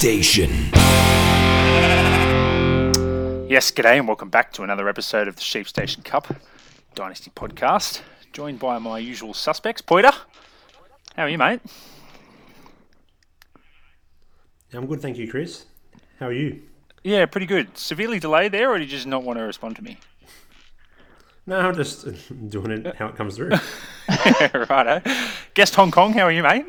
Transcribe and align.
Station. 0.00 0.48
Yes, 3.50 3.70
g'day, 3.70 3.98
and 3.98 4.08
welcome 4.08 4.30
back 4.30 4.50
to 4.54 4.62
another 4.62 4.88
episode 4.88 5.28
of 5.28 5.36
the 5.36 5.42
Sheep 5.42 5.68
Station 5.68 6.02
Cup 6.02 6.34
Dynasty 6.94 7.30
podcast. 7.36 8.00
Joined 8.32 8.58
by 8.58 8.78
my 8.78 8.98
usual 8.98 9.34
suspects, 9.34 9.82
Poiter. 9.82 10.12
How 11.16 11.24
are 11.24 11.28
you, 11.28 11.36
mate? 11.36 11.60
I'm 14.72 14.86
good, 14.86 15.02
thank 15.02 15.18
you, 15.18 15.30
Chris. 15.30 15.66
How 16.18 16.28
are 16.28 16.32
you? 16.32 16.62
Yeah, 17.04 17.26
pretty 17.26 17.46
good. 17.46 17.76
Severely 17.76 18.18
delayed 18.18 18.52
there, 18.52 18.70
or 18.70 18.78
did 18.78 18.90
you 18.90 18.96
just 18.96 19.06
not 19.06 19.22
want 19.22 19.38
to 19.38 19.42
respond 19.42 19.76
to 19.76 19.82
me? 19.82 19.98
No, 21.44 21.58
I'm 21.58 21.76
just 21.76 22.06
doing 22.48 22.70
it 22.70 22.96
how 22.96 23.08
it 23.08 23.16
comes 23.16 23.36
through. 23.36 23.50
Righto. 24.54 25.02
Guest 25.52 25.74
Hong 25.74 25.90
Kong, 25.90 26.14
how 26.14 26.22
are 26.22 26.32
you, 26.32 26.42
mate? 26.42 26.64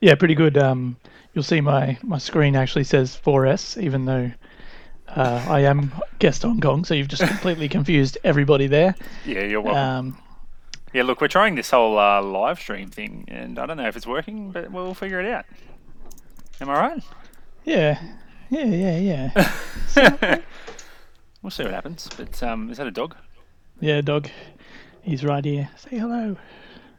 Yeah, 0.00 0.14
pretty 0.14 0.34
good. 0.34 0.56
Um, 0.56 0.96
you'll 1.34 1.44
see 1.44 1.60
my, 1.60 1.98
my 2.02 2.18
screen 2.18 2.56
actually 2.56 2.84
says 2.84 3.18
4S, 3.24 3.82
even 3.82 4.04
though 4.04 4.30
uh, 5.08 5.46
I 5.48 5.60
am 5.60 5.92
guest 6.18 6.42
Hong 6.42 6.60
Kong, 6.60 6.84
so 6.84 6.94
you've 6.94 7.08
just 7.08 7.26
completely 7.26 7.68
confused 7.76 8.18
everybody 8.24 8.66
there. 8.66 8.94
Yeah, 9.24 9.44
you're 9.44 9.60
welcome. 9.60 9.82
Um, 9.82 10.22
yeah, 10.92 11.02
look, 11.02 11.20
we're 11.20 11.28
trying 11.28 11.54
this 11.54 11.70
whole 11.70 11.98
uh, 11.98 12.20
live 12.22 12.58
stream 12.58 12.90
thing, 12.90 13.24
and 13.28 13.58
I 13.58 13.66
don't 13.66 13.76
know 13.76 13.86
if 13.86 13.96
it's 13.96 14.06
working, 14.06 14.50
but 14.50 14.70
we'll 14.70 14.94
figure 14.94 15.20
it 15.20 15.26
out. 15.26 15.44
Am 16.60 16.68
I 16.68 16.74
right? 16.74 17.02
yeah, 17.64 18.00
yeah, 18.50 18.64
yeah, 18.64 19.24
yeah. 19.96 20.40
We'll 21.42 21.50
see 21.50 21.62
what 21.62 21.72
happens. 21.72 22.08
But 22.16 22.42
um, 22.42 22.70
is 22.70 22.76
that 22.76 22.86
a 22.86 22.90
dog? 22.90 23.16
yeah, 23.80 24.00
dog. 24.02 24.28
He's 25.02 25.24
right 25.24 25.44
here. 25.44 25.70
Say 25.76 25.98
hello. 25.98 26.36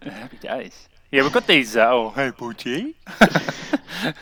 Happy 0.02 0.38
days. 0.38 0.90
Yeah, 1.12 1.22
we've 1.22 1.32
got 1.32 1.46
these. 1.46 1.78
Uh, 1.78 1.88
oh, 1.92 2.10
hey, 2.10 2.32
Porty. 2.32 2.96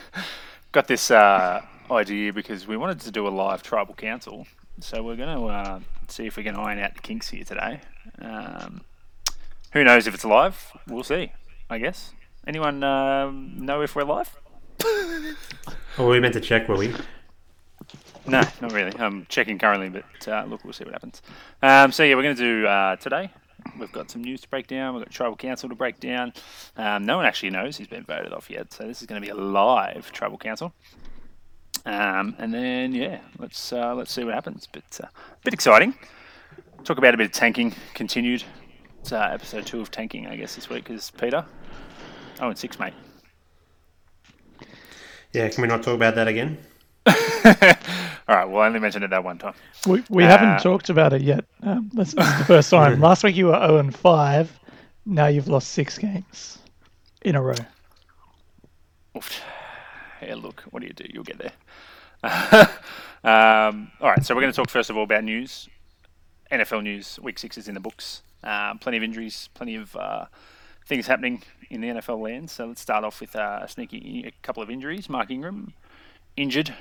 got 0.72 0.88
this 0.88 1.10
uh, 1.10 1.62
idea 1.90 2.32
because 2.32 2.66
we 2.66 2.76
wanted 2.76 3.00
to 3.00 3.10
do 3.10 3.26
a 3.26 3.30
live 3.30 3.62
tribal 3.62 3.94
council. 3.94 4.46
So 4.80 5.02
we're 5.02 5.16
going 5.16 5.36
to 5.36 5.44
uh, 5.46 5.80
see 6.08 6.26
if 6.26 6.36
we 6.36 6.42
can 6.42 6.56
iron 6.56 6.78
out 6.78 6.94
the 6.94 7.00
kinks 7.00 7.28
here 7.28 7.44
today. 7.44 7.80
Um, 8.20 8.82
who 9.72 9.84
knows 9.84 10.06
if 10.06 10.14
it's 10.14 10.24
live? 10.24 10.72
We'll 10.88 11.04
see, 11.04 11.32
I 11.68 11.78
guess. 11.78 12.12
Anyone 12.46 12.82
um, 12.82 13.54
know 13.58 13.82
if 13.82 13.94
we're 13.94 14.04
live? 14.04 14.34
oh, 15.98 16.08
we 16.08 16.20
meant 16.20 16.34
to 16.34 16.40
check, 16.40 16.68
were 16.68 16.76
we? 16.76 16.94
No, 18.26 18.42
not 18.60 18.72
really. 18.72 18.92
I'm 18.98 19.26
checking 19.28 19.58
currently, 19.58 19.88
but 19.88 20.28
uh, 20.28 20.44
look, 20.44 20.64
we'll 20.64 20.72
see 20.72 20.84
what 20.84 20.92
happens. 20.92 21.22
Um, 21.62 21.92
so 21.92 22.02
yeah, 22.02 22.14
we're 22.14 22.22
going 22.22 22.36
to 22.36 22.42
do 22.42 22.66
uh, 22.66 22.96
today. 22.96 23.30
We've 23.78 23.92
got 23.92 24.10
some 24.10 24.22
news 24.22 24.40
to 24.42 24.48
break 24.48 24.66
down. 24.66 24.94
We've 24.94 25.04
got 25.04 25.12
tribal 25.12 25.36
council 25.36 25.68
to 25.68 25.74
break 25.74 26.00
down. 26.00 26.32
Um, 26.76 27.04
no 27.04 27.16
one 27.16 27.26
actually 27.26 27.50
knows 27.50 27.76
he's 27.76 27.86
been 27.86 28.04
voted 28.04 28.32
off 28.32 28.50
yet, 28.50 28.72
so 28.72 28.86
this 28.86 29.00
is 29.00 29.06
going 29.06 29.20
to 29.20 29.26
be 29.26 29.30
a 29.30 29.34
live 29.34 30.10
tribal 30.12 30.38
council. 30.38 30.72
Um, 31.86 32.34
and 32.38 32.52
then 32.52 32.92
yeah, 32.92 33.20
let's 33.38 33.72
uh, 33.72 33.94
let's 33.94 34.12
see 34.12 34.24
what 34.24 34.34
happens. 34.34 34.68
But 34.70 35.00
uh, 35.02 35.06
a 35.06 35.44
bit 35.44 35.54
exciting. 35.54 35.94
Talk 36.84 36.98
about 36.98 37.14
a 37.14 37.16
bit 37.16 37.26
of 37.26 37.32
tanking 37.32 37.74
continued. 37.94 38.44
It's 39.00 39.12
uh, 39.12 39.30
episode 39.32 39.66
two 39.66 39.80
of 39.80 39.90
tanking, 39.90 40.26
I 40.26 40.36
guess, 40.36 40.54
this 40.54 40.68
week 40.68 40.90
is 40.90 41.10
Peter. 41.18 41.44
Oh, 42.40 42.48
and 42.48 42.58
six, 42.58 42.78
mate. 42.78 42.94
Yeah, 45.32 45.48
can 45.48 45.62
we 45.62 45.68
not 45.68 45.82
talk 45.82 45.94
about 45.94 46.14
that 46.16 46.28
again? 46.28 46.58
All 48.30 48.36
right, 48.36 48.48
we'll 48.48 48.62
only 48.62 48.78
mentioned 48.78 49.02
it 49.02 49.10
that 49.10 49.24
one 49.24 49.38
time. 49.38 49.54
We, 49.88 50.04
we 50.08 50.22
Uh, 50.22 50.28
haven't 50.28 50.62
talked 50.62 50.88
about 50.88 51.12
it 51.12 51.20
yet. 51.20 51.44
Um, 51.64 51.90
this, 51.92 52.14
this 52.14 52.24
is 52.28 52.38
the 52.38 52.44
first 52.46 52.70
time. 52.70 53.00
Last 53.00 53.24
week 53.24 53.34
you 53.34 53.46
were 53.46 53.58
0 53.58 53.78
and 53.78 53.92
5. 53.92 54.60
Now 55.04 55.26
you've 55.26 55.48
lost 55.48 55.72
six 55.72 55.98
games 55.98 56.58
in 57.22 57.34
a 57.34 57.42
row. 57.42 57.54
Oof. 59.16 59.42
Yeah, 60.22 60.36
look, 60.36 60.60
what 60.70 60.78
do 60.78 60.86
you 60.86 60.92
do? 60.92 61.06
You'll 61.12 61.24
get 61.24 61.38
there. 61.38 61.52
um, 63.24 63.90
all 64.00 64.10
right, 64.10 64.24
so 64.24 64.32
we're 64.36 64.42
going 64.42 64.52
to 64.52 64.56
talk 64.56 64.70
first 64.70 64.90
of 64.90 64.96
all 64.96 65.02
about 65.02 65.24
news. 65.24 65.68
NFL 66.52 66.84
news. 66.84 67.18
Week 67.20 67.36
six 67.36 67.58
is 67.58 67.66
in 67.66 67.74
the 67.74 67.80
books. 67.80 68.22
Um, 68.44 68.78
plenty 68.78 68.96
of 68.96 69.02
injuries, 69.02 69.48
plenty 69.54 69.74
of 69.74 69.96
uh, 69.96 70.26
things 70.86 71.08
happening 71.08 71.42
in 71.68 71.80
the 71.80 71.88
NFL 71.88 72.22
land. 72.22 72.48
So 72.48 72.66
let's 72.66 72.80
start 72.80 73.02
off 73.02 73.20
with 73.20 73.34
uh, 73.34 73.60
a 73.62 73.68
sneaky 73.68 74.22
a 74.24 74.30
couple 74.46 74.62
of 74.62 74.70
injuries. 74.70 75.08
Mark 75.08 75.32
Ingram 75.32 75.72
injured. 76.36 76.72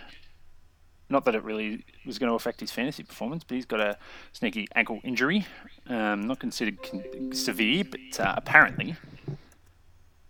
Not 1.09 1.25
that 1.25 1.33
it 1.33 1.43
really 1.43 1.83
was 2.05 2.19
going 2.19 2.29
to 2.29 2.35
affect 2.35 2.59
his 2.59 2.71
fantasy 2.71 3.03
performance, 3.03 3.43
but 3.43 3.55
he's 3.55 3.65
got 3.65 3.81
a 3.81 3.97
sneaky 4.31 4.67
ankle 4.75 4.99
injury. 5.03 5.45
Um, 5.87 6.27
not 6.27 6.39
considered 6.39 6.81
con- 6.83 7.33
severe, 7.33 7.83
but 7.83 8.19
uh, 8.19 8.35
apparently 8.37 8.95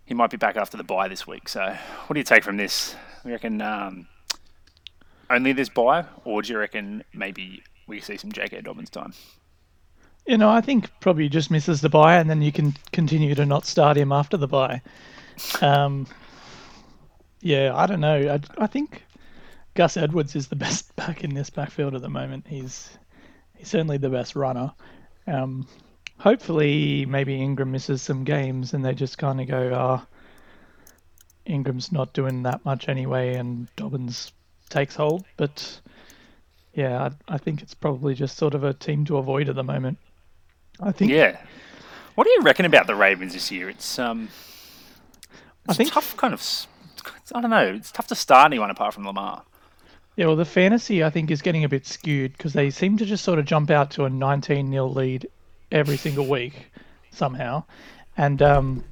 he 0.06 0.14
might 0.14 0.30
be 0.30 0.36
back 0.36 0.56
after 0.56 0.76
the 0.76 0.82
bye 0.82 1.06
this 1.06 1.26
week. 1.26 1.48
So, 1.48 1.76
what 2.06 2.14
do 2.14 2.18
you 2.18 2.24
take 2.24 2.42
from 2.42 2.56
this? 2.56 2.96
You 3.24 3.32
reckon 3.32 3.60
um, 3.60 4.08
only 5.28 5.52
this 5.52 5.68
bye, 5.68 6.04
or 6.24 6.42
do 6.42 6.52
you 6.52 6.58
reckon 6.58 7.04
maybe 7.12 7.62
we 7.86 8.00
see 8.00 8.16
some 8.16 8.32
J.K. 8.32 8.62
Dobbins 8.62 8.90
time? 8.90 9.12
You 10.26 10.38
know, 10.38 10.50
I 10.50 10.62
think 10.62 10.90
probably 11.00 11.28
just 11.28 11.50
misses 11.50 11.80
the 11.80 11.88
buy, 11.88 12.16
and 12.16 12.28
then 12.28 12.42
you 12.42 12.52
can 12.52 12.74
continue 12.92 13.34
to 13.34 13.46
not 13.46 13.66
start 13.66 13.96
him 13.96 14.12
after 14.12 14.36
the 14.36 14.48
buy. 14.48 14.82
Um, 15.60 16.06
yeah, 17.40 17.72
I 17.74 17.86
don't 17.86 18.00
know. 18.00 18.34
I, 18.58 18.62
I 18.62 18.66
think 18.66 19.04
Gus 19.74 19.96
Edwards 19.96 20.36
is 20.36 20.48
the 20.48 20.56
best 20.56 20.94
back 20.96 21.24
in 21.24 21.34
this 21.34 21.50
backfield 21.50 21.94
at 21.94 22.02
the 22.02 22.08
moment. 22.08 22.46
He's 22.48 22.90
he's 23.56 23.68
certainly 23.68 23.98
the 23.98 24.10
best 24.10 24.34
runner. 24.36 24.72
Um, 25.26 25.66
hopefully, 26.18 27.06
maybe 27.06 27.40
Ingram 27.40 27.70
misses 27.72 28.02
some 28.02 28.24
games, 28.24 28.74
and 28.74 28.84
they 28.84 28.94
just 28.94 29.18
kind 29.18 29.40
of 29.40 29.46
go, 29.48 29.72
"Ah, 29.74 30.06
Ingram's 31.46 31.92
not 31.92 32.12
doing 32.12 32.42
that 32.44 32.64
much 32.64 32.88
anyway," 32.88 33.34
and 33.34 33.68
Dobbins 33.76 34.32
takes 34.68 34.94
hold. 34.94 35.24
But 35.36 35.80
yeah, 36.74 37.10
I, 37.28 37.34
I 37.34 37.38
think 37.38 37.62
it's 37.62 37.74
probably 37.74 38.14
just 38.14 38.36
sort 38.36 38.54
of 38.54 38.64
a 38.64 38.72
team 38.74 39.04
to 39.06 39.16
avoid 39.18 39.48
at 39.48 39.54
the 39.56 39.64
moment. 39.64 39.98
I 40.80 40.92
think 40.92 41.10
Yeah. 41.10 41.38
What 42.14 42.24
do 42.24 42.30
you 42.30 42.42
reckon 42.42 42.66
about 42.66 42.86
the 42.86 42.94
Ravens 42.94 43.32
this 43.34 43.50
year? 43.50 43.68
It's 43.70 43.98
um, 43.98 44.28
I 45.68 45.70
it's 45.72 45.76
think- 45.76 45.92
tough, 45.92 46.16
kind 46.16 46.34
of. 46.34 46.42
I 47.34 47.40
don't 47.40 47.50
know. 47.50 47.66
It's 47.74 47.92
tough 47.92 48.08
to 48.08 48.14
start 48.14 48.46
anyone 48.46 48.70
apart 48.70 48.92
from 48.94 49.06
Lamar. 49.06 49.44
Yeah, 50.16 50.26
well, 50.26 50.36
the 50.36 50.44
fantasy 50.44 51.02
I 51.04 51.10
think 51.10 51.30
is 51.30 51.42
getting 51.42 51.64
a 51.64 51.68
bit 51.68 51.86
skewed 51.86 52.32
because 52.32 52.52
they 52.52 52.70
seem 52.70 52.98
to 52.98 53.06
just 53.06 53.24
sort 53.24 53.38
of 53.38 53.44
jump 53.44 53.70
out 53.70 53.92
to 53.92 54.04
a 54.04 54.10
19 54.10 54.70
0 54.70 54.86
lead 54.88 55.28
every 55.70 55.96
single 55.96 56.26
week 56.26 56.70
somehow, 57.10 57.64
and 58.16 58.42
um, 58.42 58.84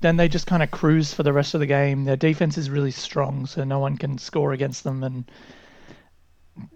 then 0.00 0.16
they 0.16 0.28
just 0.28 0.46
kind 0.46 0.62
of 0.62 0.70
cruise 0.70 1.12
for 1.12 1.22
the 1.22 1.32
rest 1.32 1.54
of 1.54 1.60
the 1.60 1.66
game. 1.66 2.04
Their 2.04 2.16
defense 2.16 2.58
is 2.58 2.70
really 2.70 2.90
strong, 2.90 3.46
so 3.46 3.64
no 3.64 3.78
one 3.78 3.96
can 3.96 4.18
score 4.18 4.52
against 4.52 4.84
them, 4.84 5.02
and 5.02 5.30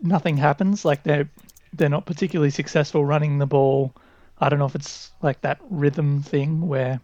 nothing 0.03 0.37
happens. 0.37 0.85
Like 0.85 1.03
they're 1.03 1.29
they're 1.73 1.89
not 1.89 2.07
particularly 2.07 2.51
successful 2.51 3.05
running 3.05 3.39
the 3.39 3.47
ball. 3.47 3.95
I 4.39 4.49
don't 4.49 4.59
know 4.59 4.67
if 4.67 4.75
it's 4.75 5.11
like 5.23 5.41
that 5.43 5.61
rhythm 5.71 6.23
thing 6.23 6.67
where 6.67 7.01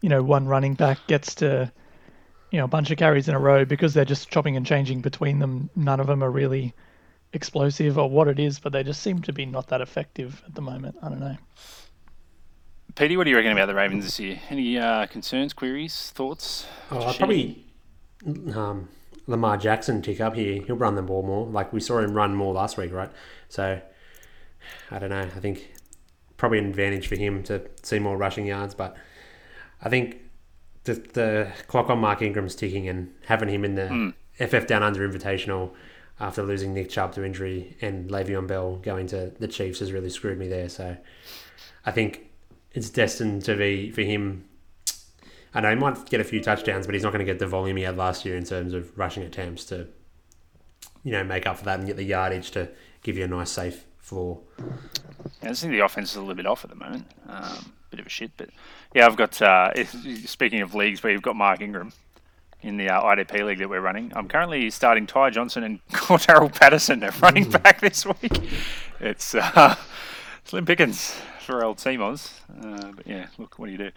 you 0.00 0.08
know 0.08 0.22
one 0.22 0.46
running 0.46 0.74
back 0.74 0.98
gets 1.06 1.34
to 1.36 1.72
you 2.54 2.60
know 2.60 2.66
a 2.66 2.68
bunch 2.68 2.92
of 2.92 2.98
carries 2.98 3.28
in 3.28 3.34
a 3.34 3.38
row 3.38 3.64
because 3.64 3.94
they're 3.94 4.04
just 4.04 4.30
chopping 4.30 4.56
and 4.56 4.64
changing 4.64 5.00
between 5.00 5.40
them. 5.40 5.68
None 5.74 5.98
of 5.98 6.06
them 6.06 6.22
are 6.22 6.30
really 6.30 6.72
explosive 7.32 7.98
or 7.98 8.08
what 8.08 8.28
it 8.28 8.38
is, 8.38 8.60
but 8.60 8.72
they 8.72 8.84
just 8.84 9.02
seem 9.02 9.20
to 9.22 9.32
be 9.32 9.44
not 9.44 9.66
that 9.70 9.80
effective 9.80 10.40
at 10.46 10.54
the 10.54 10.62
moment. 10.62 10.94
I 11.02 11.08
don't 11.08 11.18
know. 11.18 11.36
Petey, 12.94 13.16
what 13.16 13.24
do 13.24 13.30
you 13.30 13.36
reckon 13.36 13.50
about 13.50 13.66
the 13.66 13.74
Ravens 13.74 14.04
this 14.04 14.20
year? 14.20 14.38
Any 14.50 14.78
uh, 14.78 15.06
concerns, 15.06 15.52
queries, 15.52 16.12
thoughts? 16.14 16.64
Oh, 16.92 17.02
I'd 17.02 17.16
probably 17.16 17.64
um, 18.54 18.88
Lamar 19.26 19.56
Jackson 19.56 20.00
tick 20.00 20.20
up 20.20 20.36
here. 20.36 20.62
He'll 20.62 20.76
run 20.76 20.94
the 20.94 21.02
ball 21.02 21.24
more. 21.24 21.46
Like 21.46 21.72
we 21.72 21.80
saw 21.80 21.98
him 21.98 22.14
run 22.14 22.36
more 22.36 22.54
last 22.54 22.76
week, 22.76 22.92
right? 22.92 23.10
So 23.48 23.80
I 24.92 24.98
don't 25.00 25.10
know. 25.10 25.22
I 25.22 25.40
think 25.40 25.74
probably 26.36 26.60
an 26.60 26.66
advantage 26.66 27.08
for 27.08 27.16
him 27.16 27.42
to 27.42 27.68
see 27.82 27.98
more 27.98 28.16
rushing 28.16 28.46
yards, 28.46 28.76
but 28.76 28.96
I 29.82 29.88
think 29.88 30.20
the 30.84 30.94
the 30.94 31.52
clock 31.66 31.90
on 31.90 31.98
Mark 31.98 32.22
Ingram's 32.22 32.54
ticking 32.54 32.88
and 32.88 33.12
having 33.26 33.48
him 33.48 33.64
in 33.64 33.74
the 33.74 33.88
hmm. 33.88 34.10
FF 34.34 34.66
Down 34.66 34.82
Under 34.82 35.08
Invitational 35.08 35.72
after 36.20 36.42
losing 36.42 36.74
Nick 36.74 36.90
Chubb 36.90 37.12
to 37.14 37.24
injury 37.24 37.76
and 37.80 38.08
Le'Veon 38.08 38.46
Bell 38.46 38.76
going 38.76 39.06
to 39.08 39.32
the 39.38 39.48
Chiefs 39.48 39.80
has 39.80 39.92
really 39.92 40.10
screwed 40.10 40.38
me 40.38 40.48
there. 40.48 40.68
So 40.68 40.96
I 41.84 41.90
think 41.90 42.30
it's 42.72 42.90
destined 42.90 43.44
to 43.44 43.56
be 43.56 43.90
for 43.90 44.02
him 44.02 44.44
I 45.54 45.60
know 45.60 45.70
he 45.70 45.76
might 45.76 46.04
get 46.06 46.20
a 46.20 46.24
few 46.24 46.42
touchdowns, 46.42 46.86
but 46.86 46.94
he's 46.94 47.04
not 47.04 47.12
going 47.12 47.24
to 47.24 47.32
get 47.32 47.38
the 47.38 47.46
volume 47.46 47.76
he 47.76 47.84
had 47.84 47.96
last 47.96 48.24
year 48.24 48.36
in 48.36 48.44
terms 48.44 48.74
of 48.74 48.96
rushing 48.98 49.22
attempts 49.22 49.64
to, 49.66 49.86
you 51.04 51.12
know, 51.12 51.22
make 51.22 51.46
up 51.46 51.58
for 51.58 51.64
that 51.64 51.78
and 51.78 51.86
get 51.86 51.96
the 51.96 52.04
yardage 52.04 52.50
to 52.52 52.68
give 53.02 53.16
you 53.16 53.24
a 53.24 53.28
nice 53.28 53.50
safe 53.50 53.84
floor. 54.04 54.40
Yeah, 54.58 54.64
I 55.42 55.48
just 55.48 55.62
think 55.62 55.72
the 55.72 55.80
offense 55.80 56.10
is 56.10 56.16
a 56.16 56.20
little 56.20 56.34
bit 56.34 56.46
off 56.46 56.64
at 56.64 56.70
the 56.70 56.76
moment. 56.76 57.06
Um, 57.28 57.72
bit 57.90 58.00
of 58.00 58.06
a 58.06 58.10
shit, 58.10 58.32
but 58.36 58.50
yeah, 58.94 59.06
I've 59.06 59.16
got. 59.16 59.40
Uh, 59.40 59.70
if- 59.74 60.28
speaking 60.28 60.60
of 60.60 60.74
leagues 60.74 61.02
where 61.02 61.12
you've 61.12 61.22
got 61.22 61.36
Mark 61.36 61.60
Ingram 61.60 61.92
in 62.62 62.76
the 62.76 62.88
uh, 62.88 63.02
IDP 63.02 63.44
league 63.44 63.58
that 63.58 63.68
we're 63.68 63.80
running, 63.80 64.12
I'm 64.14 64.28
currently 64.28 64.70
starting 64.70 65.06
Ty 65.06 65.30
Johnson 65.30 65.64
and 65.64 65.86
Cordarrelle 65.92 66.54
Patterson 66.54 67.02
at 67.02 67.20
running 67.20 67.50
back 67.50 67.80
this 67.80 68.04
week. 68.06 68.40
It's 69.00 69.34
uh, 69.34 69.74
slim 70.44 70.66
pickings, 70.66 71.16
for 71.44 71.64
old 71.64 71.78
Seamos. 71.78 72.40
Uh, 72.62 72.92
but 72.92 73.06
yeah, 73.06 73.26
look, 73.38 73.58
what 73.58 73.66
do 73.66 73.72
you 73.72 73.78
do? 73.78 73.90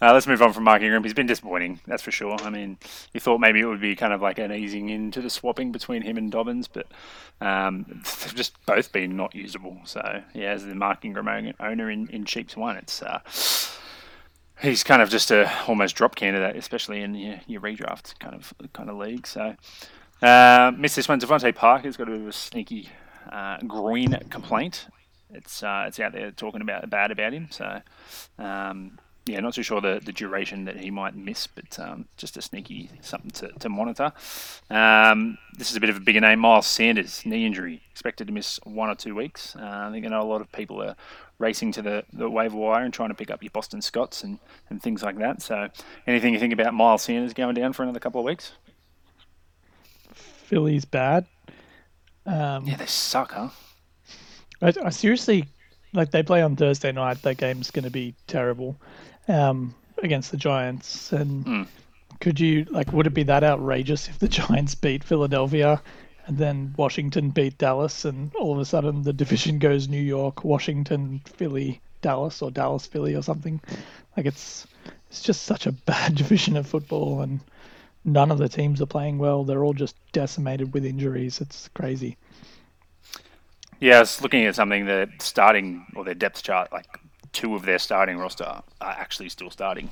Uh, 0.00 0.12
let's 0.12 0.26
move 0.26 0.42
on 0.42 0.52
from 0.52 0.64
Mark 0.64 0.82
Ingram. 0.82 1.02
He's 1.02 1.14
been 1.14 1.26
disappointing, 1.26 1.80
that's 1.86 2.02
for 2.02 2.10
sure. 2.10 2.36
I 2.42 2.50
mean, 2.50 2.78
you 3.12 3.20
thought 3.20 3.38
maybe 3.38 3.60
it 3.60 3.66
would 3.66 3.80
be 3.80 3.96
kind 3.96 4.12
of 4.12 4.22
like 4.22 4.38
an 4.38 4.52
easing 4.52 4.88
into 4.88 5.20
the 5.20 5.30
swapping 5.30 5.72
between 5.72 6.02
him 6.02 6.16
and 6.16 6.30
Dobbins, 6.30 6.68
but 6.68 6.86
um, 7.40 7.84
they've 7.88 8.34
just 8.34 8.64
both 8.66 8.92
been 8.92 9.16
not 9.16 9.34
usable. 9.34 9.78
So 9.84 10.22
yeah, 10.34 10.52
as 10.52 10.64
the 10.64 10.74
Mark 10.74 11.04
Ingram 11.04 11.54
owner 11.60 11.90
in, 11.90 12.08
in 12.08 12.24
Cheaps 12.24 12.56
One, 12.56 12.76
it's 12.76 13.02
uh, 13.02 13.20
he's 14.60 14.84
kind 14.84 15.02
of 15.02 15.10
just 15.10 15.30
a 15.30 15.50
almost 15.66 15.96
drop 15.96 16.14
candidate, 16.14 16.56
especially 16.56 17.02
in 17.02 17.14
your, 17.14 17.40
your 17.46 17.60
redraft 17.60 18.18
kind 18.18 18.34
of 18.34 18.52
kind 18.72 18.88
of 18.88 18.96
league. 18.96 19.26
So 19.26 19.56
uh, 20.22 20.72
missed 20.76 20.96
this 20.96 21.08
one. 21.08 21.20
DeVante 21.20 21.54
Parker's 21.54 21.96
got 21.96 22.08
a 22.08 22.12
bit 22.12 22.20
of 22.20 22.28
a 22.28 22.32
sneaky 22.32 22.88
uh, 23.30 23.58
green 23.66 24.18
complaint. 24.30 24.86
It's 25.32 25.62
uh, 25.62 25.84
it's 25.88 25.98
out 26.00 26.12
there 26.12 26.30
talking 26.30 26.60
about 26.60 26.88
bad 26.90 27.10
about 27.10 27.32
him. 27.32 27.48
So 27.50 27.80
um, 28.38 28.98
yeah, 29.26 29.38
not 29.40 29.54
too 29.54 29.62
sure 29.62 29.80
the, 29.80 30.00
the 30.04 30.12
duration 30.12 30.64
that 30.64 30.76
he 30.76 30.90
might 30.90 31.14
miss, 31.14 31.46
but 31.46 31.78
um, 31.78 32.06
just 32.16 32.36
a 32.36 32.42
sneaky 32.42 32.90
something 33.02 33.30
to, 33.32 33.48
to 33.60 33.68
monitor. 33.68 34.12
Um, 34.68 35.38
this 35.56 35.70
is 35.70 35.76
a 35.76 35.80
bit 35.80 35.90
of 35.90 35.96
a 35.96 36.00
bigger 36.00 36.20
name. 36.20 36.40
Miles 36.40 36.66
Sanders, 36.66 37.24
knee 37.24 37.46
injury, 37.46 37.82
expected 37.90 38.26
to 38.26 38.32
miss 38.32 38.58
one 38.64 38.88
or 38.88 38.96
two 38.96 39.14
weeks. 39.14 39.54
Uh, 39.54 39.86
I 39.88 39.90
think 39.92 40.04
I 40.04 40.08
know 40.08 40.22
a 40.22 40.24
lot 40.24 40.40
of 40.40 40.50
people 40.50 40.82
are 40.82 40.96
racing 41.38 41.70
to 41.72 41.82
the, 41.82 42.04
the 42.12 42.28
waiver 42.28 42.56
wire 42.56 42.84
and 42.84 42.92
trying 42.92 43.10
to 43.10 43.14
pick 43.14 43.30
up 43.30 43.42
your 43.42 43.50
Boston 43.50 43.80
Scotts 43.80 44.24
and, 44.24 44.38
and 44.70 44.82
things 44.82 45.02
like 45.04 45.18
that. 45.18 45.40
So 45.40 45.68
anything 46.06 46.34
you 46.34 46.40
think 46.40 46.52
about 46.52 46.74
Miles 46.74 47.02
Sanders 47.02 47.32
going 47.32 47.54
down 47.54 47.72
for 47.72 47.84
another 47.84 48.00
couple 48.00 48.20
of 48.20 48.24
weeks? 48.24 48.52
Philly's 50.12 50.84
bad. 50.84 51.26
Um, 52.26 52.66
yeah, 52.66 52.76
they 52.76 52.86
suck, 52.86 53.32
huh? 53.32 53.50
I, 54.62 54.72
I, 54.84 54.90
seriously 54.90 55.46
like 55.92 56.10
they 56.10 56.22
play 56.22 56.42
on 56.42 56.56
Thursday 56.56 56.92
night. 56.92 57.20
That 57.22 57.36
game's 57.36 57.70
going 57.70 57.84
to 57.84 57.90
be 57.90 58.14
terrible 58.26 58.76
um, 59.28 59.74
against 60.02 60.30
the 60.30 60.36
Giants. 60.36 61.12
And 61.12 61.44
mm. 61.44 61.66
could 62.20 62.40
you 62.40 62.64
like? 62.70 62.92
Would 62.92 63.06
it 63.06 63.14
be 63.14 63.24
that 63.24 63.44
outrageous 63.44 64.08
if 64.08 64.18
the 64.18 64.28
Giants 64.28 64.74
beat 64.74 65.04
Philadelphia 65.04 65.82
and 66.26 66.38
then 66.38 66.72
Washington 66.76 67.30
beat 67.30 67.58
Dallas, 67.58 68.04
and 68.04 68.32
all 68.36 68.52
of 68.52 68.60
a 68.60 68.64
sudden 68.64 69.02
the 69.02 69.12
division 69.12 69.58
goes 69.58 69.88
New 69.88 70.00
York, 70.00 70.44
Washington, 70.44 71.20
Philly, 71.24 71.80
Dallas, 72.00 72.40
or 72.40 72.50
Dallas, 72.50 72.86
Philly, 72.86 73.14
or 73.14 73.22
something? 73.22 73.60
Like 74.16 74.26
it's 74.26 74.66
it's 75.10 75.22
just 75.22 75.42
such 75.42 75.66
a 75.66 75.72
bad 75.86 76.14
division 76.14 76.56
of 76.56 76.66
football, 76.66 77.22
and 77.22 77.40
none 78.04 78.30
of 78.30 78.38
the 78.38 78.48
teams 78.48 78.80
are 78.80 78.86
playing 78.86 79.18
well. 79.18 79.44
They're 79.44 79.64
all 79.64 79.74
just 79.74 79.96
decimated 80.12 80.72
with 80.72 80.84
injuries. 80.84 81.40
It's 81.40 81.68
crazy. 81.74 82.16
Yeah, 83.82 83.96
I 83.96 84.00
was 84.00 84.22
looking 84.22 84.44
at 84.44 84.54
something 84.54 84.86
that 84.86 85.08
starting 85.20 85.84
or 85.96 86.04
their 86.04 86.14
depth 86.14 86.44
chart, 86.44 86.70
like 86.70 86.86
two 87.32 87.56
of 87.56 87.64
their 87.64 87.80
starting 87.80 88.16
roster 88.16 88.44
are 88.44 88.62
actually 88.80 89.28
still 89.28 89.50
starting. 89.50 89.88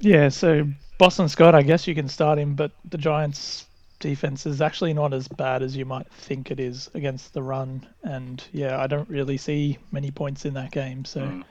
Yeah, 0.00 0.30
so 0.30 0.66
Boston 0.98 1.28
Scott, 1.28 1.54
I 1.54 1.62
guess 1.62 1.86
you 1.86 1.94
can 1.94 2.08
start 2.08 2.40
him, 2.40 2.56
but 2.56 2.72
the 2.90 2.98
Giants' 2.98 3.66
defense 4.00 4.46
is 4.46 4.60
actually 4.60 4.92
not 4.92 5.14
as 5.14 5.28
bad 5.28 5.62
as 5.62 5.76
you 5.76 5.84
might 5.84 6.10
think 6.10 6.50
it 6.50 6.58
is 6.58 6.90
against 6.94 7.34
the 7.34 7.42
run. 7.42 7.86
And 8.02 8.42
yeah, 8.50 8.82
I 8.82 8.88
don't 8.88 9.08
really 9.08 9.36
see 9.36 9.78
many 9.92 10.10
points 10.10 10.44
in 10.44 10.54
that 10.54 10.72
game. 10.72 11.04
So 11.04 11.20
mm. 11.20 11.44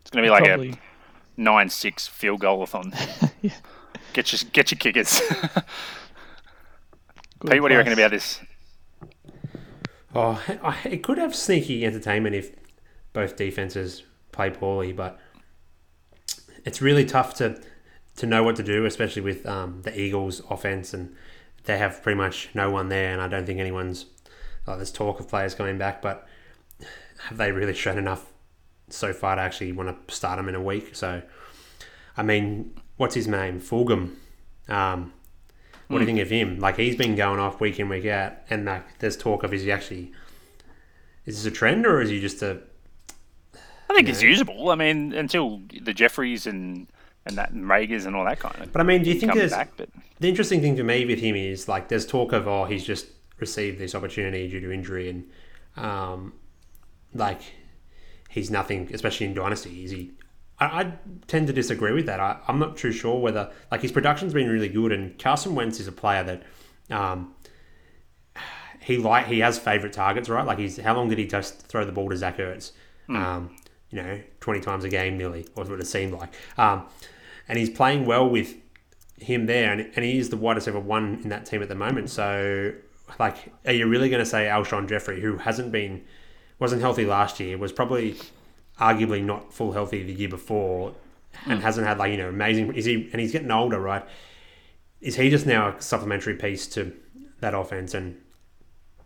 it's 0.00 0.10
going 0.12 0.22
to 0.22 0.28
be 0.28 0.30
like 0.30 0.44
probably... 0.44 0.70
a 0.70 0.78
nine 1.36 1.68
six 1.68 2.06
field 2.06 2.38
goal-a-thon. 2.38 2.92
yeah. 3.42 3.50
Get 4.12 4.30
your 4.30 4.48
get 4.52 4.70
your 4.70 4.78
kickers. 4.78 5.20
Pete, 7.44 7.60
what 7.60 7.68
do 7.68 7.74
you 7.74 7.78
reckon 7.78 7.92
about 7.92 8.12
this? 8.12 8.40
Oh, 10.14 10.42
it 10.84 11.02
could 11.02 11.18
have 11.18 11.34
sneaky 11.34 11.84
entertainment 11.84 12.34
if 12.34 12.52
both 13.12 13.36
defenses 13.36 14.02
play 14.32 14.50
poorly, 14.50 14.92
but 14.92 15.18
it's 16.64 16.80
really 16.80 17.04
tough 17.04 17.34
to 17.34 17.60
to 18.16 18.26
know 18.26 18.44
what 18.44 18.54
to 18.56 18.62
do, 18.62 18.84
especially 18.84 19.22
with 19.22 19.44
um, 19.44 19.82
the 19.82 19.98
Eagles' 19.98 20.40
offense, 20.48 20.94
and 20.94 21.14
they 21.64 21.78
have 21.78 22.00
pretty 22.02 22.16
much 22.16 22.48
no 22.54 22.70
one 22.70 22.88
there, 22.88 23.12
and 23.12 23.20
I 23.20 23.28
don't 23.28 23.44
think 23.44 23.58
anyone's. 23.58 24.06
Like, 24.66 24.76
there's 24.76 24.92
talk 24.92 25.20
of 25.20 25.28
players 25.28 25.54
coming 25.54 25.76
back, 25.76 26.00
but 26.00 26.26
have 27.28 27.36
they 27.36 27.52
really 27.52 27.74
shown 27.74 27.98
enough 27.98 28.32
so 28.88 29.12
far 29.12 29.36
to 29.36 29.42
actually 29.42 29.72
want 29.72 30.08
to 30.08 30.14
start 30.14 30.38
them 30.38 30.48
in 30.48 30.54
a 30.54 30.62
week? 30.62 30.94
So 30.94 31.22
I 32.16 32.22
mean, 32.22 32.72
what's 32.96 33.14
his 33.14 33.26
name? 33.26 33.60
Fulgham. 33.60 34.16
Um, 34.68 35.12
what 35.88 35.98
mm. 35.98 36.00
do 36.00 36.04
you 36.04 36.10
hmm. 36.12 36.16
think 36.16 36.20
of 36.20 36.30
him? 36.30 36.60
Like 36.60 36.76
he's 36.76 36.96
been 36.96 37.14
going 37.14 37.38
off 37.38 37.60
week 37.60 37.78
in 37.78 37.88
week 37.88 38.06
out, 38.06 38.34
and 38.50 38.64
like 38.64 38.98
there's 38.98 39.16
talk 39.16 39.42
of 39.42 39.52
is 39.52 39.62
he 39.62 39.72
actually 39.72 40.12
is 41.26 41.42
this 41.42 41.52
a 41.52 41.54
trend 41.54 41.86
or 41.86 42.00
is 42.00 42.10
he 42.10 42.20
just 42.20 42.42
a? 42.42 42.60
I 43.90 43.94
think 43.94 44.08
it's 44.08 44.22
know? 44.22 44.28
usable. 44.28 44.70
I 44.70 44.74
mean, 44.74 45.12
until 45.12 45.60
the 45.82 45.94
Jeffries 45.94 46.46
and 46.46 46.86
and 47.26 47.36
that 47.36 47.50
and 47.50 47.68
Reagors 47.68 48.06
and 48.06 48.14
all 48.14 48.24
that 48.24 48.40
kind 48.40 48.60
of. 48.62 48.72
But 48.72 48.80
I 48.80 48.84
mean, 48.84 49.02
do 49.02 49.10
you 49.10 49.18
think 49.18 49.34
there's 49.34 49.52
back, 49.52 49.72
but... 49.76 49.88
the 50.20 50.28
interesting 50.28 50.60
thing 50.60 50.76
for 50.76 50.84
me 50.84 51.06
with 51.06 51.20
him 51.20 51.36
is 51.36 51.68
like 51.68 51.88
there's 51.88 52.06
talk 52.06 52.32
of 52.32 52.46
oh 52.46 52.64
he's 52.64 52.84
just 52.84 53.06
received 53.38 53.78
this 53.78 53.94
opportunity 53.94 54.48
due 54.48 54.60
to 54.60 54.70
injury 54.70 55.08
and 55.08 55.30
um, 55.76 56.32
like 57.14 57.40
he's 58.28 58.50
nothing, 58.50 58.90
especially 58.92 59.26
in 59.26 59.34
dynasty. 59.34 59.84
Is 59.84 59.90
he 59.90 60.12
I, 60.58 60.64
I 60.64 60.92
tend 61.26 61.46
to 61.48 61.52
disagree 61.52 61.92
with 61.92 62.06
that. 62.06 62.20
I, 62.20 62.38
am 62.48 62.58
not 62.58 62.76
too 62.76 62.92
sure 62.92 63.20
whether 63.20 63.50
like 63.70 63.82
his 63.82 63.92
production's 63.92 64.32
been 64.32 64.48
really 64.48 64.68
good, 64.68 64.92
and 64.92 65.18
Carson 65.18 65.54
Wentz 65.54 65.80
is 65.80 65.88
a 65.88 65.92
player 65.92 66.24
that 66.24 66.42
um, 66.90 67.34
he 68.80 68.96
like 68.98 69.26
he 69.26 69.40
has 69.40 69.58
favorite 69.58 69.92
targets, 69.92 70.28
right? 70.28 70.46
Like 70.46 70.58
he's 70.58 70.78
how 70.78 70.94
long 70.94 71.08
did 71.08 71.18
he 71.18 71.26
just 71.26 71.66
throw 71.66 71.84
the 71.84 71.92
ball 71.92 72.10
to 72.10 72.16
Zach 72.16 72.38
Ertz? 72.38 72.72
Mm. 73.08 73.16
Um, 73.16 73.56
you 73.90 74.02
know, 74.02 74.20
20 74.40 74.60
times 74.60 74.84
a 74.84 74.88
game 74.88 75.16
nearly, 75.16 75.46
or 75.54 75.64
what 75.64 75.78
it 75.78 75.86
seemed 75.86 76.12
like. 76.12 76.34
Um, 76.58 76.86
and 77.46 77.56
he's 77.56 77.70
playing 77.70 78.06
well 78.06 78.28
with 78.28 78.56
him 79.18 79.46
there, 79.46 79.72
and, 79.72 79.90
and 79.94 80.04
he 80.04 80.18
is 80.18 80.30
the 80.30 80.36
widest 80.36 80.66
ever 80.66 80.80
one 80.80 81.20
in 81.22 81.28
that 81.28 81.46
team 81.46 81.62
at 81.62 81.68
the 81.68 81.76
moment. 81.76 82.10
So, 82.10 82.72
like, 83.20 83.52
are 83.64 83.72
you 83.72 83.86
really 83.86 84.08
going 84.08 84.22
to 84.22 84.28
say 84.28 84.46
Alshon 84.46 84.88
Jeffery, 84.88 85.20
who 85.20 85.36
hasn't 85.36 85.70
been, 85.70 86.04
wasn't 86.58 86.82
healthy 86.82 87.06
last 87.06 87.38
year, 87.38 87.56
was 87.56 87.72
probably 87.72 88.16
arguably 88.80 89.22
not 89.22 89.52
full 89.52 89.72
healthy 89.72 90.02
the 90.02 90.12
year 90.12 90.28
before 90.28 90.94
and 91.46 91.60
mm. 91.60 91.62
hasn't 91.62 91.86
had 91.86 91.98
like 91.98 92.10
you 92.10 92.16
know 92.16 92.28
amazing 92.28 92.74
is 92.74 92.84
he 92.84 93.08
and 93.12 93.20
he's 93.20 93.32
getting 93.32 93.50
older 93.50 93.80
right? 93.80 94.04
Is 95.00 95.16
he 95.16 95.30
just 95.30 95.46
now 95.46 95.76
a 95.76 95.82
supplementary 95.82 96.34
piece 96.34 96.66
to 96.68 96.92
that 97.40 97.54
offense? 97.54 97.94
And 97.94 98.20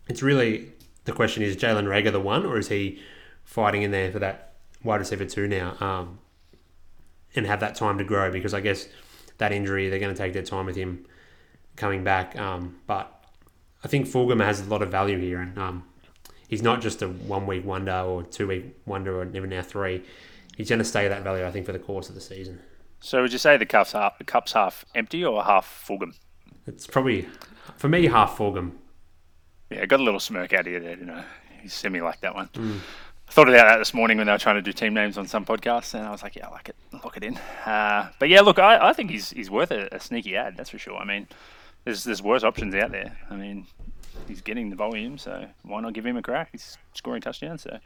it's 0.09 0.23
really 0.23 0.73
the 1.05 1.13
question 1.13 1.43
is 1.43 1.57
Jalen 1.57 1.85
Reagor 1.85 2.13
the 2.13 2.21
one 2.21 2.47
or 2.47 2.59
is 2.59 2.69
he 2.69 3.01
fighting 3.45 3.83
in 3.83 3.91
there 3.91 4.13
for 4.13 4.19
that 4.21 4.55
wide 4.85 5.01
receiver 5.01 5.25
two 5.25 5.49
now 5.49 5.77
um, 5.81 6.19
and 7.35 7.47
have 7.47 7.61
that 7.61 7.75
time 7.75 7.99
to 7.99 8.05
grow? 8.05 8.31
Because 8.31 8.55
I 8.55 8.61
guess 8.61 8.89
that 9.39 9.53
injury 9.53 9.89
they're 9.89 9.99
going 9.99 10.15
to 10.15 10.19
take 10.19 10.33
their 10.33 10.43
time 10.43 10.67
with 10.67 10.77
him 10.77 11.05
coming 11.77 12.05
back 12.05 12.37
um, 12.39 12.79
but 12.87 13.25
I 13.85 13.89
think 13.89 14.07
Fulgham 14.07 14.45
has 14.45 14.61
a 14.61 14.65
lot 14.65 14.83
of 14.83 14.91
value 14.91 15.19
here 15.19 15.41
and 15.41 15.57
um, 15.59 15.85
he's 16.49 16.63
not 16.63 16.81
just 16.81 17.03
a 17.03 17.09
one 17.09 17.47
week 17.47 17.65
wonder 17.65 17.93
or 17.93 18.25
two 18.25 18.49
week 18.49 18.77
wonder 18.87 19.21
or 19.21 19.25
even 19.25 19.51
now 19.51 19.63
three. 19.63 20.03
He's 20.57 20.69
going 20.69 20.81
to 20.81 20.85
stay 20.85 21.07
at 21.07 21.11
that 21.11 21.23
value, 21.23 21.47
I 21.47 21.53
think, 21.53 21.67
for 21.67 21.73
the 21.73 21.79
course 21.79 22.09
of 22.09 22.17
the 22.17 22.21
season. 22.21 22.59
So 23.01 23.23
would 23.23 23.33
you 23.33 23.39
say 23.39 23.57
the 23.57 23.67
cup's 23.67 23.93
half 23.93 24.19
the 24.19 24.25
cup's 24.25 24.53
half 24.53 24.85
empty 24.95 25.25
or 25.25 25.45
half 25.45 25.87
Fulgham? 25.87 26.15
It's 26.67 26.87
probably 26.87 27.29
for 27.77 27.89
me 27.89 28.07
half 28.07 28.37
Fulgham. 28.37 28.73
Yeah, 29.71 29.87
got 29.87 30.01
a 30.01 30.03
little 30.03 30.19
smirk 30.19 30.53
out 30.53 30.67
of 30.67 30.73
you 30.73 30.81
there, 30.81 30.99
you 30.99 31.05
know. 31.05 31.23
You 31.63 31.69
semi 31.69 32.01
like 32.01 32.21
that 32.23 32.35
one. 32.35 32.49
Mm. 32.49 32.79
I 33.29 33.33
thought 33.33 33.49
about 33.49 33.69
that 33.69 33.77
this 33.79 33.93
morning 33.93 34.17
when 34.17 34.27
they 34.27 34.33
were 34.33 34.39
trying 34.39 34.57
to 34.57 34.63
do 34.63 34.73
team 34.73 34.95
names 34.95 35.19
on 35.19 35.27
some 35.27 35.45
podcasts, 35.45 35.93
and 35.93 36.05
I 36.07 36.11
was 36.11 36.23
like, 36.23 36.37
yeah, 36.37 36.49
I 36.49 36.51
like 36.51 36.71
it, 36.71 36.77
lock 36.93 37.17
it 37.17 37.23
in. 37.23 37.37
Uh, 37.67 38.11
but 38.19 38.31
yeah, 38.31 38.41
look, 38.41 38.59
I, 38.59 38.89
I 38.89 38.93
think 38.95 39.11
he's 39.11 39.31
he's 39.31 39.51
worth 39.51 39.71
a, 39.71 39.89
a, 39.93 40.01
sneaky 40.01 40.35
ad, 40.35 40.57
that's 40.57 40.71
for 40.71 40.79
sure. 40.79 40.97
I 40.97 41.05
mean, 41.05 41.29
there's 41.85 42.05
there's 42.05 42.23
worse 42.23 42.43
options 42.43 42.75
out 42.75 42.91
there. 42.91 43.19
I 43.29 43.37
mean, 43.37 43.67
he's 44.29 44.43
getting 44.43 44.71
the 44.71 44.77
volume, 44.77 45.19
so 45.19 45.47
why 45.63 45.81
not 45.81 45.93
give 45.95 46.07
him 46.07 46.17
a 46.17 46.23
crack? 46.23 46.51
He's 46.53 46.77
scoring 46.95 47.21
touchdowns, 47.21 47.63
so 47.63 47.79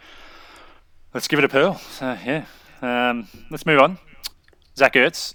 let's 1.15 1.29
give 1.29 1.39
it 1.39 1.45
a 1.45 1.49
pearl. 1.49 1.75
So 1.75 2.17
yeah, 2.25 2.45
um, 2.83 3.29
let's 3.51 3.65
move 3.65 3.81
on. 3.81 3.99
Zach 4.77 4.95
Ertz 4.95 5.33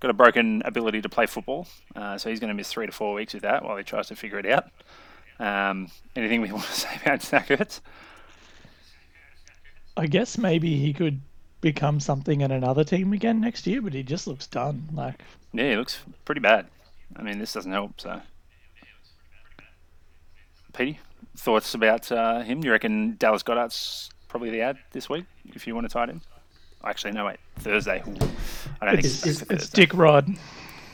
got 0.00 0.10
a 0.10 0.14
broken 0.14 0.62
ability 0.64 1.00
to 1.02 1.08
play 1.08 1.26
football, 1.26 1.66
uh, 1.96 2.18
so 2.18 2.28
he's 2.28 2.40
going 2.40 2.48
to 2.48 2.54
miss 2.54 2.70
three 2.72 2.86
to 2.86 2.92
four 2.92 3.14
weeks 3.14 3.34
with 3.34 3.42
that 3.42 3.64
while 3.64 3.76
he 3.76 3.84
tries 3.84 4.08
to 4.08 4.16
figure 4.16 4.38
it 4.38 4.46
out. 4.46 4.70
Um, 5.38 5.88
anything 6.16 6.40
we 6.40 6.52
want 6.52 6.64
to 6.64 6.72
say 6.72 7.00
about 7.02 7.22
Zach 7.22 7.48
Ertz? 7.48 7.80
I 9.96 10.06
guess 10.06 10.38
maybe 10.38 10.78
he 10.78 10.92
could 10.92 11.20
become 11.60 12.00
something 12.00 12.40
in 12.40 12.50
another 12.50 12.84
team 12.84 13.12
again 13.12 13.40
next 13.40 13.66
year, 13.66 13.80
but 13.80 13.92
he 13.94 14.02
just 14.02 14.26
looks 14.26 14.46
done. 14.46 14.88
Like 14.92 15.22
yeah, 15.52 15.70
he 15.70 15.76
looks 15.76 16.00
pretty 16.24 16.40
bad. 16.40 16.66
I 17.16 17.22
mean, 17.22 17.38
this 17.38 17.52
doesn't 17.52 17.72
help. 17.72 18.00
So 18.00 18.20
Petey, 20.72 20.98
thoughts 21.36 21.74
about 21.74 22.10
uh, 22.10 22.40
him? 22.42 22.60
Do 22.60 22.66
you 22.66 22.72
reckon 22.72 23.16
Dallas 23.18 23.42
Goedert's 23.42 24.10
probably 24.28 24.50
the 24.50 24.60
ad 24.60 24.78
this 24.92 25.08
week 25.08 25.24
if 25.46 25.66
you 25.66 25.74
want 25.74 25.88
to 25.88 25.92
tie 25.92 26.04
it 26.04 26.10
in? 26.10 26.20
Actually, 26.84 27.12
no, 27.12 27.26
wait, 27.26 27.38
Thursday. 27.58 28.02
Ooh, 28.06 28.16
I 28.80 28.86
don't 28.86 28.98
it's, 28.98 29.20
think 29.20 29.40
it's, 29.42 29.50
it's 29.50 29.68
Dick 29.68 29.94
Rod. 29.94 30.28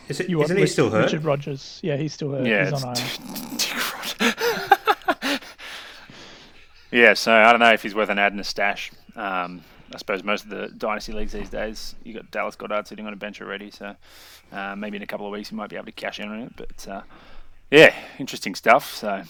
Is 0.08 0.20
it, 0.20 0.28
you 0.28 0.42
isn't 0.42 0.56
he 0.56 0.66
still 0.66 0.90
hurt? 0.90 1.04
Richard 1.04 1.25
Rodgers. 1.25 1.80
Yeah, 1.82 1.97
he's 1.97 2.12
still 2.12 2.30
hurt. 2.32 2.47
Yeah, 2.47 2.70
he's 2.70 2.82
on 2.82 2.94
Dick 3.56 4.20
Rod. 5.30 5.40
Yeah, 6.90 7.14
so 7.14 7.32
I 7.32 7.50
don't 7.50 7.61
know 7.61 7.73
if 7.73 7.82
he's 7.82 7.94
worth 7.94 8.08
an 8.08 8.18
ad 8.18 8.32
in 8.32 8.40
a 8.40 8.44
stash. 8.44 8.90
Um, 9.14 9.62
I 9.94 9.99
suppose 9.99 10.25
most 10.25 10.44
of 10.44 10.50
the 10.50 10.68
dynasty 10.68 11.12
leagues 11.12 11.32
these 11.32 11.50
days, 11.50 11.94
you 12.02 12.14
got 12.14 12.30
Dallas 12.30 12.56
Goddard 12.56 12.87
sitting 12.87 13.06
on 13.06 13.12
a 13.12 13.16
bench 13.16 13.40
already, 13.40 13.70
so 13.70 13.94
uh, 14.52 14.75
maybe 14.76 14.97
in 14.97 15.02
a 15.02 15.06
couple 15.06 15.26
of 15.26 15.32
weeks 15.32 15.50
you 15.50 15.56
might 15.56 15.70
be 15.70 15.76
able 15.76 15.87
to 15.87 15.92
cash 15.92 16.18
in 16.18 16.28
on 16.28 16.40
it. 16.40 16.52
But 16.56 16.88
uh, 16.88 17.02
yeah, 17.70 17.94
interesting 18.18 18.54
stuff. 18.54 18.94
So 18.94 19.23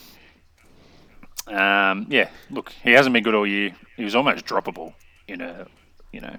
um, 1.50 2.06
yeah, 2.08 2.28
look, 2.50 2.70
he 2.82 2.92
hasn't 2.92 3.12
been 3.12 3.22
good 3.22 3.34
all 3.34 3.46
year. 3.46 3.72
He 3.96 4.04
was 4.04 4.14
almost 4.14 4.44
droppable 4.46 4.94
in 5.26 5.40
a 5.40 5.66
you 6.12 6.20
know 6.20 6.36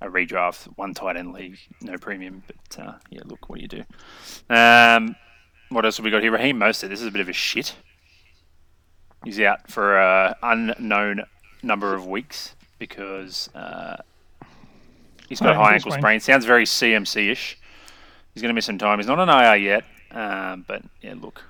a 0.00 0.06
redraft, 0.08 0.64
one 0.76 0.94
tight 0.94 1.16
end 1.16 1.32
league, 1.32 1.58
no 1.82 1.96
premium. 1.98 2.42
But 2.46 2.84
uh, 2.84 2.92
yeah, 3.10 3.20
look, 3.24 3.48
what 3.48 3.56
do 3.58 3.62
you 3.62 3.68
do? 3.68 3.84
Um, 4.54 5.16
what 5.68 5.84
else 5.84 5.98
have 5.98 6.04
we 6.04 6.10
got 6.10 6.22
here? 6.22 6.32
Raheem 6.32 6.58
Mostert. 6.58 6.88
This 6.88 7.00
is 7.00 7.06
a 7.06 7.10
bit 7.10 7.20
of 7.20 7.28
a 7.28 7.32
shit. 7.32 7.74
He's 9.24 9.38
out 9.40 9.70
for 9.70 9.98
an 10.00 10.34
unknown 10.42 11.22
number 11.62 11.94
of 11.94 12.06
weeks 12.06 12.54
because 12.78 13.50
uh, 13.54 13.96
he's 15.28 15.40
got 15.40 15.50
Oh, 15.54 15.60
a 15.60 15.62
high 15.62 15.74
ankle 15.74 15.92
sprain. 15.92 16.20
Sounds 16.20 16.46
very 16.46 16.64
CMC-ish. 16.64 17.58
He's 18.32 18.42
going 18.42 18.48
to 18.48 18.54
miss 18.54 18.64
some 18.64 18.78
time. 18.78 18.98
He's 18.98 19.06
not 19.06 19.18
an 19.18 19.28
IR 19.28 19.56
yet, 19.56 19.84
um, 20.12 20.64
but 20.66 20.82
yeah, 21.02 21.14
look, 21.20 21.42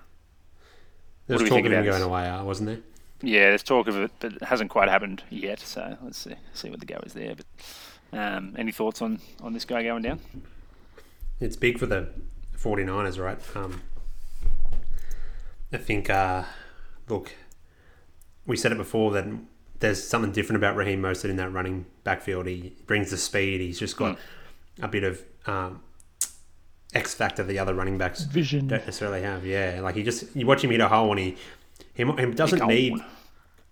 There 1.31 1.39
do 1.39 1.45
was 1.45 1.51
we 1.51 1.57
talk 1.57 1.67
of 1.67 1.73
him 1.73 1.85
going 1.85 2.03
away, 2.03 2.29
uh, 2.29 2.43
wasn't 2.43 2.67
there? 2.67 2.79
yeah, 3.23 3.51
there's 3.51 3.63
talk 3.63 3.87
of 3.87 3.97
it, 3.97 4.11
but 4.19 4.33
it 4.33 4.43
hasn't 4.43 4.71
quite 4.71 4.89
happened 4.89 5.23
yet. 5.31 5.61
So 5.61 5.97
let's 6.03 6.19
see 6.19 6.35
see 6.55 6.71
what 6.71 6.81
the 6.81 6.87
go 6.87 6.99
is 7.05 7.13
there. 7.13 7.35
But 7.37 8.19
um, 8.19 8.57
any 8.59 8.73
thoughts 8.73 9.01
on 9.01 9.21
on 9.41 9.53
this 9.53 9.65
guy 9.65 9.85
going 9.85 10.03
down? 10.03 10.21
It's 11.39 11.57
big 11.57 11.79
for 11.79 11.87
the 11.87 12.09
49ers, 12.59 13.19
right? 13.23 13.39
Um, 13.57 13.83
I 15.73 15.79
think, 15.79 16.11
uh, 16.11 16.43
look, 17.09 17.33
we 18.45 18.57
said 18.57 18.73
it 18.73 18.79
before 18.79 19.13
that 19.13 19.25
there's 19.79 20.03
something 20.07 20.33
different 20.33 20.57
about 20.57 20.77
Raheem 20.77 21.01
Mostert 21.01 21.31
in 21.31 21.37
that 21.37 21.51
running 21.53 21.87
backfield. 22.05 22.47
He 22.47 22.75
brings 22.87 23.11
the 23.11 23.17
speed. 23.17 23.61
He's 23.61 23.79
just 23.79 23.97
got 23.97 24.19
a 24.83 24.89
bit 24.89 25.05
of 25.05 25.25
um, 25.47 25.83
X 26.94 27.14
factor 27.14 27.44
the 27.44 27.59
other 27.59 27.75
running 27.75 27.99
backs 27.99 28.23
Vision. 28.25 28.66
don't 28.66 28.85
necessarily 28.85 29.23
have. 29.23 29.47
Yeah, 29.47 29.80
like 29.82 29.94
he 29.94 30.02
just 30.02 30.35
you 30.35 30.47
watch 30.47 30.64
him 30.64 30.70
hit 30.70 30.80
a 30.80 30.88
hole 30.88 31.11
and 31.11 31.20
he 31.20 31.37
he, 31.94 32.04
he 32.04 32.26
doesn't 32.32 32.66
need 32.66 32.94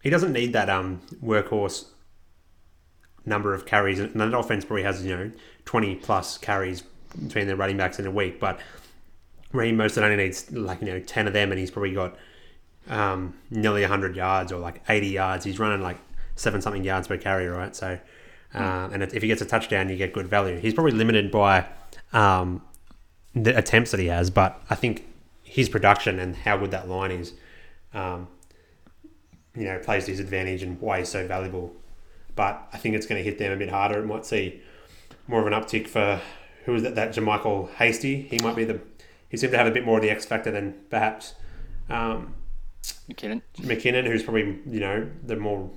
he 0.02 0.10
doesn't 0.10 0.32
need 0.32 0.52
that 0.52 0.70
um 0.70 1.00
workhorse 1.22 1.86
number 3.26 3.54
of 3.54 3.66
carries. 3.66 3.98
And 3.98 4.14
that 4.14 4.34
offense 4.34 4.64
probably 4.64 4.84
has 4.84 5.04
you 5.04 5.16
know 5.16 5.30
twenty 5.64 5.96
plus 5.96 6.38
carries 6.38 6.82
between 7.22 7.46
their 7.46 7.56
running 7.56 7.76
backs 7.76 7.98
in 7.98 8.06
a 8.06 8.10
week, 8.10 8.38
but 8.38 8.60
Raheem 9.52 9.76
Mostert 9.76 10.02
only 10.02 10.16
needs 10.16 10.50
like 10.52 10.80
you 10.80 10.86
know 10.86 11.00
ten 11.00 11.26
of 11.26 11.32
them, 11.32 11.50
and 11.50 11.58
he's 11.58 11.70
probably 11.70 11.94
got 11.94 12.16
um, 12.88 13.34
nearly 13.50 13.82
hundred 13.84 14.14
yards 14.16 14.52
or 14.52 14.58
like 14.58 14.82
eighty 14.88 15.08
yards. 15.08 15.44
He's 15.44 15.58
running 15.58 15.80
like 15.80 15.98
seven 16.36 16.60
something 16.60 16.84
yards 16.84 17.08
per 17.08 17.16
carry, 17.16 17.46
right? 17.48 17.74
So, 17.74 17.98
uh, 18.54 18.88
and 18.92 19.02
if 19.02 19.22
he 19.22 19.28
gets 19.28 19.42
a 19.42 19.46
touchdown, 19.46 19.88
you 19.88 19.96
get 19.96 20.12
good 20.12 20.28
value. 20.28 20.58
He's 20.58 20.74
probably 20.74 20.92
limited 20.92 21.30
by 21.30 21.66
um, 22.12 22.62
the 23.44 23.56
attempts 23.56 23.90
that 23.90 24.00
he 24.00 24.06
has, 24.06 24.30
but 24.30 24.60
I 24.70 24.74
think 24.74 25.06
his 25.42 25.68
production 25.68 26.18
and 26.18 26.36
how 26.36 26.56
good 26.56 26.70
that 26.70 26.88
line 26.88 27.10
is, 27.10 27.32
um, 27.94 28.28
you 29.54 29.64
know, 29.64 29.78
plays 29.78 30.04
to 30.04 30.10
his 30.10 30.20
advantage 30.20 30.62
and 30.62 30.80
why 30.80 30.98
he's 30.98 31.08
so 31.08 31.26
valuable. 31.26 31.74
But 32.36 32.68
I 32.72 32.78
think 32.78 32.94
it's 32.94 33.06
going 33.06 33.22
to 33.22 33.28
hit 33.28 33.38
them 33.38 33.52
a 33.52 33.56
bit 33.56 33.70
harder. 33.70 33.98
It 33.98 34.06
might 34.06 34.24
see 34.24 34.60
more 35.26 35.40
of 35.40 35.46
an 35.46 35.52
uptick 35.52 35.88
for 35.88 36.20
who 36.64 36.72
was 36.72 36.82
that? 36.82 36.94
That 36.96 37.14
JaMycal 37.14 37.70
Hasty. 37.76 38.22
He 38.22 38.38
might 38.42 38.54
be 38.54 38.64
the. 38.64 38.78
He 39.30 39.38
seemed 39.38 39.52
to 39.52 39.58
have 39.58 39.66
a 39.66 39.70
bit 39.70 39.86
more 39.86 39.96
of 39.96 40.02
the 40.02 40.10
X 40.10 40.26
factor 40.26 40.50
than 40.50 40.74
perhaps 40.90 41.34
um, 41.88 42.34
McKinnon. 43.10 43.40
McKinnon, 43.60 44.06
who's 44.06 44.22
probably 44.22 44.58
you 44.66 44.80
know 44.80 45.08
the 45.24 45.36
more. 45.36 45.70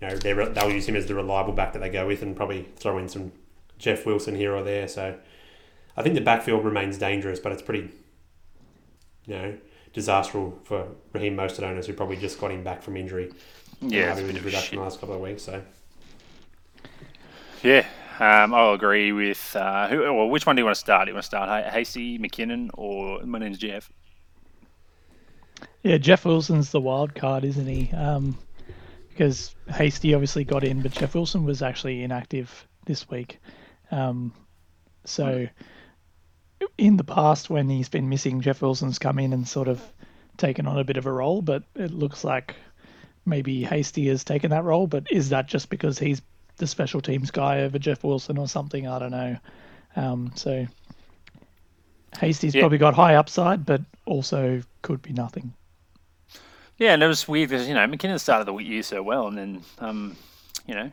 You 0.00 0.08
know, 0.08 0.16
they 0.16 0.32
they'll 0.34 0.70
use 0.70 0.86
him 0.86 0.94
as 0.94 1.06
the 1.06 1.14
reliable 1.14 1.54
back 1.54 1.72
that 1.72 1.78
they 1.78 1.88
go 1.88 2.06
with, 2.06 2.20
and 2.20 2.36
probably 2.36 2.68
throw 2.76 2.98
in 2.98 3.08
some 3.08 3.32
Jeff 3.78 4.04
Wilson 4.04 4.34
here 4.34 4.54
or 4.54 4.62
there. 4.62 4.88
So, 4.88 5.16
I 5.96 6.02
think 6.02 6.14
the 6.14 6.20
backfield 6.20 6.64
remains 6.64 6.98
dangerous, 6.98 7.40
but 7.40 7.52
it's 7.52 7.62
pretty, 7.62 7.90
you 9.24 9.34
know, 9.34 9.56
disastrous 9.92 10.52
for 10.64 10.88
Raheem 11.12 11.36
Mostert 11.36 11.62
owners 11.62 11.86
who 11.86 11.94
probably 11.94 12.16
just 12.16 12.38
got 12.40 12.50
him 12.50 12.62
back 12.62 12.82
from 12.82 12.96
injury. 12.96 13.32
Yeah, 13.80 14.08
happy 14.08 14.10
it's 14.10 14.20
a 14.20 14.24
with 14.24 14.32
bit 14.34 14.36
of 14.36 14.42
a 14.42 14.50
production 14.50 14.70
shit. 14.70 14.78
the 14.78 14.82
last 14.82 15.00
couple 15.00 15.14
of 15.16 15.20
weeks. 15.22 15.42
So, 15.42 15.62
Yeah, 17.62 17.86
um, 18.20 18.54
I'll 18.54 18.74
agree 18.74 19.12
with 19.12 19.56
uh, 19.56 19.88
who. 19.88 20.00
Well, 20.14 20.28
which 20.28 20.46
one 20.46 20.56
do 20.56 20.60
you 20.60 20.64
want 20.66 20.76
to 20.76 20.80
start? 20.80 21.06
Do 21.06 21.10
you 21.10 21.14
want 21.14 21.24
to 21.24 21.26
start 21.26 21.48
Ha- 21.48 21.70
Hasty, 21.70 22.18
McKinnon, 22.18 22.70
or 22.74 23.22
my 23.24 23.38
name's 23.38 23.58
Jeff? 23.58 23.90
Yeah, 25.82 25.98
Jeff 25.98 26.24
Wilson's 26.24 26.70
the 26.70 26.80
wild 26.80 27.14
card, 27.14 27.44
isn't 27.44 27.66
he? 27.66 27.90
Um, 27.94 28.36
because 29.08 29.54
Hasty 29.70 30.12
obviously 30.14 30.44
got 30.44 30.62
in, 30.62 30.82
but 30.82 30.92
Jeff 30.92 31.14
Wilson 31.14 31.44
was 31.44 31.62
actually 31.62 32.02
inactive 32.02 32.66
this 32.84 33.08
week. 33.08 33.38
Um, 33.90 34.32
so 35.04 35.46
in 36.78 36.96
the 36.96 37.04
past, 37.04 37.50
when 37.50 37.68
he's 37.68 37.88
been 37.88 38.08
missing, 38.08 38.40
Jeff 38.40 38.62
Wilson's 38.62 38.98
come 38.98 39.18
in 39.18 39.32
and 39.32 39.46
sort 39.46 39.68
of 39.68 39.82
taken 40.36 40.66
on 40.66 40.78
a 40.78 40.84
bit 40.84 40.96
of 40.96 41.06
a 41.06 41.12
role, 41.12 41.42
but 41.42 41.62
it 41.74 41.90
looks 41.92 42.24
like 42.24 42.54
maybe 43.24 43.62
Hasty 43.64 44.06
has 44.08 44.24
taken 44.24 44.50
that 44.50 44.64
role. 44.64 44.86
But 44.86 45.10
is 45.10 45.28
that 45.30 45.46
just 45.46 45.70
because 45.70 45.98
he's 45.98 46.22
the 46.58 46.66
special 46.66 47.00
teams 47.00 47.30
guy 47.30 47.60
over 47.62 47.78
Jeff 47.78 48.04
Wilson 48.04 48.38
or 48.38 48.48
something? 48.48 48.86
I 48.86 48.98
don't 48.98 49.10
know. 49.10 49.36
Um, 49.96 50.32
so 50.34 50.66
Hasty's 52.18 52.54
Yeah. 52.54 52.62
probably 52.62 52.78
got 52.78 52.94
high 52.94 53.14
upside, 53.14 53.64
but 53.66 53.82
also 54.04 54.62
could 54.82 55.02
be 55.02 55.12
nothing. 55.12 55.52
Yeah, 56.78 56.92
and 56.92 57.02
it 57.02 57.06
was 57.06 57.26
weird 57.26 57.48
because 57.50 57.66
you 57.66 57.74
know 57.74 57.86
McKinnon 57.86 58.20
started 58.20 58.46
the 58.46 58.54
year 58.56 58.82
so 58.82 59.02
well, 59.02 59.26
and 59.28 59.38
then 59.38 59.62
um, 59.78 60.16
you 60.66 60.74
know 60.74 60.90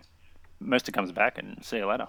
Mercer 0.62 0.94
comes 0.94 1.12
back 1.12 1.38
and 1.38 1.64
see 1.64 1.78
you 1.78 1.86
later. 1.86 2.08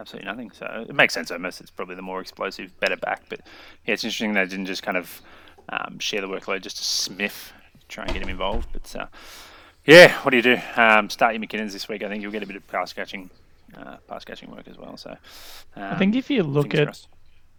Absolutely 0.00 0.30
nothing. 0.30 0.50
So 0.50 0.86
it 0.88 0.94
makes 0.94 1.12
sense. 1.12 1.28
though. 1.28 1.36
It's 1.44 1.70
probably 1.70 1.94
the 1.94 2.02
more 2.02 2.22
explosive, 2.22 2.78
better 2.80 2.96
back. 2.96 3.22
But 3.28 3.40
yeah, 3.84 3.92
it's 3.94 4.02
interesting 4.02 4.32
they 4.32 4.46
didn't 4.46 4.66
just 4.66 4.82
kind 4.82 4.96
of 4.96 5.20
um, 5.68 5.98
share 5.98 6.22
the 6.22 6.26
workload 6.26 6.62
just 6.62 6.78
to 6.78 6.84
Smith, 6.84 7.52
try 7.88 8.04
and 8.04 8.12
get 8.14 8.22
him 8.22 8.30
involved. 8.30 8.68
But 8.72 8.96
uh, 8.96 9.06
yeah, 9.84 10.14
what 10.22 10.30
do 10.30 10.38
you 10.38 10.42
do? 10.42 10.56
Um, 10.76 11.10
start 11.10 11.34
your 11.34 11.42
McKinnons 11.42 11.72
this 11.72 11.86
week. 11.86 12.02
I 12.02 12.08
think 12.08 12.22
you'll 12.22 12.32
get 12.32 12.42
a 12.42 12.46
bit 12.46 12.56
of 12.56 12.66
pass 12.66 12.94
catching, 12.94 13.28
uh, 13.76 13.98
pass 14.08 14.24
catching 14.24 14.50
work 14.50 14.68
as 14.68 14.78
well. 14.78 14.96
So 14.96 15.10
um, 15.76 15.82
I 15.82 15.98
think 15.98 16.16
if 16.16 16.30
you 16.30 16.44
look 16.44 16.74
at 16.74 16.86
crossed. 16.86 17.08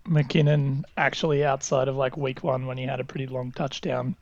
McKinnon 0.08 0.84
actually 0.98 1.46
outside 1.46 1.88
of 1.88 1.96
like 1.96 2.18
week 2.18 2.44
one 2.44 2.66
when 2.66 2.78
he 2.78 2.86
had 2.86 3.00
a 3.00 3.04
pretty 3.04 3.28
long 3.28 3.52
touchdown, 3.52 4.16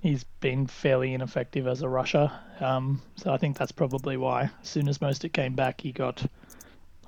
he's 0.00 0.24
been 0.40 0.66
fairly 0.66 1.12
ineffective 1.12 1.66
as 1.66 1.82
a 1.82 1.88
rusher. 1.88 2.30
Um, 2.60 3.02
so 3.16 3.32
I 3.32 3.36
think 3.36 3.58
that's 3.58 3.72
probably 3.72 4.16
why. 4.16 4.50
As 4.62 4.68
soon 4.68 4.88
as 4.88 4.98
Mostert 4.98 5.32
came 5.32 5.54
back, 5.54 5.80
he 5.80 5.92
got, 5.92 6.24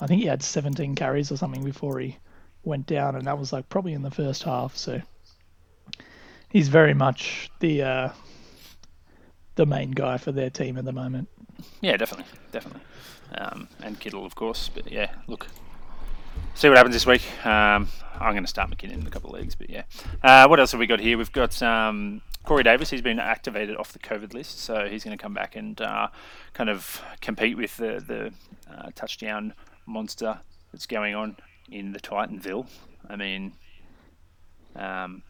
I 0.00 0.06
think 0.06 0.22
he 0.22 0.26
had 0.28 0.42
17 0.42 0.94
carries 0.94 1.30
or 1.30 1.36
something 1.36 1.64
before 1.64 1.98
he 1.98 2.16
went 2.64 2.86
down, 2.86 3.16
and 3.16 3.26
that 3.26 3.38
was 3.38 3.52
like 3.52 3.68
probably 3.68 3.92
in 3.92 4.02
the 4.02 4.10
first 4.10 4.42
half. 4.42 4.76
So 4.76 5.00
he's 6.48 6.68
very 6.68 6.94
much 6.94 7.50
the 7.60 7.82
uh, 7.82 8.08
the 9.56 9.66
main 9.66 9.90
guy 9.90 10.18
for 10.18 10.32
their 10.32 10.50
team 10.50 10.78
at 10.78 10.84
the 10.84 10.92
moment. 10.92 11.28
Yeah, 11.80 11.96
definitely, 11.96 12.26
definitely. 12.52 12.82
Um, 13.36 13.68
and 13.82 13.98
Kittle, 13.98 14.24
of 14.24 14.34
course. 14.34 14.70
But 14.72 14.90
yeah, 14.90 15.10
look, 15.26 15.48
see 16.54 16.68
what 16.68 16.76
happens 16.76 16.94
this 16.94 17.06
week. 17.06 17.22
Um, 17.44 17.88
I'm 18.14 18.32
going 18.32 18.44
to 18.44 18.48
start 18.48 18.70
McKinnon 18.70 19.00
in 19.00 19.06
a 19.06 19.10
couple 19.10 19.34
of 19.34 19.40
leagues, 19.40 19.54
but 19.54 19.70
yeah. 19.70 19.84
Uh, 20.22 20.46
what 20.46 20.60
else 20.60 20.72
have 20.72 20.78
we 20.78 20.86
got 20.86 21.00
here? 21.00 21.16
We've 21.16 21.32
got 21.32 21.62
um, 21.62 22.20
Corey 22.44 22.62
Davis. 22.62 22.90
He's 22.90 23.02
been 23.02 23.18
activated 23.18 23.76
off 23.76 23.92
the 23.92 23.98
COVID 23.98 24.34
list, 24.34 24.60
so 24.60 24.86
he's 24.88 25.04
going 25.04 25.16
to 25.16 25.22
come 25.22 25.34
back 25.34 25.56
and 25.56 25.80
uh, 25.80 26.08
kind 26.52 26.68
of 26.70 27.02
compete 27.20 27.56
with 27.56 27.76
the 27.76 28.02
the 28.06 28.32
uh, 28.74 28.90
touchdown 28.94 29.54
monster 29.86 30.40
that's 30.72 30.86
going 30.86 31.14
on 31.14 31.36
in 31.70 31.92
the 31.92 32.00
Titanville. 32.00 32.66
I 33.08 33.16
mean, 33.16 33.52
um, 34.76 35.22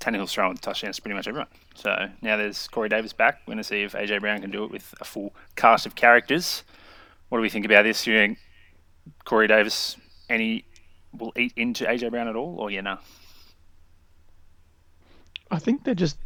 Tannehill's 0.00 0.32
throwing 0.32 0.56
touchdowns 0.56 0.96
to 0.96 1.02
pretty 1.02 1.14
much 1.14 1.28
everyone. 1.28 1.48
So 1.74 2.08
now 2.22 2.36
there's 2.36 2.68
Corey 2.68 2.88
Davis 2.88 3.12
back. 3.12 3.40
We're 3.46 3.52
going 3.52 3.58
to 3.58 3.64
see 3.64 3.82
if 3.82 3.92
AJ 3.92 4.20
Brown 4.20 4.40
can 4.40 4.50
do 4.50 4.64
it 4.64 4.70
with 4.70 4.94
a 5.00 5.04
full 5.04 5.34
cast 5.56 5.86
of 5.86 5.94
characters. 5.94 6.64
What 7.28 7.38
do 7.38 7.42
we 7.42 7.48
think 7.48 7.64
about 7.64 7.84
this? 7.84 8.06
You 8.06 8.14
think 8.14 8.38
Corey 9.24 9.46
Davis 9.46 9.96
any 10.28 10.64
will 11.16 11.32
eat 11.36 11.52
into 11.56 11.84
AJ 11.84 12.10
Brown 12.10 12.28
at 12.28 12.36
all, 12.36 12.58
or 12.58 12.70
yeah, 12.70 12.80
no? 12.80 12.98
I 15.50 15.58
think 15.58 15.84
they're 15.84 15.94
just 15.94 16.16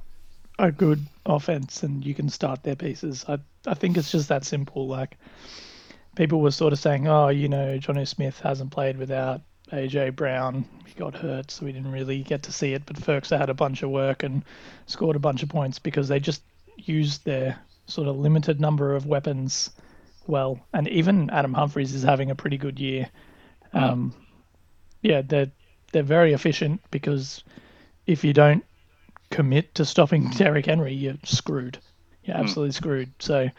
a 0.59 0.73
good 0.73 1.05
offense 1.27 1.83
and 1.83 2.05
you 2.05 2.15
can 2.15 2.29
start 2.29 2.63
their 2.63 2.77
pieces. 2.77 3.25
I 3.29 3.39
I 3.67 3.75
think 3.75 3.97
it's 3.97 4.11
just 4.11 4.29
that 4.29 4.45
simple. 4.45 4.87
Like 4.87 5.19
people 6.17 6.41
were 6.41 6.51
sort 6.51 6.73
of 6.73 6.79
saying, 6.79 7.07
oh, 7.07 7.29
you 7.29 7.49
know, 7.49 7.79
Jonnu 7.79 8.09
Smith 8.09 8.41
hasn't 8.41 8.73
played 8.73 8.97
without 8.99 9.43
AJ 9.73 10.17
Brown. 10.17 10.65
He 10.87 10.95
got 10.95 11.15
hurt, 11.15 11.51
so 11.51 11.65
we 11.65 11.73
didn't 11.73 11.93
really 11.93 12.23
get 12.23 12.43
to 12.45 12.53
see 12.53 12.73
it. 12.73 12.85
But 12.87 12.97
Firkser 12.97 13.39
had 13.39 13.51
a 13.51 13.55
bunch 13.55 13.83
of 13.83 13.91
work 13.91 14.23
and 14.23 14.45
scored 14.87 15.17
a 15.17 15.21
bunch 15.21 15.43
of 15.43 15.49
points 15.49 15.79
because 15.79 16.09
they 16.09 16.19
just 16.19 16.43
used 16.77 17.25
their 17.25 17.59
sort 17.87 18.09
of 18.09 18.17
limited 18.17 18.61
number 18.61 18.97
of 18.97 19.07
weapons 19.07 19.71
well. 20.27 20.59
And 20.73 20.89
even 20.89 21.31
Adam 21.31 21.55
Humphries 21.55 21.95
is 21.95 22.03
having 22.03 22.31
a 22.31 22.35
pretty 22.35 22.59
good 22.59 22.81
year. 22.81 23.09
Um, 23.73 24.15
yeah, 25.03 25.23
they're 25.23 25.51
they're 25.93 26.03
very 26.03 26.33
efficient 26.33 26.81
because 26.91 27.45
if 28.07 28.25
you 28.25 28.33
don't 28.33 28.65
commit 29.31 29.75
to 29.75 29.85
stopping 29.85 30.31
Derrick 30.37 30.67
Henry, 30.67 30.95
you're 30.95 31.19
screwed. 31.25 31.79
You're 32.25 32.37
absolutely 32.37 32.73
screwed. 32.73 33.13
So 33.19 33.51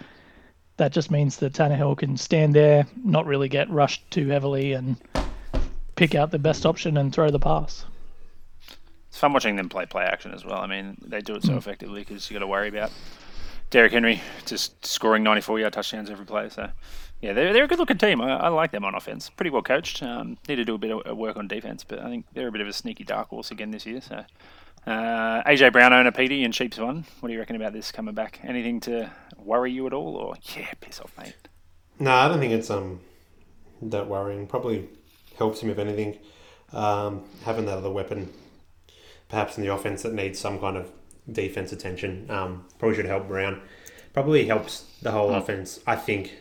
that 0.78 0.92
just 0.92 1.12
means 1.12 1.38
that 1.38 1.54
Tannehill 1.54 1.98
can 1.98 2.18
stand 2.18 2.54
there, 2.54 2.86
not 3.04 3.26
really 3.26 3.50
get 3.50 3.70
rushed 3.70 4.10
too 4.12 4.28
heavily, 4.28 4.74
and 4.74 4.96
pick 5.96 6.16
out 6.16 6.32
the 6.32 6.40
best 6.40 6.66
option 6.66 6.98
and 6.98 7.14
throw 7.14 7.30
the 7.30 7.40
pass. 7.40 7.86
It's 9.10 9.18
fun 9.18 9.34
watching 9.34 9.56
them 9.56 9.68
play 9.68 9.86
play 9.86 10.04
action 10.04 10.34
as 10.34 10.46
well. 10.46 10.60
I 10.60 10.68
mean, 10.68 10.98
they 11.06 11.22
do 11.22 11.36
it 11.36 11.44
so 11.44 11.58
effectively 11.58 12.02
because 12.02 12.30
you 12.30 12.36
got 12.36 12.42
to 12.42 12.48
worry 12.48 12.70
about 12.70 12.92
Derrick 13.70 13.92
Henry 13.92 14.22
just 14.46 14.86
scoring 14.86 15.24
94 15.24 15.60
yard 15.60 15.74
touchdowns 15.74 16.10
every 16.10 16.26
play. 16.26 16.50
So, 16.50 16.70
yeah, 17.22 17.34
they're, 17.34 17.52
they're 17.52 17.64
a 17.64 17.68
good 17.68 17.80
looking 17.80 17.98
team. 17.98 18.22
I, 18.22 18.38
I 18.38 18.48
like 18.50 18.72
them 18.72 18.86
on 18.86 18.94
offense. 18.94 19.30
Pretty 19.30 19.50
well 19.50 19.64
coached. 19.64 20.04
Um, 20.04 20.38
need 20.48 20.58
to 20.58 20.66
do 20.66 20.76
a 20.76 20.78
bit 20.78 20.92
of 20.92 21.18
work 21.18 21.36
on 21.36 21.48
defense, 21.48 21.84
but 21.84 22.00
I 22.00 22.10
think 22.10 22.26
they're 22.34 22.48
a 22.48 22.52
bit 22.52 22.62
of 22.62 22.68
a 22.68 22.74
sneaky 22.74 23.04
dark 23.04 23.30
horse 23.30 23.50
again 23.50 23.72
this 23.72 23.86
year. 23.86 24.02
So, 24.02 24.24
uh, 24.88 25.44
AJ 25.44 25.74
Brown 25.74 25.92
owner 25.92 26.12
Petey 26.14 26.46
and 26.46 26.56
Sheep's 26.56 26.78
one. 26.78 27.06
What 27.20 27.28
do 27.28 27.34
you 27.34 27.40
reckon 27.40 27.58
about 27.58 27.74
this 27.74 27.92
coming 27.92 28.16
back? 28.16 28.40
Anything 28.44 28.80
to 28.82 29.12
worry 29.38 29.72
you 29.72 29.86
at 29.86 29.94
all, 29.94 30.16
or 30.16 30.36
yeah, 30.56 30.72
piss 30.80 31.02
off, 31.02 31.14
mate? 31.18 31.36
No, 32.00 32.12
I 32.12 32.30
don't 32.30 32.40
think 32.40 32.54
it's 32.54 32.70
um 32.70 33.02
that 33.82 34.08
worrying. 34.08 34.48
Probably 34.48 34.88
helps 35.38 35.60
him 35.62 35.70
if 35.70 35.78
anything. 35.78 36.18
Um, 36.72 37.26
having 37.44 37.66
that 37.66 37.78
other 37.78 37.92
weapon, 37.92 38.32
perhaps 39.28 39.58
in 39.58 39.64
the 39.64 39.74
offense 39.74 40.04
that 40.04 40.14
needs 40.14 40.40
some 40.40 40.58
kind 40.58 40.78
of 40.78 40.90
defense 41.30 41.74
attention, 41.74 42.30
um, 42.30 42.66
probably 42.80 42.96
should 42.96 43.06
help 43.06 43.28
Brown. 43.28 43.62
Probably 44.14 44.46
helps 44.46 44.86
the 45.02 45.12
whole 45.12 45.34
offense. 45.34 45.82
I 45.86 45.98
think 45.98 46.34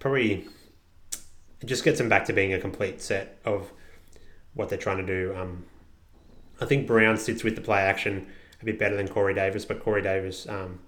probably 0.00 0.46
it 1.60 1.66
just 1.66 1.82
gets 1.82 1.96
them 1.96 2.10
back 2.10 2.26
to 2.26 2.34
being 2.34 2.52
a 2.52 2.60
complete 2.60 3.00
set 3.00 3.38
of 3.46 3.72
what 4.52 4.68
they're 4.68 4.78
trying 4.78 4.98
to 4.98 5.06
do. 5.06 5.34
Um, 5.34 5.64
I 6.62 6.66
think 6.66 6.86
Brown 6.86 7.16
sits 7.16 7.42
with 7.42 7.56
the 7.56 7.60
play 7.60 7.80
action 7.80 8.26
a 8.60 8.64
bit 8.64 8.78
better 8.78 8.96
than 8.96 9.08
Corey 9.08 9.34
Davis, 9.34 9.64
but 9.64 9.80
Corey 9.80 10.02
Davis, 10.02 10.48
um, 10.48 10.78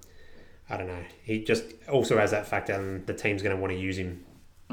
I 0.70 0.76
don't 0.76 0.86
know. 0.86 1.04
He 1.22 1.42
just 1.42 1.64
also 1.90 2.16
has 2.18 2.30
that 2.30 2.46
factor, 2.46 2.72
and 2.72 3.06
the 3.06 3.14
team's 3.14 3.42
going 3.42 3.54
to 3.54 3.60
want 3.60 3.72
to 3.72 3.78
use 3.78 3.98
him 3.98 4.24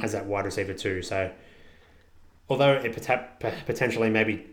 as 0.01 0.11
that 0.11 0.25
wide 0.25 0.45
receiver 0.45 0.73
too. 0.73 1.01
So, 1.01 1.31
although 2.49 2.73
it 2.73 3.05
pot- 3.05 3.41
potentially 3.65 4.09
maybe 4.09 4.45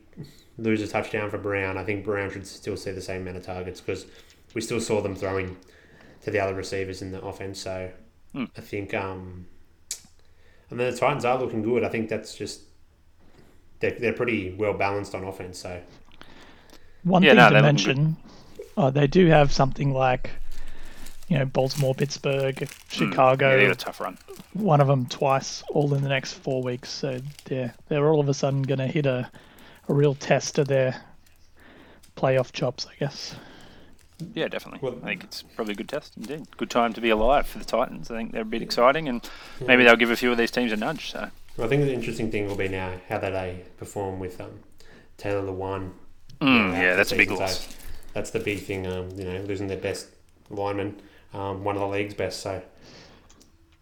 lose 0.56 0.82
a 0.82 0.88
touchdown 0.88 1.30
for 1.30 1.38
Brown, 1.38 1.76
I 1.76 1.84
think 1.84 2.04
Brown 2.04 2.30
should 2.30 2.46
still 2.46 2.76
see 2.76 2.90
the 2.90 3.02
same 3.02 3.22
amount 3.22 3.36
of 3.36 3.44
targets 3.44 3.80
because 3.80 4.06
we 4.54 4.60
still 4.60 4.80
saw 4.80 5.00
them 5.02 5.14
throwing 5.14 5.56
to 6.22 6.30
the 6.30 6.40
other 6.40 6.54
receivers 6.54 7.02
in 7.02 7.12
the 7.12 7.22
offense. 7.22 7.60
So, 7.60 7.90
I 8.56 8.60
think, 8.60 8.94
um, 8.94 9.46
and 10.70 10.80
then 10.80 10.90
the 10.90 10.96
Titans 10.98 11.24
are 11.24 11.38
looking 11.38 11.62
good. 11.62 11.84
I 11.84 11.88
think 11.88 12.08
that's 12.08 12.34
just 12.34 12.62
they're, 13.80 13.92
they're 13.92 14.12
pretty 14.12 14.54
well 14.54 14.74
balanced 14.74 15.14
on 15.14 15.24
offense. 15.24 15.58
So, 15.58 15.80
One 17.04 17.22
Yeah, 17.22 17.30
thing 17.30 17.36
no, 17.38 17.50
to 17.50 17.62
mention, 17.62 18.16
uh, 18.76 18.90
they 18.90 19.06
do 19.06 19.26
have 19.26 19.52
something 19.52 19.92
like, 19.92 20.30
you 21.28 21.38
know, 21.38 21.44
Baltimore, 21.46 21.94
Pittsburgh, 21.94 22.68
Chicago, 22.88 23.50
Yeah, 23.50 23.56
they 23.56 23.62
got 23.66 23.72
a 23.72 23.74
tough 23.76 24.00
run. 24.00 24.18
one 24.52 24.80
of 24.80 24.86
them 24.88 25.06
twice, 25.06 25.62
all 25.70 25.92
in 25.94 26.02
the 26.02 26.08
next 26.08 26.34
four 26.34 26.62
weeks. 26.62 26.88
So 26.90 27.20
yeah, 27.48 27.72
they're 27.88 28.08
all 28.08 28.20
of 28.20 28.28
a 28.28 28.34
sudden 28.34 28.62
going 28.62 28.78
to 28.78 28.86
hit 28.86 29.06
a, 29.06 29.30
a 29.88 29.94
real 29.94 30.14
test 30.14 30.58
of 30.58 30.68
their 30.68 31.00
playoff 32.16 32.52
chops, 32.52 32.86
I 32.86 32.94
guess. 32.98 33.34
Yeah, 34.34 34.48
definitely. 34.48 34.80
Well- 34.82 34.98
I 35.02 35.06
think 35.06 35.24
it's 35.24 35.42
probably 35.42 35.74
a 35.74 35.76
good 35.76 35.88
test 35.88 36.16
indeed. 36.16 36.44
Good 36.56 36.70
time 36.70 36.92
to 36.94 37.00
be 37.00 37.10
alive 37.10 37.46
for 37.46 37.58
the 37.58 37.64
Titans. 37.64 38.10
I 38.10 38.16
think 38.16 38.32
they're 38.32 38.42
a 38.42 38.44
bit 38.44 38.62
exciting, 38.62 39.08
and 39.08 39.28
maybe 39.64 39.84
they'll 39.84 39.94
give 39.96 40.10
a 40.10 40.16
few 40.16 40.32
of 40.32 40.38
these 40.38 40.50
teams 40.50 40.72
a 40.72 40.76
nudge. 40.76 41.12
So 41.12 41.30
I 41.62 41.66
think 41.68 41.82
the 41.84 41.92
interesting 41.92 42.30
thing 42.30 42.48
will 42.48 42.56
be 42.56 42.68
now 42.68 42.94
how 43.08 43.18
that 43.18 43.30
they 43.30 43.62
perform 43.76 44.18
with 44.18 44.40
um, 44.40 44.58
Taylor 45.16 45.42
Lewan. 45.52 45.92
Mm, 46.40 46.72
yeah, 46.72 46.94
that's 46.94 47.12
a 47.12 47.16
big 47.16 47.30
loss. 47.30 47.60
So 47.60 47.70
that's 48.14 48.30
the 48.30 48.40
big 48.40 48.60
thing. 48.60 48.86
Um, 48.86 49.10
you 49.16 49.24
know, 49.24 49.40
losing 49.42 49.66
their 49.66 49.78
best 49.78 50.08
lineman, 50.50 51.00
um, 51.34 51.64
one 51.64 51.76
of 51.76 51.80
the 51.80 51.88
league's 51.88 52.14
best. 52.14 52.40
So 52.40 52.62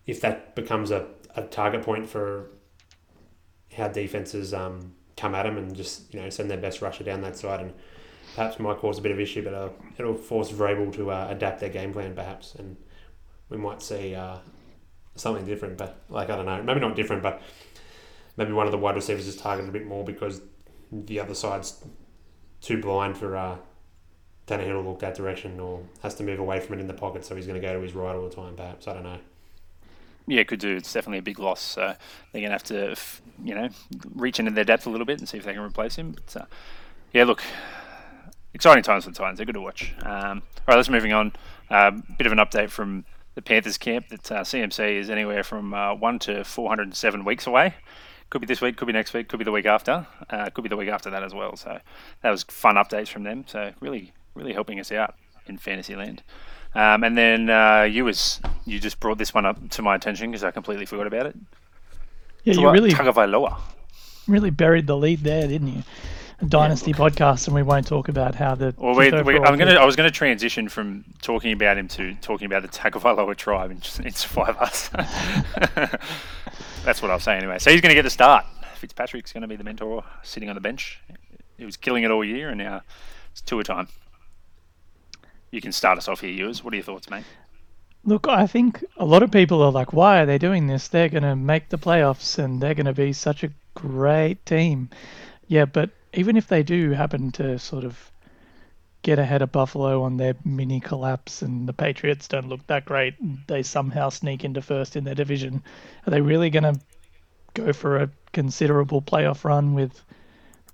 if 0.07 0.21
that 0.21 0.55
becomes 0.55 0.91
a, 0.91 1.07
a 1.35 1.43
target 1.43 1.83
point 1.83 2.09
for 2.09 2.51
how 3.77 3.89
defenses 3.89 4.55
um, 4.55 4.95
come 5.17 5.35
at 5.35 5.43
them 5.43 5.59
and 5.59 5.75
just 5.75 6.13
you 6.15 6.21
know 6.21 6.31
send 6.31 6.51
their 6.51 6.59
best 6.59 6.81
rusher 6.81 7.05
down 7.05 7.21
that 7.23 7.37
side 7.37 7.61
and 7.61 7.73
perhaps 8.35 8.59
might 8.59 8.79
cause 8.79 8.99
a 8.99 9.03
bit 9.03 9.13
of 9.13 9.21
issue, 9.21 9.43
but 9.43 9.55
uh, 9.55 9.69
it'll 9.99 10.15
force 10.15 10.51
Vrabel 10.51 10.93
to 10.95 11.11
uh, 11.11 11.29
adapt 11.31 11.61
their 11.61 11.71
game 11.71 11.93
plan 11.93 12.15
perhaps, 12.15 12.55
and 12.55 12.77
we 13.49 13.57
might 13.57 13.83
see 13.83 14.15
uh, 14.15 14.37
something 15.15 15.45
different. 15.47 15.77
But 15.77 15.99
like 16.09 16.31
I 16.31 16.37
don't 16.37 16.47
know, 16.47 16.63
maybe 16.63 16.81
not 16.81 16.97
different, 16.97 17.23
but 17.23 17.43
maybe 18.37 18.53
one 18.53 18.67
of 18.67 18.73
the 18.73 18.79
wide 18.79 18.95
receivers 18.95 19.27
is 19.27 19.37
targeted 19.37 19.69
a 19.69 19.73
bit 19.73 19.87
more 19.87 20.05
because 20.05 20.41
the 20.93 21.21
other 21.21 21.35
side's 21.35 21.83
too 22.61 22.81
blind 22.81 23.17
for 23.17 23.37
uh, 23.37 23.57
Tannehill 24.47 24.83
to 24.83 24.89
look 24.89 25.01
that 25.01 25.15
direction 25.15 25.59
or 25.61 25.83
has 26.03 26.15
to 26.17 26.23
move 26.23 26.39
away 26.39 26.61
from 26.61 26.79
it 26.79 26.81
in 26.81 26.87
the 26.87 26.95
pocket, 26.95 27.25
so 27.25 27.35
he's 27.35 27.47
going 27.47 27.61
to 27.61 27.67
go 27.67 27.75
to 27.75 27.81
his 27.81 27.95
right 27.95 28.15
all 28.15 28.29
the 28.29 28.35
time. 28.35 28.55
Perhaps 28.55 28.89
I 28.89 28.95
don't 28.95 29.03
know. 29.03 29.19
Yeah, 30.29 30.43
could 30.43 30.59
do. 30.59 30.75
It's 30.77 30.93
definitely 30.93 31.19
a 31.19 31.23
big 31.23 31.39
loss. 31.39 31.61
So 31.61 31.95
they're 32.33 32.41
going 32.41 32.45
to 32.45 32.51
have 32.51 32.65
to, 32.65 32.97
you 33.45 33.55
know, 33.55 33.69
reach 34.15 34.39
into 34.39 34.51
their 34.51 34.65
depth 34.65 34.87
a 34.87 34.91
little 34.91 35.07
bit 35.07 35.19
and 35.21 35.29
see 35.29 35.39
if 35.39 35.45
they 35.45 35.53
can 35.53 35.63
replace 35.63 35.97
him. 35.97 36.13
But 36.13 36.43
uh, 36.43 36.45
yeah, 37.13 37.25
look, 37.25 37.43
exciting 38.53 38.83
times 38.83 39.05
for 39.05 39.11
the 39.11 39.17
Titans. 39.17 39.39
They're 39.39 39.47
good 39.47 39.55
to 39.55 39.61
watch. 39.61 39.95
Um, 40.03 40.43
all 40.59 40.65
right, 40.69 40.77
let's 40.77 40.89
moving 40.89 41.13
on. 41.13 41.33
Um, 41.71 42.03
bit 42.19 42.27
of 42.27 42.33
an 42.33 42.39
update 42.39 42.71
from 42.71 43.05
the 43.35 43.43
Panthers 43.43 43.79
camp 43.79 44.09
that 44.09 44.33
uh, 44.33 44.41
CMC 44.41 44.99
is 44.99 45.11
anywhere 45.11 45.45
from 45.45 45.75
uh, 45.75 45.95
one 45.95 46.19
to 46.21 46.43
407 46.43 47.25
weeks 47.25 47.47
away. 47.47 47.75
Could 48.31 48.41
be 48.41 48.47
this 48.47 48.61
week, 48.61 48.77
could 48.77 48.87
be 48.87 48.93
next 48.93 49.15
week, 49.15 49.29
could 49.29 49.39
be 49.39 49.45
the 49.45 49.53
week 49.53 49.67
after, 49.67 50.07
uh, 50.31 50.51
could 50.51 50.63
be 50.63 50.69
the 50.69 50.77
week 50.77 50.89
after 50.89 51.11
that 51.11 51.23
as 51.23 51.33
well. 51.33 51.57
So 51.57 51.79
that 52.23 52.31
was 52.31 52.43
fun 52.45 52.75
updates 52.75 53.09
from 53.09 53.23
them. 53.23 53.45
So 53.47 53.73
really, 53.81 54.13
really 54.35 54.53
helping 54.53 54.81
us 54.81 54.91
out 54.91 55.15
in 55.47 55.59
fantasy 55.59 55.95
land. 55.95 56.23
Um, 56.75 57.05
and 57.05 57.17
then 57.17 57.49
uh, 57.49 57.83
you 57.83 58.05
was 58.05 58.41
you 58.67 58.79
just 58.79 59.01
brought 59.01 59.19
this 59.19 59.33
one 59.33 59.47
up 59.47 59.71
to 59.71 59.83
my 59.83 59.95
attention 59.95 60.31
because 60.31 60.45
I 60.45 60.51
completely 60.51 60.87
forgot 60.87 61.07
about 61.07 61.27
it. 61.27 61.37
Yeah, 62.45 62.55
you 62.55 62.71
really 62.71 62.93
Tagovailoa. 62.93 63.59
really 64.29 64.51
buried 64.51 64.87
the 64.87 64.97
lead 64.97 65.21
there, 65.21 65.49
didn't 65.49 65.69
you? 65.69 65.83
Dynasty 66.47 66.93
podcast, 66.93 67.47
and 67.47 67.55
we 67.55 67.63
won't 67.63 67.87
talk 67.87 68.09
about 68.09 68.35
how 68.35 68.55
the. 68.55 68.75
Well, 68.77 68.95
we, 68.95 69.11
we, 69.23 69.39
I'm 69.39 69.57
gonna. 69.57 69.77
I 69.77 69.87
was 69.87 69.97
gonna 69.97 70.11
transition 70.11 70.69
from 70.69 71.05
talking 71.23 71.53
about 71.53 71.79
him 71.79 71.89
to 71.89 72.15
talking 72.17 72.45
about 72.45 72.61
the 72.61 72.69
Tagovailoa 72.69 73.35
tribe 73.37 73.71
and 73.71 73.81
just 73.81 74.01
it's 74.01 74.23
five 74.23 74.55
us. 74.59 74.91
That's 76.87 77.03
what 77.03 77.11
I'll 77.11 77.19
say 77.19 77.37
anyway. 77.37 77.59
So 77.59 77.73
he's 77.73 77.81
gonna 77.81 77.95
get 77.95 78.03
the 78.03 78.11
start. 78.11 78.47
Fitzpatrick's 78.77 79.33
gonna 79.33 79.49
be 79.49 79.57
the 79.57 79.65
mentor, 79.65 80.05
sitting 80.23 80.49
on 80.49 80.55
the 80.55 80.61
bench. 80.61 81.01
He 81.59 81.65
was 81.65 81.77
killing 81.77 82.05
it 82.05 82.13
all 82.13 82.25
year, 82.25 82.49
and 82.49 82.59
now 82.59 82.83
it's 83.33 83.41
Tua 83.41 83.65
time. 83.65 83.89
You 85.51 85.61
can 85.61 85.73
start 85.73 85.99
us 85.99 86.07
off 86.07 86.21
here, 86.21 86.31
yours. 86.31 86.63
What 86.63 86.73
are 86.73 86.77
your 86.77 86.85
thoughts, 86.85 87.11
mate? 87.11 87.25
Look, 88.05 88.29
I 88.29 88.47
think 88.47 88.85
a 88.97 89.05
lot 89.05 89.25
of 89.25 89.33
people 89.33 89.61
are 89.63 89.73
like, 89.73 89.93
why 89.93 90.21
are 90.21 90.27
they 90.27 90.39
doing 90.39 90.69
this? 90.69 90.87
They're 90.87 91.09
going 91.09 91.25
to 91.25 91.35
make 91.35 91.71
the 91.71 91.79
playoffs 91.79 92.39
and 92.39 92.61
they're 92.61 92.75
going 92.75 92.87
to 92.87 92.93
be 92.93 93.13
such 93.13 93.43
a 93.43 93.51
great 93.75 94.45
team. 94.47 94.91
Yeah, 95.49 95.65
but 95.65 95.91
even 96.13 96.37
if 96.37 96.47
they 96.47 96.63
do 96.63 96.93
happen 96.93 97.33
to 97.33 97.59
sort 97.59 97.83
of 97.85 98.13
get 99.07 99.21
ahead 99.21 99.41
of 99.41 99.53
Buffalo 99.53 100.03
on 100.03 100.17
their 100.17 100.35
mini 100.45 100.81
collapse 100.81 101.41
and 101.41 101.69
the 101.69 101.73
Patriots 101.73 102.27
don't 102.27 102.49
look 102.49 102.67
that 102.67 102.85
great, 102.85 103.15
they 103.47 103.63
somehow 103.63 104.09
sneak 104.09 104.45
into 104.45 104.61
first 104.61 104.97
in 104.97 105.05
their 105.05 105.15
division, 105.15 105.63
are 106.05 106.11
they 106.11 106.21
really 106.21 106.51
going 106.51 106.75
to 106.75 106.81
go 107.55 107.73
for 107.73 107.99
a 107.99 108.11
considerable 108.33 109.01
playoff 109.01 109.45
run 109.45 109.75
with 109.75 110.03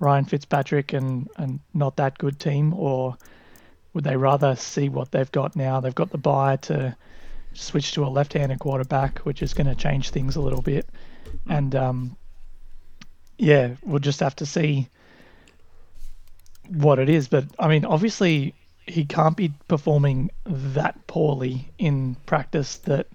Ryan 0.01 0.25
Fitzpatrick 0.25 0.95
and, 0.95 1.29
and 1.37 1.61
not 1.75 1.97
that 1.97 2.17
good 2.17 2.41
team? 2.41 2.73
Or 2.73 3.19
would 3.93 4.05
they 4.05 4.17
rather 4.17 4.57
see 4.57 4.89
what 4.89 5.13
they've 5.13 5.31
got 5.31 5.55
now? 5.55 5.81
They've 5.81 5.95
got 5.95 6.09
the 6.09 6.17
buy 6.17 6.57
to 6.57 6.97
switch 7.53 7.93
to 7.93 8.07
a 8.07 8.09
left-handed 8.09 8.61
quarterback, 8.61 9.19
which 9.19 9.43
is 9.43 9.53
going 9.53 9.67
to 9.67 9.75
change 9.75 10.09
things 10.09 10.37
a 10.37 10.41
little 10.41 10.63
bit. 10.63 10.89
And 11.51 11.75
um, 11.75 12.17
yeah, 13.37 13.75
we'll 13.85 13.99
just 13.99 14.21
have 14.21 14.37
to 14.37 14.47
see 14.47 14.89
what 16.77 16.99
it 16.99 17.09
is. 17.09 17.29
But 17.29 17.45
I 17.59 17.69
mean, 17.69 17.85
obviously, 17.85 18.55
he 18.87 19.05
can't 19.05 19.37
be 19.37 19.53
performing 19.69 20.31
that 20.45 21.07
poorly 21.07 21.71
in 21.79 22.17
practice 22.27 22.77
that 22.79 23.07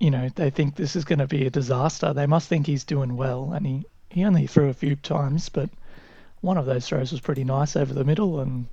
you 0.00 0.10
know 0.10 0.28
they 0.34 0.50
think 0.50 0.76
this 0.76 0.96
is 0.96 1.04
going 1.04 1.18
to 1.18 1.26
be 1.26 1.46
a 1.46 1.50
disaster. 1.50 2.12
They 2.12 2.26
must 2.26 2.48
think 2.48 2.66
he's 2.66 2.84
doing 2.84 3.16
well, 3.16 3.52
and 3.52 3.66
he 3.66 3.84
he 4.10 4.24
only 4.24 4.46
threw 4.46 4.68
a 4.68 4.74
few 4.74 4.96
times, 4.96 5.48
but 5.48 5.68
one 6.40 6.58
of 6.58 6.66
those 6.66 6.86
throws 6.86 7.10
was 7.10 7.20
pretty 7.20 7.44
nice 7.44 7.74
over 7.74 7.92
the 7.92 8.04
middle, 8.04 8.40
and 8.40 8.66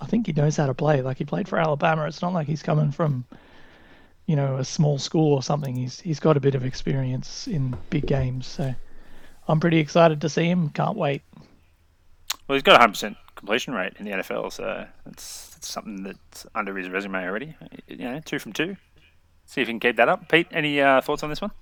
I 0.00 0.06
think 0.06 0.26
he 0.26 0.32
knows 0.32 0.56
how 0.56 0.66
to 0.66 0.74
play. 0.74 1.02
Like 1.02 1.18
he 1.18 1.24
played 1.24 1.48
for 1.48 1.58
Alabama. 1.58 2.06
It's 2.06 2.22
not 2.22 2.32
like 2.32 2.46
he's 2.46 2.62
coming 2.62 2.90
from, 2.90 3.24
you 4.26 4.36
know, 4.36 4.56
a 4.56 4.64
small 4.64 4.98
school 4.98 5.34
or 5.34 5.42
something. 5.42 5.76
He's 5.76 6.00
he's 6.00 6.20
got 6.20 6.36
a 6.36 6.40
bit 6.40 6.54
of 6.54 6.64
experience 6.64 7.46
in 7.46 7.76
big 7.90 8.06
games. 8.06 8.46
So 8.46 8.74
I'm 9.46 9.60
pretty 9.60 9.78
excited 9.78 10.20
to 10.22 10.28
see 10.28 10.48
him. 10.48 10.70
Can't 10.70 10.96
wait. 10.96 11.22
Well, 12.50 12.56
he's 12.56 12.64
got 12.64 12.82
a 12.82 12.84
100% 12.84 13.14
completion 13.36 13.74
rate 13.74 13.92
in 14.00 14.06
the 14.06 14.10
NFL, 14.10 14.52
so 14.52 14.84
that's, 15.06 15.50
that's 15.50 15.68
something 15.68 16.02
that's 16.02 16.44
under 16.52 16.76
his 16.76 16.88
resume 16.88 17.24
already. 17.24 17.54
You 17.86 17.98
know, 17.98 18.20
two 18.24 18.40
from 18.40 18.52
two. 18.52 18.76
See 19.46 19.60
if 19.60 19.68
he 19.68 19.72
can 19.72 19.78
keep 19.78 19.94
that 19.94 20.08
up. 20.08 20.28
Pete, 20.28 20.48
any 20.50 20.80
uh, 20.80 21.00
thoughts 21.00 21.22
on 21.22 21.30
this 21.30 21.40
one? 21.40 21.52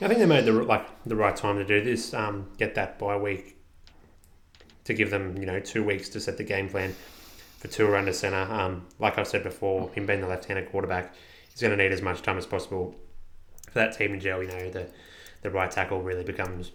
I 0.00 0.08
think 0.08 0.18
they 0.18 0.24
made 0.24 0.46
the 0.46 0.52
like 0.52 0.86
the 1.04 1.16
right 1.16 1.36
time 1.36 1.58
to 1.58 1.66
do 1.66 1.84
this. 1.84 2.14
Um, 2.14 2.48
get 2.56 2.74
that 2.76 2.98
bye 2.98 3.18
week 3.18 3.58
to 4.84 4.94
give 4.94 5.10
them 5.10 5.36
you 5.36 5.44
know 5.44 5.60
two 5.60 5.84
weeks 5.84 6.08
to 6.08 6.20
set 6.20 6.38
the 6.38 6.44
game 6.44 6.70
plan. 6.70 6.94
for 7.58 7.68
Tua 7.68 7.98
under 7.98 8.14
centre. 8.14 8.50
Um, 8.50 8.86
like 8.98 9.18
I've 9.18 9.28
said 9.28 9.42
before, 9.42 9.90
him 9.90 10.06
being 10.06 10.22
the 10.22 10.28
left-handed 10.28 10.70
quarterback, 10.70 11.14
he's 11.50 11.60
going 11.60 11.76
to 11.76 11.84
need 11.84 11.92
as 11.92 12.00
much 12.00 12.22
time 12.22 12.38
as 12.38 12.46
possible 12.46 12.94
for 13.66 13.74
that 13.80 13.94
team 13.98 14.14
in 14.14 14.20
gel. 14.20 14.42
You 14.42 14.48
know, 14.48 14.70
the 14.70 14.86
the 15.42 15.50
right 15.50 15.70
tackle 15.70 16.00
really 16.00 16.24
becomes, 16.24 16.72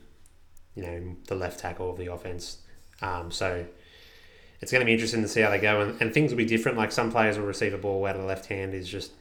you 0.75 0.83
know, 0.83 1.15
the 1.27 1.33
left 1.33 1.59
tackle 1.59 1.89
of 1.89 1.97
the 1.97 2.05
offense. 2.05 2.60
Um, 3.01 3.31
so 3.31 3.65
it's 4.61 4.71
going 4.71 4.81
to 4.81 4.85
be 4.85 4.93
interesting 4.93 5.21
to 5.21 5.27
see 5.27 5.41
how 5.41 5.49
they 5.49 5.59
go, 5.59 5.81
and, 5.81 5.99
and 6.01 6.13
things 6.13 6.31
will 6.31 6.37
be 6.37 6.45
different. 6.45 6.77
Like 6.77 6.91
some 6.91 7.11
players 7.11 7.37
will 7.37 7.45
receive 7.45 7.73
a 7.73 7.77
ball 7.77 8.05
out 8.05 8.15
of 8.15 8.21
the 8.21 8.27
left 8.27 8.45
hand 8.45 8.73
is 8.73 8.87
just 8.87 9.11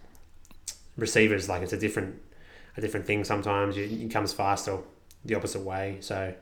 receivers 0.96 1.48
like 1.48 1.62
it's 1.62 1.72
a 1.72 1.78
different 1.78 2.20
a 2.76 2.80
different 2.80 3.06
thing. 3.06 3.24
Sometimes 3.24 3.76
it 3.76 4.10
comes 4.10 4.32
faster 4.32 4.78
the 5.24 5.34
opposite 5.34 5.62
way. 5.62 5.98
So 6.00 6.34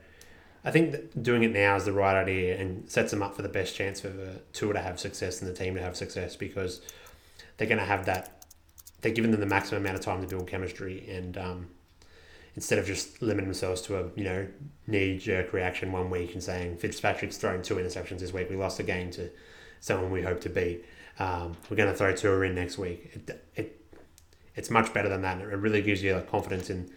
I 0.65 0.71
think 0.71 1.23
doing 1.23 1.43
it 1.43 1.53
now 1.53 1.77
is 1.77 1.85
the 1.85 1.93
right 1.93 2.17
idea 2.17 2.59
and 2.59 2.91
sets 2.91 3.11
them 3.11 3.23
up 3.23 3.35
for 3.35 3.43
the 3.43 3.49
best 3.49 3.75
chance 3.75 4.01
for 4.01 4.09
the 4.09 4.41
Tua 4.53 4.75
to 4.75 4.81
have 4.81 4.99
success 4.99 5.41
and 5.41 5.51
the 5.51 5.55
team 5.55 5.75
to 5.75 5.83
have 5.83 5.97
success 5.97 6.37
because 6.37 6.81
they're 7.57 7.69
going 7.69 7.79
to 7.79 7.85
have 7.85 8.07
that. 8.07 8.45
They're 9.01 9.13
giving 9.13 9.31
them 9.31 9.41
the 9.41 9.47
maximum 9.47 9.83
amount 9.83 9.97
of 9.97 10.05
time 10.05 10.21
to 10.23 10.27
build 10.27 10.49
chemistry 10.49 11.09
and 11.09 11.39
um, 11.39 11.69
instead 12.59 12.77
of 12.77 12.85
just 12.85 13.23
limiting 13.23 13.47
themselves 13.47 13.81
to 13.81 13.97
a 13.97 14.11
you 14.17 14.25
know 14.25 14.45
knee 14.89 15.17
jerk 15.17 15.53
reaction 15.53 15.93
one 15.93 16.11
week 16.11 16.33
and 16.33 16.43
saying 16.43 16.77
Fitzpatrick's 16.77 17.37
thrown 17.37 17.63
two 17.63 17.77
interceptions 17.77 18.19
this 18.19 18.33
week, 18.33 18.51
we 18.51 18.57
lost 18.57 18.81
a 18.81 18.83
game 18.83 19.13
to 19.13 19.31
someone 19.79 20.11
we 20.11 20.23
hope 20.23 20.41
to 20.41 20.49
beat. 20.49 20.85
Um, 21.21 21.57
we're 21.71 21.77
going 21.77 21.89
to 21.89 21.97
throw 21.97 22.13
two 22.13 22.43
in 22.43 22.57
next 22.57 22.77
week. 22.77 23.13
It, 23.13 23.47
it, 23.55 23.81
it's 24.57 24.71
much 24.71 24.93
better 24.93 25.09
than 25.09 25.23
that. 25.23 25.41
It 25.41 25.45
really 25.45 25.83
gives 25.83 26.03
you 26.03 26.17
like, 26.17 26.29
confidence 26.29 26.69
in 26.69 26.91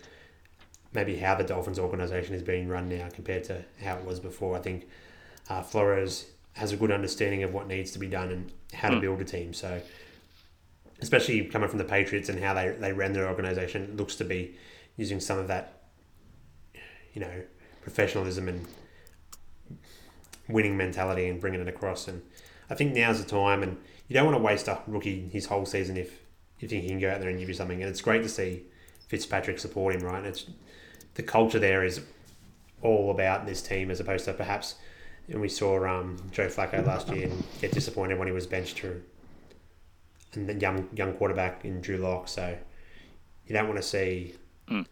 maybe 0.94 1.16
how 1.16 1.36
the 1.36 1.44
Dolphins 1.44 1.78
organization 1.78 2.34
is 2.34 2.42
being 2.42 2.68
run 2.68 2.90
now 2.90 3.10
compared 3.14 3.44
to 3.44 3.64
how 3.84 3.98
it 3.98 4.04
was 4.04 4.20
before. 4.20 4.58
I 4.58 4.62
think 4.62 4.88
uh, 5.48 5.62
Flores 5.62 6.26
has 6.54 6.72
a 6.72 6.76
good 6.76 6.90
understanding 6.90 7.44
of 7.44 7.54
what 7.54 7.68
needs 7.68 7.92
to 7.92 8.00
be 8.00 8.08
done 8.08 8.32
and 8.32 8.52
how 8.74 8.90
to 8.90 8.96
mm. 8.96 9.02
build 9.02 9.22
a 9.22 9.26
team. 9.26 9.54
So, 9.54 9.80
especially 11.02 11.46
coming 11.46 11.70
from 11.70 11.78
the 11.78 11.84
Patriots 11.84 12.30
and 12.30 12.44
how 12.44 12.56
they, 12.56 12.70
they 12.70 12.94
ran 12.94 13.14
their 13.14 13.28
organization, 13.28 13.84
it 13.84 13.96
looks 13.96 14.16
to 14.16 14.24
be 14.24 14.56
using 14.98 15.20
some 15.20 15.38
of 15.38 15.48
that, 15.48 15.84
you 17.14 17.22
know, 17.22 17.44
professionalism 17.82 18.48
and 18.48 18.68
winning 20.48 20.78
mentality 20.78 21.28
and 21.28 21.40
bringing 21.40 21.62
it 21.62 21.68
across. 21.68 22.08
And 22.08 22.22
I 22.70 22.76
think 22.76 22.94
now's 22.94 23.24
the 23.24 23.30
time. 23.30 23.64
And 23.64 23.78
you 24.08 24.14
don't 24.14 24.26
want 24.26 24.38
to 24.38 24.44
waste 24.44 24.68
a 24.68 24.80
rookie 24.88 25.30
his 25.32 25.46
whole 25.48 25.66
season 25.66 25.98
if 25.98 26.22
you 26.60 26.68
think 26.68 26.84
he 26.84 26.90
can 26.90 27.00
go 27.00 27.10
out 27.10 27.20
there 27.20 27.30
and 27.30 27.40
give 27.40 27.48
you 27.48 27.56
something. 27.56 27.82
And 27.82 27.90
it's 27.90 28.02
great 28.02 28.24
to 28.24 28.30
see 28.30 28.64
Fitzpatrick 29.08 29.60
support 29.60 29.96
him, 29.96 30.02
right? 30.02 30.24
It's 30.24 30.46
the 31.16 31.24
culture 31.24 31.60
there 31.60 31.84
is 31.84 32.02
all 32.82 33.12
about 33.12 33.46
this 33.46 33.62
team 33.62 33.92
as 33.92 34.00
opposed 34.00 34.26
to 34.26 34.34
perhaps. 34.34 34.76
And 35.28 35.40
we 35.40 35.50
saw 35.50 35.86
um, 35.88 36.18
Joe 36.32 36.48
Flacco 36.48 36.86
last 36.86 37.10
year 37.10 37.28
and 37.28 37.44
get 37.62 37.72
disappointed 37.72 38.18
when 38.18 38.28
he 38.28 38.34
was 38.34 38.48
benched 38.48 38.78
to 38.78 39.02
and 40.34 40.48
the 40.48 40.54
young 40.54 40.88
young 40.96 41.14
quarterback 41.14 41.66
in 41.66 41.82
Drew 41.82 41.98
Lock. 41.98 42.28
So 42.28 42.58
you 43.46 43.54
don't 43.54 43.68
want 43.68 43.78
to 43.78 43.88
see 43.88 44.36
Mm. 44.72 44.86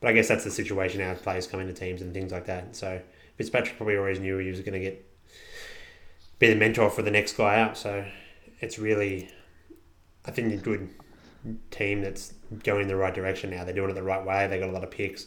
But 0.00 0.10
I 0.10 0.12
guess 0.12 0.28
that's 0.28 0.44
the 0.44 0.50
situation 0.50 1.00
now. 1.00 1.14
Players 1.14 1.46
come 1.46 1.60
into 1.60 1.72
teams 1.72 2.02
and 2.02 2.12
things 2.12 2.32
like 2.32 2.46
that. 2.46 2.76
So 2.76 3.00
Fitzpatrick 3.36 3.76
probably 3.76 3.96
always 3.96 4.20
knew 4.20 4.38
he 4.38 4.50
was 4.50 4.60
going 4.60 4.74
to 4.74 4.80
get 4.80 5.04
be 6.38 6.48
the 6.48 6.56
mentor 6.56 6.90
for 6.90 7.02
the 7.02 7.10
next 7.10 7.36
guy 7.36 7.60
up. 7.60 7.76
So 7.76 8.04
it's 8.60 8.78
really, 8.78 9.30
I 10.26 10.30
think, 10.30 10.52
a 10.52 10.56
good 10.56 10.90
team 11.70 12.02
that's 12.02 12.34
going 12.62 12.82
in 12.82 12.88
the 12.88 12.96
right 12.96 13.14
direction 13.14 13.50
now. 13.50 13.64
They're 13.64 13.74
doing 13.74 13.90
it 13.90 13.94
the 13.94 14.02
right 14.02 14.24
way. 14.24 14.46
They 14.46 14.58
got 14.58 14.68
a 14.68 14.72
lot 14.72 14.84
of 14.84 14.90
picks. 14.90 15.26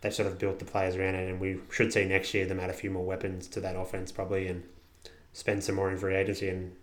They've 0.00 0.14
sort 0.14 0.28
of 0.28 0.38
built 0.38 0.58
the 0.58 0.64
players 0.64 0.94
around 0.94 1.14
it, 1.14 1.28
and 1.28 1.40
we 1.40 1.58
should 1.70 1.92
see 1.92 2.04
next 2.04 2.34
year 2.34 2.46
them 2.46 2.60
add 2.60 2.70
a 2.70 2.74
few 2.74 2.90
more 2.90 3.04
weapons 3.04 3.48
to 3.48 3.60
that 3.60 3.76
offense 3.76 4.12
probably, 4.12 4.46
and 4.46 4.62
spend 5.32 5.64
some 5.64 5.74
more 5.74 5.90
in 5.90 5.96
free 5.96 6.14
agency 6.14 6.48
and 6.48 6.76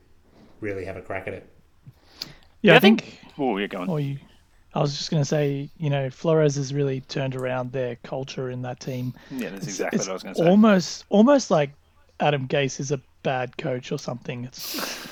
really 0.59 0.85
have 0.85 0.97
a 0.97 1.01
crack 1.01 1.27
at 1.27 1.33
it. 1.33 1.49
Yeah, 2.61 2.71
yeah 2.71 2.75
I, 2.77 2.79
think. 2.79 3.01
think 3.01 3.19
oh, 3.37 3.57
you're 3.57 3.67
going. 3.67 3.89
Or 3.89 3.99
you 3.99 4.17
I 4.75 4.79
was 4.79 4.97
just 4.97 5.11
going 5.11 5.21
to 5.21 5.27
say, 5.27 5.69
you 5.77 5.89
know, 5.89 6.09
Flores 6.09 6.55
has 6.55 6.73
really 6.73 7.01
turned 7.01 7.35
around 7.35 7.71
their 7.71 7.95
culture 7.97 8.49
in 8.49 8.63
that 8.63 8.79
team. 8.79 9.13
Yeah, 9.29 9.49
that's 9.49 9.67
exactly 9.67 9.97
it's, 9.97 10.07
what 10.07 10.11
I 10.11 10.13
was 10.13 10.23
going 10.23 10.35
to 10.35 10.41
say. 10.41 10.49
Almost, 10.49 11.05
almost 11.09 11.51
like 11.51 11.71
Adam 12.19 12.47
Gase 12.47 12.79
is 12.79 12.91
a 12.91 12.99
bad 13.21 13.57
coach 13.57 13.91
or 13.91 13.99
something. 13.99 14.45
It's 14.45 15.07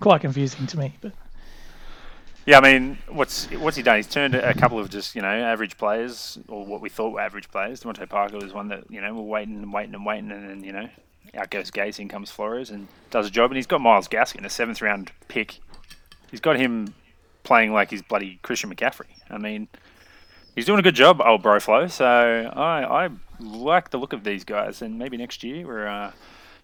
quite 0.00 0.20
confusing 0.20 0.66
to 0.66 0.78
me, 0.78 0.94
but. 1.00 1.12
Yeah, 2.44 2.58
I 2.58 2.60
mean, 2.60 2.98
what's 3.08 3.46
what's 3.50 3.76
he 3.76 3.82
done? 3.82 3.96
He's 3.96 4.06
turned 4.06 4.36
a 4.36 4.54
couple 4.54 4.78
of 4.78 4.88
just 4.88 5.16
you 5.16 5.22
know 5.22 5.26
average 5.26 5.76
players, 5.76 6.38
or 6.46 6.64
what 6.64 6.80
we 6.80 6.88
thought 6.88 7.12
were 7.12 7.20
average 7.20 7.50
players. 7.50 7.80
DeVante 7.80 8.08
Parker 8.08 8.36
was 8.36 8.52
one 8.52 8.68
that 8.68 8.88
you 8.88 9.00
know 9.00 9.12
we're 9.14 9.22
waiting 9.22 9.56
and 9.56 9.72
waiting 9.72 9.94
and 9.96 10.06
waiting, 10.06 10.30
and 10.30 10.48
then 10.48 10.62
you 10.62 10.70
know 10.70 10.88
out 11.34 11.50
goes 11.50 11.72
Gase, 11.72 11.98
in 11.98 12.08
comes 12.08 12.30
Flores, 12.30 12.70
and 12.70 12.86
does 13.10 13.26
a 13.26 13.30
job. 13.30 13.50
And 13.50 13.56
he's 13.56 13.66
got 13.66 13.80
Myles 13.80 14.06
Gaskin, 14.06 14.44
a 14.44 14.50
seventh 14.50 14.80
round 14.80 15.10
pick. 15.26 15.58
He's 16.30 16.38
got 16.38 16.56
him 16.56 16.94
playing 17.46 17.72
like 17.72 17.90
he's 17.90 18.02
bloody 18.02 18.38
Christian 18.42 18.74
McCaffrey. 18.74 19.06
I 19.30 19.38
mean, 19.38 19.68
he's 20.54 20.66
doing 20.66 20.80
a 20.80 20.82
good 20.82 20.96
job, 20.96 21.22
old 21.24 21.42
Broflo. 21.42 21.90
So 21.90 22.04
I, 22.04 23.06
I 23.06 23.10
like 23.40 23.90
the 23.90 23.98
look 23.98 24.12
of 24.12 24.24
these 24.24 24.44
guys, 24.44 24.82
and 24.82 24.98
maybe 24.98 25.16
next 25.16 25.42
year 25.44 25.66
we're, 25.66 25.86
uh, 25.86 26.12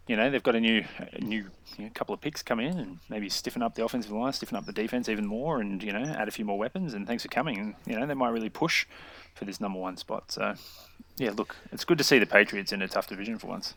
you 0.08 0.16
know, 0.16 0.28
they've 0.28 0.42
got 0.42 0.56
a 0.56 0.60
new, 0.60 0.84
a 1.12 1.20
new 1.20 1.46
you 1.78 1.84
know, 1.84 1.90
couple 1.94 2.12
of 2.12 2.20
picks 2.20 2.42
come 2.42 2.58
in, 2.58 2.78
and 2.78 2.98
maybe 3.08 3.28
stiffen 3.28 3.62
up 3.62 3.76
the 3.76 3.84
offensive 3.84 4.10
line, 4.10 4.32
stiffen 4.32 4.56
up 4.58 4.66
the 4.66 4.72
defense 4.72 5.08
even 5.08 5.24
more, 5.24 5.60
and 5.60 5.82
you 5.82 5.92
know, 5.92 6.02
add 6.02 6.28
a 6.28 6.32
few 6.32 6.44
more 6.44 6.58
weapons. 6.58 6.94
And 6.94 7.06
thanks 7.06 7.22
for 7.22 7.28
coming. 7.28 7.58
And 7.58 7.74
you 7.86 7.98
know, 7.98 8.04
they 8.04 8.14
might 8.14 8.30
really 8.30 8.50
push 8.50 8.84
for 9.34 9.44
this 9.44 9.60
number 9.60 9.78
one 9.78 9.96
spot. 9.96 10.32
So 10.32 10.54
yeah, 11.16 11.30
look, 11.30 11.56
it's 11.70 11.84
good 11.84 11.98
to 11.98 12.04
see 12.04 12.18
the 12.18 12.26
Patriots 12.26 12.72
in 12.72 12.82
a 12.82 12.88
tough 12.88 13.06
division 13.06 13.38
for 13.38 13.46
once. 13.46 13.74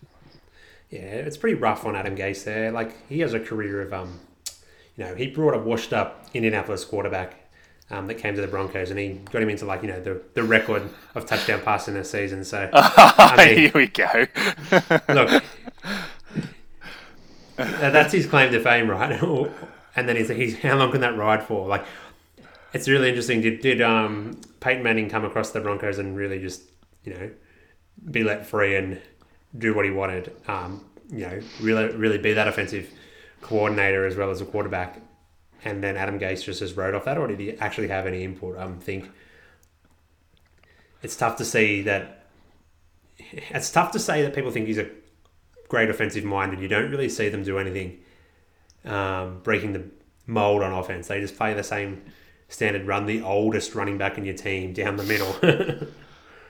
Yeah, 0.90 1.02
it's 1.02 1.38
pretty 1.38 1.56
rough 1.56 1.86
on 1.86 1.96
Adam 1.96 2.16
Gase 2.16 2.44
there. 2.44 2.72
Like 2.72 3.08
he 3.08 3.20
has 3.20 3.34
a 3.34 3.40
career 3.40 3.82
of 3.82 3.94
um, 3.94 4.20
you 4.98 5.04
know, 5.04 5.16
he 5.16 5.28
brought 5.28 5.54
a 5.54 5.60
washed 5.60 5.94
up 5.94 6.26
Indianapolis 6.34 6.86
quarterback 6.86 7.36
um, 7.92 8.08
that 8.08 8.16
came 8.16 8.36
to 8.36 8.42
the 8.42 8.48
Broncos, 8.48 8.90
and 8.90 9.00
he 9.00 9.20
got 9.32 9.42
him 9.42 9.50
into 9.50 9.66
like 9.66 9.82
you 9.84 9.90
know 9.90 10.00
the, 10.00 10.22
the 10.34 10.44
record 10.44 10.90
of 11.14 11.26
touchdown 11.26 11.62
passes 11.62 11.90
in 11.90 11.98
a 11.98 12.04
season. 12.04 12.44
So 12.44 12.70
I 12.74 13.36
mean, 13.38 13.58
here 13.58 13.72
we 13.74 13.88
go. 13.88 14.26
look, 15.10 15.44
that's 17.58 18.14
his 18.14 18.26
claim 18.26 18.52
to 18.52 18.60
fame, 18.60 18.90
right? 18.90 19.12
and 19.96 20.10
then 20.10 20.16
he's, 20.16 20.30
he's 20.30 20.58
how 20.60 20.78
long 20.78 20.92
can 20.92 21.02
that 21.02 21.18
ride 21.18 21.44
for? 21.44 21.68
Like, 21.68 21.86
it's 22.74 22.88
really 22.88 23.10
interesting. 23.10 23.42
Did 23.42 23.62
did 23.62 23.82
um, 23.82 24.40
Peyton 24.62 24.82
Manning 24.82 25.10
come 25.10 25.26
across 25.26 25.52
the 25.52 25.60
Broncos 25.60 26.00
and 26.00 26.16
really 26.16 26.40
just 26.40 26.64
you 27.04 27.14
know 27.14 27.30
be 28.10 28.24
let 28.24 28.48
free 28.48 28.76
and 28.76 29.00
do 29.58 29.76
what 29.76 29.86
he 29.86 29.92
wanted? 29.92 30.36
Um, 30.48 30.84
you 31.12 31.20
know, 31.20 31.40
really 31.62 31.96
really 31.96 32.18
be 32.18 32.34
that 32.34 32.48
offensive 32.48 32.90
coordinator 33.46 34.06
as 34.06 34.16
well 34.16 34.32
as 34.32 34.42
a 34.42 34.46
quarterback, 34.46 35.02
and 35.64 35.84
then 35.84 35.96
Adam 35.96 36.20
Gase 36.20 36.44
just 36.44 36.60
just 36.60 36.76
wrote 36.76 36.94
off 36.94 37.06
that, 37.06 37.18
or 37.18 37.28
did 37.28 37.40
he 37.40 37.58
actually 37.58 37.88
have 37.88 38.08
any 38.08 38.24
input? 38.24 38.58
I 38.58 38.64
um, 38.64 38.80
think 38.80 39.10
it's 41.02 41.16
tough 41.16 41.38
to 41.38 41.46
see 41.46 41.84
that. 41.84 42.26
It's 43.18 43.72
tough 43.72 43.92
to 43.92 44.00
say 44.00 44.22
that 44.24 44.34
people 44.34 44.52
think 44.52 44.68
he's 44.68 44.78
a 44.78 44.90
great 45.70 45.90
offensive 45.90 46.24
mind, 46.24 46.54
and 46.54 46.62
you 46.62 46.68
don't 46.68 46.92
really 46.92 47.10
see 47.10 47.30
them 47.30 47.44
do 47.44 47.58
anything 47.58 48.00
um, 48.84 49.40
breaking 49.44 49.74
the 49.74 49.84
mold 50.28 50.64
on 50.64 50.74
offense. 50.74 51.08
They 51.08 51.22
just 51.22 51.38
play 51.38 51.54
the 51.54 51.64
same 51.64 52.02
standard 52.50 52.86
run, 52.86 53.06
the 53.06 53.22
oldest 53.22 53.76
running 53.76 53.98
back 53.98 54.18
in 54.18 54.26
your 54.26 54.36
team 54.36 54.74
down 54.74 54.98
the 54.98 55.04
middle. 55.04 55.36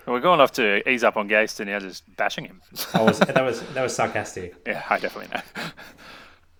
We're 0.08 0.20
going 0.20 0.40
off 0.40 0.52
to 0.54 0.88
ease 0.88 1.04
up 1.04 1.18
on 1.18 1.28
Gase 1.28 1.60
and 1.60 1.70
now 1.70 1.80
just 1.80 2.04
bashing 2.16 2.46
him. 2.46 2.62
was, 2.94 3.20
that 3.20 3.44
was 3.44 3.62
that 3.62 3.82
was 3.82 3.96
sarcastic. 3.96 4.56
Yeah, 4.66 4.84
I 4.90 5.00
definitely 5.00 5.36
know. 5.36 5.64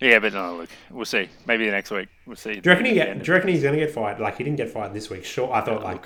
Yeah, 0.00 0.18
but 0.18 0.34
no, 0.34 0.56
look, 0.56 0.70
we'll 0.90 1.06
see. 1.06 1.28
Maybe 1.46 1.64
the 1.64 1.70
next 1.70 1.90
week 1.90 2.08
we'll 2.26 2.36
see. 2.36 2.60
Do 2.60 2.68
you 2.68 2.70
reckon, 2.70 2.84
he 2.86 2.92
get, 2.94 3.18
do 3.18 3.24
you 3.26 3.32
reckon 3.32 3.48
he's 3.48 3.62
going 3.62 3.78
to 3.78 3.80
get 3.80 3.94
fired? 3.94 4.20
Like 4.20 4.36
he 4.36 4.44
didn't 4.44 4.58
get 4.58 4.70
fired 4.70 4.92
this 4.92 5.08
week. 5.08 5.24
Sure, 5.24 5.52
I 5.52 5.62
thought 5.62 5.82
like, 5.82 6.04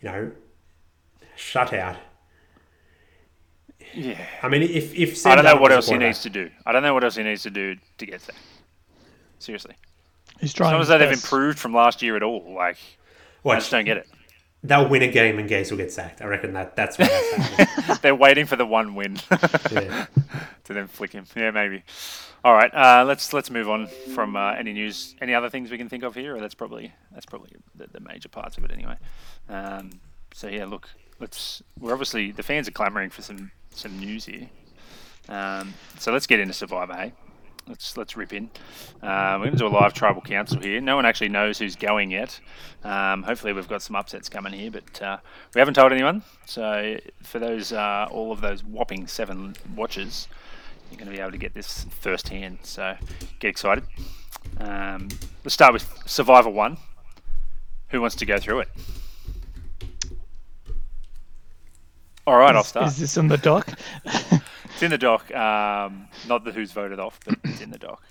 you 0.00 0.08
know, 0.08 0.32
shut 1.36 1.72
out. 1.74 1.96
Yeah. 3.94 4.18
I 4.42 4.48
mean, 4.48 4.62
if 4.62 4.94
if 4.94 5.16
Sam 5.16 5.32
I 5.32 5.34
don't 5.36 5.44
know 5.44 5.56
what 5.60 5.70
else 5.70 5.88
he 5.88 5.98
needs 5.98 6.22
to 6.22 6.30
do. 6.30 6.50
I 6.64 6.72
don't 6.72 6.82
know 6.82 6.94
what 6.94 7.04
else 7.04 7.16
he 7.16 7.22
needs 7.22 7.42
to 7.42 7.50
do 7.50 7.76
to 7.98 8.06
get 8.06 8.20
there. 8.22 8.36
Seriously. 9.38 9.74
He's 10.40 10.52
trying. 10.52 10.68
As 10.68 10.88
long 10.88 10.98
as 10.98 11.00
they've 11.00 11.12
improved 11.12 11.58
from 11.58 11.72
last 11.74 12.02
year 12.02 12.16
at 12.16 12.22
all, 12.22 12.54
like, 12.54 12.78
Watch. 13.42 13.56
I 13.56 13.58
just 13.60 13.70
don't 13.70 13.84
get 13.84 13.98
it. 13.98 14.08
They'll 14.66 14.88
win 14.88 15.02
a 15.02 15.10
game 15.10 15.38
and 15.38 15.48
Gase 15.48 15.70
will 15.70 15.78
get 15.78 15.92
sacked. 15.92 16.20
I 16.22 16.26
reckon 16.26 16.52
that 16.54 16.76
that's 16.76 16.98
what 16.98 17.10
that's 17.56 17.98
They're 18.02 18.14
waiting 18.14 18.46
for 18.46 18.56
the 18.56 18.66
one 18.66 18.94
win. 18.94 19.18
yeah. 19.70 20.06
To 20.64 20.74
then 20.74 20.88
flick 20.88 21.12
him. 21.12 21.24
Yeah, 21.36 21.52
maybe. 21.52 21.84
All 22.44 22.54
right, 22.54 22.72
uh, 22.74 23.04
let's 23.04 23.32
let's 23.32 23.50
move 23.50 23.68
on 23.68 23.88
from 24.14 24.36
uh, 24.36 24.52
any 24.52 24.72
news. 24.72 25.14
Any 25.20 25.34
other 25.34 25.50
things 25.50 25.70
we 25.70 25.78
can 25.78 25.88
think 25.88 26.04
of 26.04 26.14
here? 26.14 26.36
Or 26.36 26.40
that's 26.40 26.54
probably 26.54 26.92
that's 27.12 27.26
probably 27.26 27.50
the, 27.74 27.88
the 27.88 28.00
major 28.00 28.28
parts 28.28 28.56
of 28.56 28.64
it 28.64 28.70
anyway. 28.70 28.96
Um, 29.48 29.90
so 30.32 30.48
yeah, 30.48 30.64
look, 30.64 30.88
let's. 31.18 31.62
We're 31.78 31.92
obviously 31.92 32.32
the 32.32 32.42
fans 32.42 32.68
are 32.68 32.72
clamoring 32.72 33.10
for 33.10 33.22
some 33.22 33.50
some 33.70 33.98
news 33.98 34.26
here. 34.26 34.48
Um, 35.28 35.74
so 35.98 36.12
let's 36.12 36.26
get 36.26 36.40
into 36.40 36.54
Survivor. 36.54 36.94
Hey? 36.94 37.12
Let's 37.68 37.96
let's 37.96 38.16
rip 38.16 38.32
in. 38.32 38.50
Uh, 39.02 39.36
we're 39.38 39.46
going 39.46 39.52
to 39.52 39.58
do 39.58 39.66
a 39.66 39.68
live 39.68 39.92
tribal 39.92 40.22
council 40.22 40.60
here. 40.60 40.80
No 40.80 40.94
one 40.96 41.04
actually 41.04 41.30
knows 41.30 41.58
who's 41.58 41.74
going 41.74 42.10
yet. 42.12 42.38
Um, 42.84 43.24
hopefully, 43.24 43.52
we've 43.52 43.68
got 43.68 43.82
some 43.82 43.96
upsets 43.96 44.28
coming 44.28 44.52
here, 44.52 44.70
but 44.70 45.02
uh, 45.02 45.18
we 45.54 45.58
haven't 45.58 45.74
told 45.74 45.92
anyone. 45.92 46.22
So 46.44 46.96
for 47.22 47.38
those 47.40 47.72
uh, 47.72 48.06
all 48.10 48.30
of 48.30 48.40
those 48.40 48.62
whopping 48.62 49.06
seven 49.08 49.56
watchers 49.74 50.28
you're 50.90 50.98
going 50.98 51.10
to 51.10 51.16
be 51.16 51.20
able 51.20 51.32
to 51.32 51.38
get 51.38 51.54
this 51.54 51.86
firsthand. 52.00 52.58
So 52.62 52.96
get 53.40 53.48
excited. 53.48 53.84
Um, 54.58 55.08
let's 55.44 55.54
start 55.54 55.72
with 55.72 56.02
Survivor 56.06 56.50
One. 56.50 56.76
Who 57.88 58.00
wants 58.00 58.16
to 58.16 58.26
go 58.26 58.38
through 58.38 58.60
it? 58.60 58.68
All 62.26 62.36
right, 62.36 62.54
I'll 62.54 62.62
Is, 62.62 62.68
start. 62.68 62.86
is 62.88 62.98
this 62.98 63.16
in 63.16 63.28
the 63.28 63.38
doc? 63.38 63.68
It's 64.76 64.82
in 64.82 64.90
the 64.90 64.98
doc. 64.98 65.34
Um, 65.34 66.06
not 66.28 66.44
the 66.44 66.52
who's 66.52 66.70
voted 66.72 67.00
off, 67.00 67.18
but 67.24 67.38
it's 67.44 67.62
in 67.62 67.70
the 67.70 67.78
doc. 67.78 68.02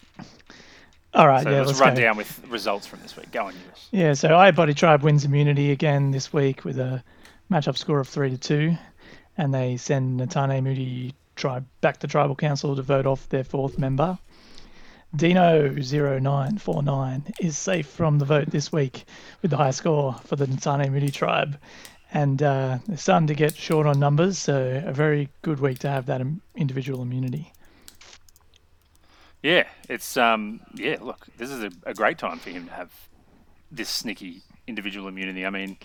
All 1.14 1.28
right, 1.28 1.44
So 1.44 1.52
yeah, 1.52 1.58
let's, 1.60 1.68
let's 1.70 1.80
run 1.80 1.94
go. 1.94 2.02
down 2.02 2.18
with 2.18 2.42
results 2.50 2.88
from 2.88 3.02
this 3.02 3.16
week. 3.16 3.32
Go 3.32 3.46
on, 3.46 3.54
Lewis. 3.54 3.88
Yeah, 3.92 4.14
so 4.14 4.36
I 4.36 4.50
Body 4.50 4.74
Tribe 4.74 5.04
wins 5.04 5.26
immunity 5.26 5.70
again 5.72 6.10
this 6.10 6.34
week 6.34 6.66
with 6.66 6.80
a 6.80 7.04
matchup 7.52 7.78
score 7.78 8.00
of 8.00 8.08
three 8.08 8.32
to 8.32 8.38
two, 8.38 8.76
and 9.38 9.54
they 9.54 9.78
send 9.78 10.20
Natane 10.20 10.64
Moody 10.64 11.14
Tribe 11.36 11.68
back 11.82 12.00
to 12.00 12.08
Tribal 12.08 12.36
Council 12.36 12.76
to 12.76 12.82
vote 12.82 13.06
off 13.06 13.30
their 13.30 13.44
fourth 13.44 13.78
member. 13.78 14.18
Dino0949 15.16 17.32
is 17.40 17.58
safe 17.58 17.88
from 17.88 18.20
the 18.20 18.26
vote 18.26 18.50
this 18.50 18.72
week 18.72 19.06
with 19.42 19.52
the 19.52 19.58
high 19.58 19.72
score 19.72 20.14
for 20.26 20.36
the 20.36 20.46
Natane 20.48 20.92
Moody 20.92 21.10
Tribe. 21.12 21.58
And 22.12 22.42
uh, 22.42 22.78
they're 22.88 22.98
starting 22.98 23.28
to 23.28 23.36
get 23.36 23.56
short 23.56 23.88
on 23.88 24.00
numbers, 24.00 24.38
so 24.38 24.82
a 24.86 24.94
very 24.94 25.30
good 25.42 25.60
week 25.60 25.80
to 25.80 25.90
have 25.90 26.06
that 26.06 26.22
individual 26.56 27.02
immunity. 27.02 27.52
Yeah, 29.44 29.68
it's 29.90 30.18
um, 30.18 30.62
yeah. 30.74 30.98
Look, 31.02 31.28
this 31.38 31.52
is 31.52 31.64
a, 31.64 31.72
a 31.86 31.94
great 31.94 32.18
time 32.18 32.40
for 32.40 32.50
him 32.50 32.66
to 32.66 32.72
have 32.72 32.92
this 33.72 33.90
sneaky 33.90 34.42
individual 34.66 35.08
immunity. 35.08 35.46
I 35.46 35.50
mean, 35.50 35.78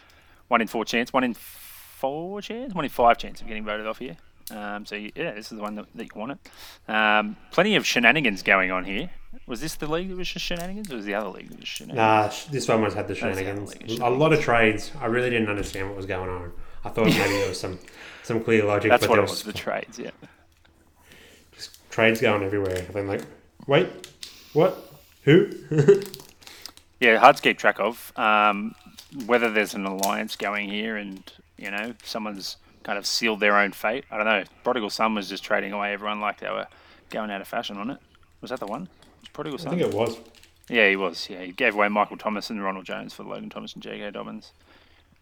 one 0.48 0.60
in 0.60 0.66
four 0.66 0.84
chance, 0.84 1.12
one 1.12 1.24
in 1.24 1.34
four 1.34 2.40
chance, 2.40 2.74
one 2.74 2.84
in 2.84 2.90
five 2.90 3.18
chance 3.18 3.40
of 3.40 3.48
getting 3.48 3.64
voted 3.64 3.86
off 3.86 3.98
here. 3.98 4.16
Um, 4.50 4.86
so 4.86 4.94
yeah, 4.96 5.32
this 5.32 5.52
is 5.52 5.58
the 5.58 5.62
one 5.62 5.74
that, 5.74 5.86
that 5.94 6.04
you 6.04 6.10
want 6.18 6.32
it. 6.32 6.92
Um, 6.92 7.36
plenty 7.50 7.76
of 7.76 7.86
shenanigans 7.86 8.42
going 8.42 8.70
on 8.70 8.84
here. 8.84 9.10
Was 9.46 9.60
this 9.60 9.74
the 9.76 9.90
league 9.90 10.08
that 10.08 10.16
was 10.16 10.28
just 10.28 10.44
shenanigans, 10.44 10.90
or 10.92 10.96
was 10.96 11.04
the 11.04 11.14
other 11.14 11.28
league 11.28 11.50
that 11.50 11.60
was 11.60 11.68
shenanigans? 11.68 11.96
Nah, 11.96 12.50
this 12.52 12.68
one 12.68 12.82
was 12.82 12.94
had 12.94 13.06
the 13.06 13.14
the 13.14 13.20
shenanigans. 13.20 13.98
A 14.00 14.08
lot 14.08 14.32
of 14.32 14.40
trades. 14.40 14.92
I 15.00 15.06
really 15.06 15.30
didn't 15.30 15.48
understand 15.48 15.88
what 15.88 15.96
was 15.96 16.06
going 16.06 16.28
on. 16.28 16.52
I 16.84 16.88
thought 16.88 17.06
maybe 17.06 17.18
there 17.18 17.48
was 17.48 17.60
some 17.60 17.78
some 18.22 18.42
clear 18.42 18.64
logic, 18.64 18.90
That's 18.90 19.02
but 19.02 19.10
what 19.10 19.16
there 19.16 19.24
it 19.24 19.30
was 19.30 19.44
was. 19.44 19.52
The 19.52 19.58
trades, 19.58 19.98
yeah. 19.98 20.10
Just 21.52 21.78
trades 21.90 22.20
going 22.20 22.42
everywhere. 22.42 22.76
I've 22.78 22.92
been 22.92 23.08
like, 23.08 23.22
wait, 23.66 23.88
what? 24.52 24.92
Who? 25.24 25.50
Yeah, 27.00 27.16
hard 27.16 27.36
to 27.36 27.42
keep 27.42 27.56
track 27.56 27.80
of. 27.80 28.12
Um, 28.16 28.74
whether 29.24 29.50
there's 29.50 29.72
an 29.72 29.86
alliance 29.86 30.36
going 30.36 30.68
here 30.68 30.96
and, 30.98 31.22
you 31.56 31.70
know, 31.70 31.94
someone's 32.04 32.58
kind 32.82 32.98
of 32.98 33.06
sealed 33.06 33.40
their 33.40 33.56
own 33.56 33.72
fate. 33.72 34.04
I 34.10 34.18
don't 34.18 34.26
know. 34.26 34.44
Prodigal 34.64 34.90
Son 34.90 35.14
was 35.14 35.26
just 35.28 35.42
trading 35.42 35.72
away 35.72 35.94
everyone 35.94 36.20
like 36.20 36.40
they 36.40 36.50
were 36.50 36.66
going 37.08 37.30
out 37.30 37.40
of 37.40 37.48
fashion 37.48 37.78
on 37.78 37.90
it. 37.90 37.98
Was 38.42 38.50
that 38.50 38.60
the 38.60 38.66
one? 38.66 38.88
Was 39.36 39.62
Prodigal 39.64 39.66
I 39.66 39.70
think 39.70 39.82
it 39.82 39.94
was. 39.94 40.18
Yeah, 40.68 40.88
he 40.88 40.96
was. 40.96 41.28
Yeah, 41.28 41.42
he 41.42 41.52
gave 41.52 41.74
away 41.74 41.88
Michael 41.88 42.16
Thomas 42.16 42.50
and 42.50 42.62
Ronald 42.62 42.84
Jones 42.84 43.12
for 43.12 43.24
Logan 43.24 43.50
Thomas 43.50 43.72
and 43.74 43.82
J.K. 43.82 44.10
Dobbins. 44.12 44.52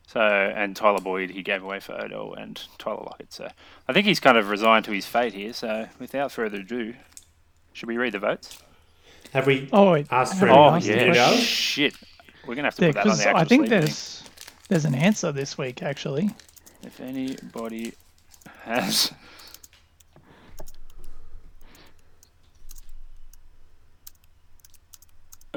So, 0.06 0.20
and 0.20 0.74
Tyler 0.74 1.00
Boyd, 1.00 1.30
he 1.30 1.42
gave 1.42 1.62
away 1.62 1.80
for 1.80 1.92
Odell 1.92 2.34
and 2.34 2.60
Tyler 2.78 3.02
Lockett. 3.04 3.32
So, 3.32 3.48
I 3.86 3.92
think 3.92 4.06
he's 4.06 4.20
kind 4.20 4.38
of 4.38 4.48
resigned 4.48 4.84
to 4.86 4.92
his 4.92 5.06
fate 5.06 5.34
here. 5.34 5.52
So, 5.52 5.88
without 5.98 6.32
further 6.32 6.58
ado, 6.58 6.94
should 7.74 7.88
we 7.88 7.96
read 7.98 8.12
the 8.12 8.18
votes? 8.18 8.62
Have 9.32 9.46
we? 9.46 9.68
Oh, 9.72 9.92
wait. 9.92 10.06
Asked 10.10 10.38
for. 10.38 10.48
Oh 10.48 10.76
yeah. 10.76 11.12
yeah, 11.12 11.30
shit. 11.36 11.94
We're 12.46 12.54
gonna 12.54 12.68
have 12.68 12.76
to 12.76 12.86
Yeah, 12.86 12.92
put 12.92 12.94
that 12.94 13.00
on 13.00 13.04
because 13.04 13.18
the 13.18 13.28
actual 13.28 13.40
I 13.40 13.44
think 13.44 13.60
sleeve, 13.66 13.70
think. 13.70 13.84
there's 13.84 14.24
there's 14.68 14.84
an 14.86 14.94
answer 14.94 15.32
this 15.32 15.58
week 15.58 15.82
actually. 15.82 16.30
If 16.82 17.00
anybody 17.00 17.92
has. 18.62 19.12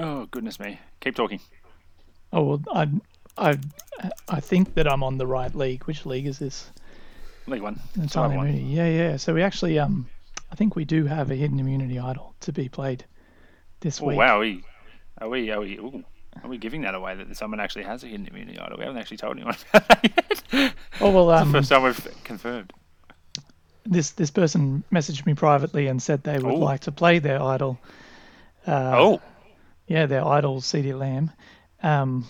Oh, 0.03 0.25
goodness 0.31 0.59
me. 0.59 0.79
Keep 0.99 1.15
talking. 1.15 1.39
Oh 2.33 2.43
well, 2.43 2.61
I 2.73 2.87
I 3.37 3.59
I 4.29 4.39
think 4.39 4.73
that 4.75 4.87
I'm 4.91 5.03
on 5.03 5.17
the 5.17 5.27
right 5.27 5.53
league. 5.53 5.83
Which 5.83 6.05
league 6.05 6.25
is 6.27 6.39
this? 6.39 6.69
League 7.47 7.61
one. 7.61 7.79
It's 7.95 8.13
Survivor 8.13 8.37
one. 8.37 8.67
Yeah, 8.69 8.87
yeah. 8.87 9.17
So 9.17 9.33
we 9.33 9.43
actually 9.43 9.77
um 9.79 10.07
I 10.51 10.55
think 10.55 10.75
we 10.75 10.85
do 10.85 11.05
have 11.05 11.29
a 11.31 11.35
hidden 11.35 11.59
immunity 11.59 11.99
idol 11.99 12.33
to 12.41 12.51
be 12.53 12.67
played 12.69 13.05
this 13.81 13.99
week. 14.01 14.05
Oh, 14.07 14.09
week. 14.09 14.17
wow. 14.17 14.35
Are 14.37 14.39
we, 14.39 14.63
are 15.19 15.29
we, 15.29 15.51
are 15.51 15.59
we, 15.61 15.77
ooh, 15.77 16.03
are 16.43 16.49
we 16.49 16.57
giving 16.57 16.81
that 16.81 16.95
away 16.95 17.15
that 17.15 17.35
someone 17.37 17.59
actually 17.59 17.83
has 17.83 18.03
a 18.03 18.07
hidden 18.07 18.27
immunity 18.27 18.57
idol? 18.59 18.77
We 18.77 18.83
haven't 18.85 18.97
actually 18.99 19.17
told 19.17 19.37
anyone 19.37 19.55
about 19.73 19.87
that 19.87 20.03
yet. 20.51 20.73
Oh 20.99 21.11
well, 21.11 21.29
um, 21.31 21.51
First 21.51 21.69
time 21.69 21.83
we've 21.83 22.07
confirmed. 22.23 22.73
this 23.85 24.11
this 24.11 24.31
person 24.31 24.83
messaged 24.91 25.25
me 25.25 25.33
privately 25.35 25.87
and 25.87 26.01
said 26.01 26.23
they 26.23 26.37
would 26.39 26.53
Oh. 26.53 26.57
like 26.57 26.81
to 26.81 26.91
play 26.91 27.19
their 27.19 27.41
idol. 27.41 27.77
Uh, 28.67 28.93
oh, 28.95 29.21
yeah, 29.91 30.05
their 30.05 30.25
idol 30.25 30.61
CeeDee 30.61 30.97
Lamb, 30.97 31.31
um, 31.83 32.25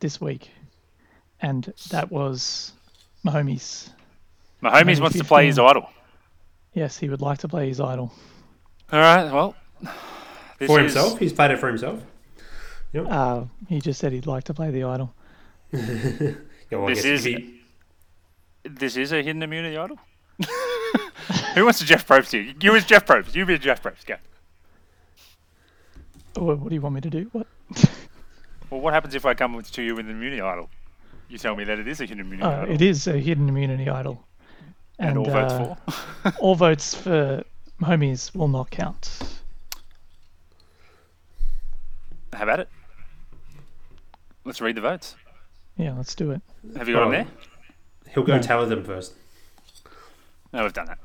this 0.00 0.20
week, 0.20 0.50
and 1.40 1.72
that 1.90 2.10
was 2.10 2.72
Mahomes. 3.24 3.90
Mahomes 4.62 4.86
maybe 4.86 5.00
wants 5.00 5.18
to 5.18 5.24
play 5.24 5.46
his 5.46 5.58
idol. 5.58 5.88
Yes, 6.72 6.98
he 6.98 7.08
would 7.08 7.20
like 7.20 7.38
to 7.38 7.48
play 7.48 7.68
his 7.68 7.78
idol. 7.80 8.12
All 8.90 8.98
right, 8.98 9.30
well. 9.32 9.54
This 10.58 10.66
For 10.66 10.80
is- 10.80 10.92
himself? 10.94 11.18
He's 11.20 11.32
played 11.32 11.52
it 11.52 11.58
for 11.58 11.68
himself? 11.68 12.02
Uh, 12.94 13.44
he 13.68 13.80
just 13.80 13.98
said 14.00 14.12
he'd 14.12 14.26
like 14.26 14.44
to 14.44 14.54
play 14.54 14.70
the 14.70 14.84
idol. 14.84 15.14
Yeah, 16.70 16.78
well, 16.78 16.86
This 16.88 17.04
is- 17.04 17.24
he- 17.24 17.60
This 18.64 18.96
is 18.96 19.12
a 19.12 19.22
hidden 19.22 19.42
immunity 19.42 19.76
idol? 19.76 19.98
Who 21.54 21.64
wants 21.64 21.78
to 21.80 21.84
Jeff 21.84 22.06
Probst 22.08 22.32
You, 22.32 22.54
You 22.60 22.74
as 22.74 22.84
Jeff 22.84 23.04
Probst. 23.06 23.34
You 23.34 23.44
be 23.46 23.58
Jeff 23.58 23.82
Probst. 23.82 24.06
Go. 24.06 24.16
What, 26.36 26.58
what 26.58 26.68
do 26.68 26.74
you 26.74 26.80
want 26.80 26.94
me 26.96 27.00
to 27.02 27.10
do? 27.10 27.28
What? 27.32 27.46
Well, 28.70 28.80
what 28.80 28.94
happens 28.94 29.14
if 29.14 29.24
I 29.24 29.34
come 29.34 29.62
to 29.62 29.82
you 29.82 29.94
with 29.94 30.06
an 30.06 30.10
immunity 30.12 30.40
idol? 30.40 30.68
You 31.28 31.38
tell 31.38 31.54
me 31.54 31.62
that 31.64 31.78
it 31.78 31.86
is 31.86 32.00
a 32.00 32.06
hidden 32.06 32.20
immunity 32.24 32.42
Uh, 32.42 32.62
idol. 32.62 32.74
it 32.74 32.82
is 32.82 33.06
a 33.06 33.18
hidden 33.18 33.48
immunity 33.48 33.88
idol. 33.88 34.26
And, 34.98 35.16
all 35.18 35.26
votes 35.26 35.52
uh, 35.52 35.74
for. 35.84 36.32
all 36.40 36.54
votes 36.56 36.92
for 36.94 37.44
homies 37.82 38.34
will 38.34 38.48
not 38.48 38.70
count. 38.70 39.38
How 42.32 42.42
about 42.42 42.60
it? 42.60 42.68
Let's 44.44 44.60
read 44.60 44.74
the 44.76 44.80
votes. 44.80 45.14
Yeah, 45.76 45.92
let's 45.92 46.14
do 46.16 46.32
it. 46.32 46.40
Have 46.76 46.88
you 46.88 46.94
got 46.94 47.02
Oh. 47.04 47.10
them 47.10 47.26
there? 47.26 48.12
he'll 48.12 48.24
go 48.24 48.36
No. 48.36 48.42
tally 48.42 48.68
them 48.68 48.82
first. 48.82 49.12
No, 50.52 50.62
we've 50.62 50.72
done 50.72 50.86
that. 50.86 50.98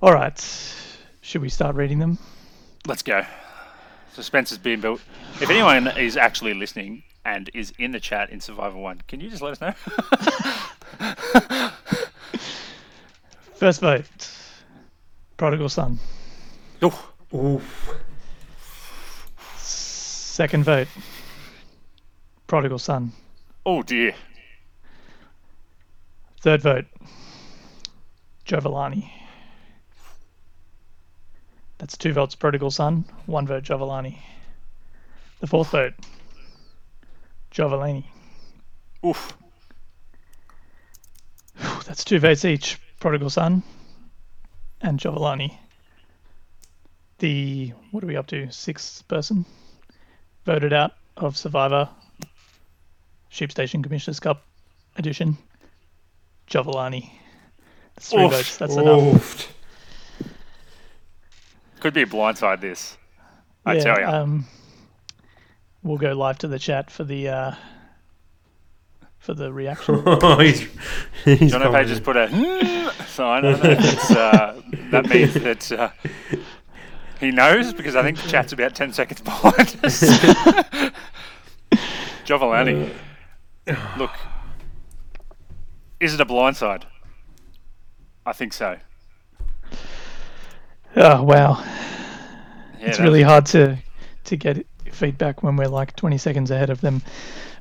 All 0.00 0.12
right. 0.14 0.38
Should 1.20 1.42
we 1.42 1.48
start 1.50 1.74
reading 1.76 1.98
them? 1.98 2.18
Let's 2.86 3.02
go. 3.02 3.26
Suspense 4.14 4.52
is 4.52 4.58
being 4.58 4.80
built. 4.80 5.00
If 5.40 5.50
anyone 5.50 5.88
is 5.98 6.16
actually 6.16 6.54
listening 6.54 7.02
and 7.24 7.50
is 7.52 7.72
in 7.78 7.90
the 7.90 7.98
chat 8.00 8.30
in 8.30 8.40
Survivor 8.40 8.78
1, 8.78 9.02
can 9.08 9.20
you 9.20 9.28
just 9.28 9.42
let 9.42 9.60
us 9.60 9.60
know? 9.60 9.72
First 13.54 13.80
vote. 13.80 14.04
Prodigal 15.36 15.68
Son. 15.68 15.98
oh, 16.82 17.10
Oof. 17.34 17.90
Second 19.56 20.64
vote. 20.64 20.88
Prodigal 22.46 22.78
Son. 22.78 23.10
oh 23.66 23.82
dear. 23.82 24.14
Third 26.40 26.62
vote. 26.62 26.84
Giovanni. 28.44 29.12
That's 31.84 31.98
two 31.98 32.14
votes 32.14 32.34
Prodigal 32.34 32.70
Son, 32.70 33.04
one 33.26 33.46
vote 33.46 33.62
Giovanni. 33.62 34.18
The 35.40 35.46
fourth 35.46 35.68
vote. 35.68 35.92
Giovanni. 37.50 38.10
Oof. 39.04 39.36
That's 41.84 42.02
two 42.02 42.18
votes 42.18 42.46
each. 42.46 42.80
Prodigal 43.00 43.28
Son 43.28 43.62
and 44.80 44.98
Giovanni. 44.98 45.60
The 47.18 47.74
what 47.90 48.02
are 48.02 48.06
we 48.06 48.16
up 48.16 48.28
to? 48.28 48.50
Sixth 48.50 49.06
person 49.06 49.44
voted 50.46 50.72
out 50.72 50.92
of 51.18 51.36
Survivor 51.36 51.90
Sheep 53.28 53.50
Station 53.50 53.82
Commissioners 53.82 54.20
Cup 54.20 54.42
edition. 54.96 55.36
Giovanni. 56.46 57.20
That's 57.94 58.08
three 58.08 58.24
Oof. 58.24 58.32
votes. 58.32 58.56
That's 58.56 58.76
enough. 58.76 59.53
Oofed. 61.84 61.84
Could 61.84 61.94
be 61.94 62.02
a 62.02 62.06
blindside 62.06 62.60
this. 62.60 62.96
I 63.66 63.74
yeah, 63.74 63.82
tell 63.82 64.00
you. 64.00 64.06
Um, 64.06 64.46
we'll 65.82 65.98
go 65.98 66.12
live 66.12 66.38
to 66.38 66.48
the 66.48 66.58
chat 66.58 66.90
for 66.90 67.04
the 67.04 67.28
uh, 67.28 67.54
for 69.18 69.34
the 69.34 69.52
reaction. 69.52 70.02
Oh, 70.06 70.38
he's, 70.40 70.66
he's 71.24 71.50
John 71.50 71.62
O'Page 71.62 71.88
just 71.88 72.04
put 72.04 72.16
a 72.16 72.28
sign 73.06 73.44
on 73.44 73.54
it. 73.54 73.78
It's, 73.80 74.10
uh, 74.10 74.60
that 74.90 75.08
means 75.08 75.34
that 75.34 75.72
uh, 75.72 75.90
he 77.20 77.30
knows 77.30 77.72
because 77.72 77.96
I 77.96 78.02
think 78.02 78.20
the 78.20 78.28
chat's 78.28 78.52
about 78.52 78.74
10 78.74 78.92
seconds 78.92 79.22
behind 79.22 79.76
us. 79.82 80.04
Giovanni. 82.24 82.90
Look, 83.96 84.12
is 86.00 86.14
it 86.14 86.20
a 86.20 86.26
blindside? 86.26 86.82
I 88.26 88.32
think 88.32 88.52
so. 88.52 88.78
Oh 90.96 91.22
wow, 91.24 91.62
Yeah, 92.80 92.88
it's 92.88 93.00
really 93.00 93.22
hard 93.22 93.46
to 93.46 93.78
to 94.24 94.36
get 94.36 94.66
feedback 94.92 95.42
when 95.42 95.56
we're 95.56 95.68
like 95.68 95.96
20 95.96 96.18
seconds 96.18 96.50
ahead 96.50 96.70
of 96.70 96.80
them. 96.80 97.02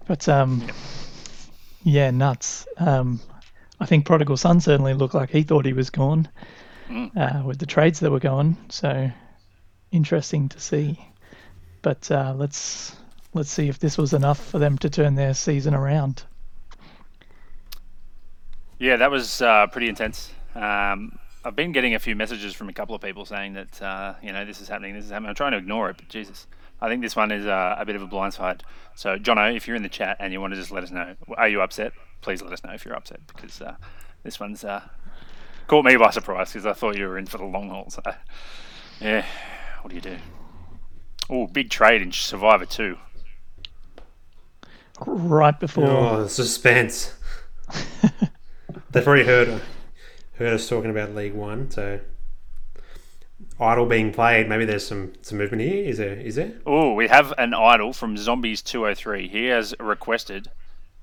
But 0.05 0.27
um, 0.29 0.67
yeah, 1.83 2.11
nuts. 2.11 2.67
Um, 2.77 3.19
I 3.79 3.85
think 3.85 4.05
Prodigal 4.05 4.37
Son 4.37 4.59
certainly 4.61 4.93
looked 4.93 5.13
like 5.15 5.29
he 5.31 5.43
thought 5.43 5.65
he 5.65 5.73
was 5.73 5.89
gone 5.89 6.29
Mm. 6.89 7.15
uh, 7.15 7.43
with 7.45 7.59
the 7.59 7.65
trades 7.65 8.01
that 8.01 8.11
were 8.11 8.19
going. 8.19 8.57
So 8.69 9.09
interesting 9.91 10.49
to 10.49 10.59
see. 10.59 10.99
But 11.81 12.11
uh, 12.11 12.33
let's 12.35 12.95
let's 13.33 13.49
see 13.49 13.69
if 13.69 13.79
this 13.79 13.97
was 13.97 14.13
enough 14.13 14.43
for 14.45 14.59
them 14.59 14.77
to 14.79 14.89
turn 14.89 15.15
their 15.15 15.33
season 15.33 15.73
around. 15.73 16.23
Yeah, 18.79 18.97
that 18.97 19.09
was 19.11 19.41
uh, 19.41 19.67
pretty 19.67 19.87
intense. 19.87 20.31
Um, 20.55 21.17
I've 21.45 21.55
been 21.55 21.71
getting 21.73 21.93
a 21.93 21.99
few 21.99 22.15
messages 22.15 22.53
from 22.53 22.69
a 22.69 22.73
couple 22.73 22.95
of 22.95 23.01
people 23.01 23.25
saying 23.25 23.53
that 23.53 23.81
uh, 23.81 24.13
you 24.21 24.31
know 24.31 24.45
this 24.45 24.61
is 24.61 24.69
happening, 24.69 24.93
this 24.93 25.05
is 25.05 25.11
happening. 25.11 25.29
I'm 25.29 25.35
trying 25.35 25.51
to 25.51 25.57
ignore 25.57 25.89
it, 25.89 25.97
but 25.97 26.07
Jesus, 26.07 26.47
I 26.81 26.87
think 26.87 27.01
this 27.01 27.15
one 27.15 27.31
is 27.31 27.45
uh, 27.45 27.75
a 27.77 27.85
bit 27.85 27.95
of 27.95 28.01
a 28.01 28.07
blindside. 28.07 28.61
So, 28.95 29.17
Jono, 29.17 29.55
if 29.55 29.67
you're 29.67 29.75
in 29.75 29.83
the 29.83 29.89
chat 29.89 30.17
and 30.19 30.31
you 30.31 30.39
want 30.39 30.53
to 30.53 30.59
just 30.59 30.71
let 30.71 30.83
us 30.83 30.91
know, 30.91 31.15
are 31.35 31.49
you 31.49 31.61
upset? 31.61 31.93
Please 32.21 32.41
let 32.41 32.53
us 32.53 32.63
know 32.63 32.71
if 32.71 32.85
you're 32.85 32.95
upset 32.95 33.19
because 33.27 33.61
uh, 33.61 33.75
this 34.23 34.39
one's 34.39 34.63
uh, 34.63 34.81
caught 35.67 35.83
me 35.83 35.97
by 35.97 36.11
surprise 36.11 36.53
because 36.53 36.65
I 36.65 36.73
thought 36.73 36.97
you 36.97 37.07
were 37.07 37.17
in 37.17 37.25
for 37.25 37.37
the 37.37 37.45
long 37.45 37.69
haul. 37.69 37.89
So, 37.89 38.01
yeah, 39.01 39.25
what 39.81 39.89
do 39.89 39.95
you 39.95 40.01
do? 40.01 40.17
Oh, 41.29 41.47
big 41.47 41.69
trade 41.69 42.01
in 42.01 42.11
Survivor 42.11 42.65
2. 42.65 42.97
Right 45.05 45.59
before 45.59 45.85
Oh, 45.87 46.23
the 46.23 46.29
suspense. 46.29 47.15
They've 48.91 49.07
already 49.07 49.25
heard 49.25 49.61
heard 50.37 50.53
us 50.53 50.67
talking 50.67 50.89
about 50.91 51.13
League 51.15 51.33
One, 51.33 51.69
so 51.69 51.99
idol 53.59 53.85
being 53.85 54.11
played. 54.11 54.47
Maybe 54.49 54.65
there's 54.65 54.85
some 54.85 55.13
some 55.21 55.37
movement 55.37 55.61
here. 55.63 55.83
Is 55.85 55.97
there? 55.97 56.13
Is 56.19 56.35
there? 56.35 56.53
Oh, 56.65 56.93
we 56.93 57.07
have 57.07 57.33
an 57.37 57.53
idol 57.53 57.93
from 57.93 58.17
Zombies 58.17 58.61
203. 58.61 59.27
He 59.27 59.45
has 59.45 59.73
requested 59.79 60.49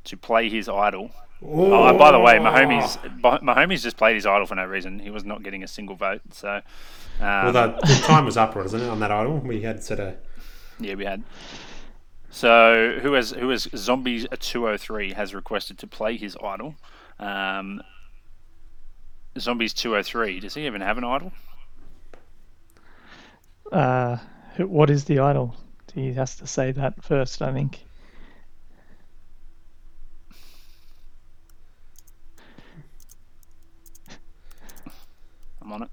to 0.05 0.17
play 0.17 0.49
his 0.49 0.69
idol. 0.69 1.11
Oh, 1.43 1.97
by 1.97 2.13
the 2.13 2.19
way, 2.19 2.35
Mahomes, 2.35 2.99
Mahomes 3.23 3.83
just 3.83 3.97
played 3.97 4.15
his 4.15 4.27
idol 4.27 4.45
for 4.45 4.57
no 4.57 4.67
reason. 4.67 4.99
He 4.99 5.09
was 5.09 5.25
not 5.25 5.43
getting 5.43 5.63
a 5.63 5.67
single 5.69 5.97
vote. 5.97 6.21
So, 6.33 6.57
um, 6.57 6.63
Well, 7.21 7.53
the, 7.53 7.79
the 7.87 8.03
time 8.05 8.27
was 8.27 8.37
up, 8.37 8.55
wasn't 8.55 8.83
it, 8.83 8.91
on 8.91 9.01
that 9.01 9.11
idol? 9.11 9.39
We 9.39 9.63
had 9.63 9.83
set 9.83 10.01
a. 10.01 10.17
yeah, 10.79 10.97
we 10.97 11.07
had. 11.07 11.23
So, 12.31 12.99
who 13.03 13.15
has 13.15 13.31
who 13.31 13.49
has 13.49 13.69
Zombies 13.75 14.27
203 14.39 15.15
has 15.15 15.35
requested 15.35 15.79
to 15.79 15.87
play 15.87 16.17
his 16.19 16.37
idol? 16.45 16.75
Um, 17.19 17.83
Zombies 19.41 19.73
203. 19.73 20.41
Does 20.41 20.55
he 20.55 20.67
even 20.67 20.81
have 20.81 20.99
an 20.99 21.05
idol? 21.05 21.33
uh, 23.73 24.19
what 24.59 24.91
is 24.91 25.05
the 25.05 25.19
idol? 25.21 25.55
He 25.95 26.13
has 26.15 26.37
to 26.37 26.47
say 26.47 26.73
that 26.73 27.03
first, 27.03 27.43
I 27.43 27.53
think. 27.53 27.81
I'm 35.63 35.73
on 35.73 35.83
it. 35.83 35.91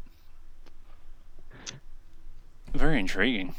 Very 2.74 3.00
intriguing. 3.00 3.56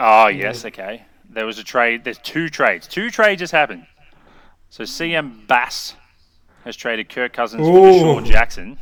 Oh 0.00 0.26
yes, 0.26 0.64
okay. 0.64 1.04
There 1.30 1.46
was 1.46 1.58
a 1.58 1.64
trade. 1.64 2.04
There's 2.04 2.18
two 2.18 2.48
trades. 2.48 2.86
Two 2.86 3.10
trades 3.10 3.40
just 3.40 3.52
happened. 3.52 3.86
So 4.70 4.82
CM 4.84 5.46
Bass 5.46 5.94
has 6.64 6.76
traded 6.76 7.08
Kirk 7.08 7.32
Cousins 7.32 7.66
for 7.66 7.72
DeSean 7.72 8.26
Jackson. 8.26 8.78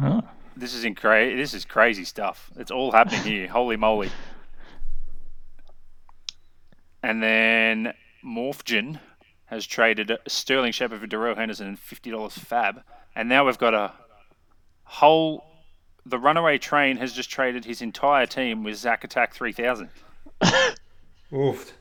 Oh. 0.00 0.22
This 0.56 0.74
is 0.74 0.84
incra- 0.84 1.36
This 1.36 1.54
is 1.54 1.64
crazy 1.64 2.04
stuff. 2.04 2.50
It's 2.56 2.70
all 2.70 2.92
happening 2.92 3.22
here. 3.22 3.48
Holy 3.50 3.76
moly! 3.76 4.10
And 7.02 7.22
then 7.22 7.94
Morphgen 8.22 8.98
has 9.46 9.66
traded 9.66 10.10
Sterling 10.26 10.72
Shepard 10.72 11.00
for 11.00 11.06
Darrell 11.06 11.36
Henderson 11.36 11.68
and 11.68 11.78
fifty 11.78 12.10
dollars 12.10 12.36
fab. 12.36 12.82
And 13.14 13.28
now 13.28 13.46
we've 13.46 13.58
got 13.58 13.74
a 13.74 13.92
whole. 14.84 15.44
The 16.04 16.18
runaway 16.18 16.58
train 16.58 16.96
has 16.98 17.12
just 17.12 17.30
traded 17.30 17.64
his 17.64 17.82
entire 17.82 18.26
team 18.26 18.62
with 18.62 18.76
Zack 18.76 19.04
Attack 19.04 19.34
three 19.34 19.52
thousand. 19.52 19.90
Oof. 21.32 21.72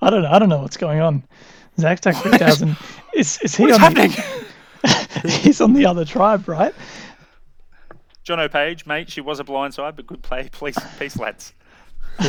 I 0.00 0.08
don't 0.10 0.22
know. 0.22 0.30
I 0.30 0.38
don't 0.38 0.48
know 0.48 0.62
what's 0.62 0.76
going 0.76 1.00
on. 1.00 1.22
Zach 1.78 1.98
Attack 1.98 2.16
3000 2.22 2.76
is 3.14 3.38
is 3.42 3.54
he 3.54 3.64
What's 3.64 3.74
on 3.74 3.80
happening? 3.80 4.10
The, 5.22 5.30
he's 5.30 5.60
on 5.60 5.72
the 5.74 5.86
other 5.86 6.04
tribe, 6.04 6.48
right? 6.48 6.74
John 8.30 8.38
O'Page, 8.38 8.86
mate, 8.86 9.10
she 9.10 9.20
was 9.20 9.40
a 9.40 9.44
blindside, 9.44 9.96
but 9.96 10.06
good 10.06 10.22
play. 10.22 10.48
Please, 10.52 10.78
peace, 11.00 11.16
lads. 11.18 11.52
I 12.20 12.28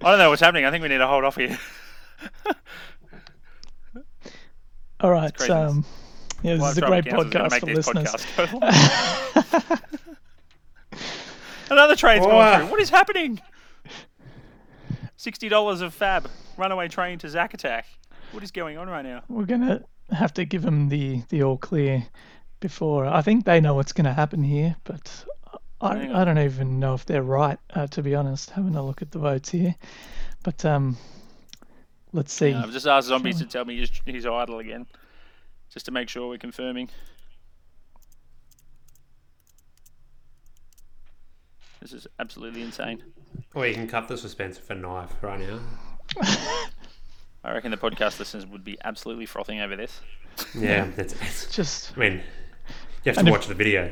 don't 0.00 0.18
know 0.18 0.30
what's 0.30 0.40
happening. 0.40 0.64
I 0.64 0.70
think 0.70 0.82
we 0.82 0.88
need 0.88 0.98
to 0.98 1.06
hold 1.08 1.24
off 1.24 1.34
here. 1.34 1.58
All 5.00 5.10
right. 5.10 5.50
Um, 5.50 5.84
yeah, 6.44 6.52
this 6.52 6.62
Live 6.62 6.70
is 6.70 6.78
a 6.78 6.80
great 6.82 7.04
podcast 7.06 7.58
for 7.58 7.66
this 7.66 7.88
listeners. 7.88 8.14
podcast 8.36 9.72
go. 10.90 10.96
Another 11.72 11.96
trade's 11.96 12.24
Oh, 12.24 12.28
gone 12.28 12.36
wow. 12.36 12.58
through. 12.58 12.66
What 12.68 12.80
is 12.80 12.90
happening? 12.90 13.40
Sixty 15.16 15.48
dollars 15.48 15.80
of 15.80 15.92
fab. 15.92 16.30
Runaway 16.56 16.86
train 16.86 17.18
to 17.18 17.28
Zack 17.28 17.52
Attack. 17.52 17.86
What 18.30 18.44
is 18.44 18.52
going 18.52 18.78
on 18.78 18.88
right 18.88 19.04
now? 19.04 19.24
We're 19.28 19.44
gonna 19.46 19.82
have 20.12 20.32
to 20.34 20.44
give 20.44 20.62
them 20.62 20.88
the 20.88 21.22
the 21.30 21.42
all 21.42 21.58
clear 21.58 22.04
before. 22.60 23.06
I 23.06 23.22
think 23.22 23.44
they 23.44 23.60
know 23.60 23.74
what's 23.74 23.92
gonna 23.92 24.12
happen 24.12 24.42
here, 24.42 24.76
but 24.84 25.24
I 25.80 26.20
I 26.20 26.24
don't 26.24 26.38
even 26.38 26.78
know 26.78 26.94
if 26.94 27.06
they're 27.06 27.22
right. 27.22 27.58
Uh, 27.74 27.86
to 27.88 28.02
be 28.02 28.14
honest, 28.14 28.50
having 28.50 28.74
a 28.74 28.84
look 28.84 29.02
at 29.02 29.10
the 29.10 29.18
votes 29.18 29.50
here, 29.50 29.74
but 30.42 30.64
um, 30.64 30.96
let's 32.12 32.32
see. 32.32 32.52
I've 32.52 32.72
just 32.72 32.86
asked 32.86 33.08
zombies 33.08 33.38
to 33.38 33.46
tell 33.46 33.64
me 33.64 33.78
he's, 33.78 33.90
he's 34.04 34.26
idol 34.26 34.58
again, 34.58 34.86
just 35.72 35.86
to 35.86 35.92
make 35.92 36.08
sure 36.08 36.28
we're 36.28 36.38
confirming. 36.38 36.88
This 41.80 41.92
is 41.94 42.06
absolutely 42.18 42.60
insane. 42.60 43.02
Or 43.54 43.66
you 43.66 43.74
can 43.74 43.88
cut 43.88 44.06
the 44.06 44.18
suspense 44.18 44.58
for 44.58 44.74
knife 44.74 45.14
right 45.22 45.40
now. 45.40 45.60
I 47.42 47.52
reckon 47.52 47.70
the 47.70 47.78
podcast 47.78 48.18
listeners 48.18 48.46
would 48.46 48.64
be 48.64 48.76
absolutely 48.84 49.24
frothing 49.24 49.60
over 49.60 49.76
this. 49.76 50.00
Yeah, 50.54 50.88
it's, 50.98 51.14
it's, 51.14 51.54
Just 51.54 51.96
I 51.96 52.00
mean, 52.00 52.22
you 53.04 53.10
have 53.10 53.18
And 53.18 53.26
to 53.26 53.32
if- 53.32 53.38
watch 53.38 53.46
the 53.48 53.54
video. 53.54 53.90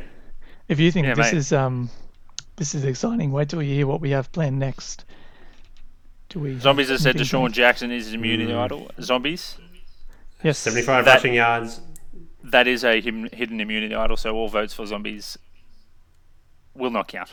if 0.69 0.79
you 0.81 0.91
think 0.91 1.07
Yeah, 1.07 1.15
this 1.15 1.33
mate. 1.33 1.39
is 1.39 1.53
um, 1.53 1.91
this 2.57 2.75
is 2.75 2.85
exciting, 2.85 3.33
wait 3.33 3.49
till 3.49 3.63
you 3.63 3.75
hear 3.75 3.87
what 3.87 4.01
we 4.01 4.11
have 4.11 4.31
planned 4.33 4.59
next. 4.59 5.05
Do 6.29 6.41
we? 6.41 6.59
Zombies 6.59 6.89
have 6.91 7.01
said 7.01 7.17
anything 7.17 7.27
DeSean 7.39 7.41
planned? 7.41 7.55
Jackson 7.55 7.91
is 7.93 8.05
his 8.07 8.15
immunity 8.15 8.53
Mm. 8.53 8.59
idol. 8.59 8.91
Zombies, 9.01 9.57
Yes. 10.43 10.59
75 10.59 11.05
That- 11.05 11.15
rushing 11.17 11.35
yards. 11.35 11.81
that 12.45 12.67
is 12.67 12.85
a 12.85 13.01
hidden 13.01 13.61
immunity 13.61 13.95
idol, 13.95 14.17
so 14.17 14.35
all 14.35 14.49
votes 14.49 14.75
for 14.75 14.85
zombies 14.87 15.39
will 16.75 16.91
not 16.91 17.09
count. 17.09 17.31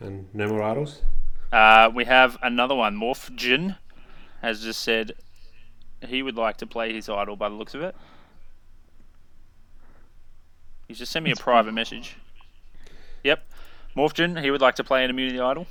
And 0.00 0.28
no 0.34 0.48
more 0.48 0.62
idols. 0.62 1.02
Uh, 1.52 1.90
we 1.94 2.04
have 2.04 2.36
another 2.42 2.74
one. 2.74 2.96
Morph 2.96 3.34
Jin 3.34 3.76
has 4.42 4.62
just 4.62 4.82
said 4.82 5.12
he 6.06 6.22
would 6.22 6.36
like 6.36 6.56
to 6.58 6.66
play 6.66 6.92
his 6.92 7.08
idol 7.08 7.36
by 7.36 7.48
the 7.48 7.54
looks 7.54 7.74
of 7.74 7.82
it. 7.82 7.94
He's 10.88 10.98
just 10.98 11.10
sent 11.12 11.24
me 11.24 11.32
a 11.32 11.36
private 11.36 11.72
message. 11.72 12.16
Yep. 13.24 13.44
Morph 13.96 14.12
Jin, 14.14 14.36
he 14.36 14.50
would 14.50 14.60
like 14.60 14.76
to 14.76 14.84
play 14.84 15.04
an 15.04 15.10
immunity 15.10 15.40
idol. 15.40 15.66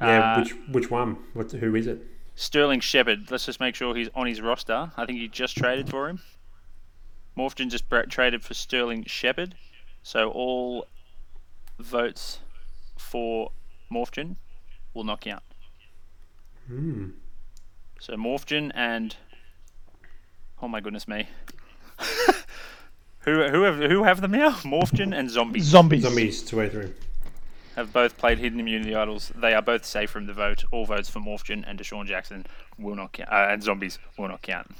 Yeah, 0.00 0.34
Uh, 0.36 0.38
which 0.40 0.52
which 0.70 0.90
one? 0.90 1.16
What? 1.34 1.50
Who 1.52 1.74
is 1.74 1.86
it? 1.86 2.00
Sterling 2.36 2.80
Shepard. 2.80 3.30
Let's 3.30 3.44
just 3.46 3.58
make 3.60 3.74
sure 3.74 3.94
he's 3.96 4.08
on 4.14 4.26
his 4.26 4.40
roster. 4.40 4.92
I 4.96 5.04
think 5.06 5.18
he 5.18 5.26
just 5.28 5.56
traded 5.56 5.90
for 5.90 6.08
him. 6.08 6.20
Morphgen 7.34 7.68
just 7.68 7.88
bra- 7.88 8.02
traded 8.08 8.44
for 8.44 8.54
Sterling 8.54 9.04
Shepard. 9.06 9.54
So 10.04 10.30
all 10.30 10.86
votes 11.78 12.38
for 12.96 13.50
Morphgen 13.90 14.36
will 14.94 15.04
not 15.04 15.20
count. 15.20 15.42
Hmm. 16.68 17.10
So 18.00 18.16
Morphgen 18.16 18.70
and 18.72 19.16
oh 20.62 20.68
my 20.68 20.80
goodness 20.80 21.06
me, 21.08 21.28
who 23.20 23.48
who 23.48 23.62
have 23.62 23.76
who 23.78 24.04
have 24.04 24.20
them 24.20 24.32
now? 24.32 24.58
Morphgen 24.64 25.12
and 25.12 25.30
Zombies 25.30 25.64
Zombies. 25.64 26.02
Zombies 26.02 26.42
283. 26.42 26.94
have 27.76 27.92
both 27.92 28.16
played 28.16 28.38
hidden 28.38 28.60
immunity 28.60 28.94
idols. 28.94 29.32
They 29.36 29.54
are 29.54 29.62
both 29.62 29.84
safe 29.84 30.10
from 30.10 30.26
the 30.26 30.32
vote. 30.32 30.64
All 30.72 30.86
votes 30.86 31.08
for 31.08 31.20
Morphgen 31.20 31.64
and 31.64 31.78
DeSean 31.78 32.06
Jackson 32.06 32.46
will 32.78 32.94
not 32.96 33.12
count, 33.12 33.30
uh, 33.30 33.48
and 33.50 33.62
Zombies 33.62 33.98
will 34.16 34.28
not 34.28 34.42
count. 34.42 34.70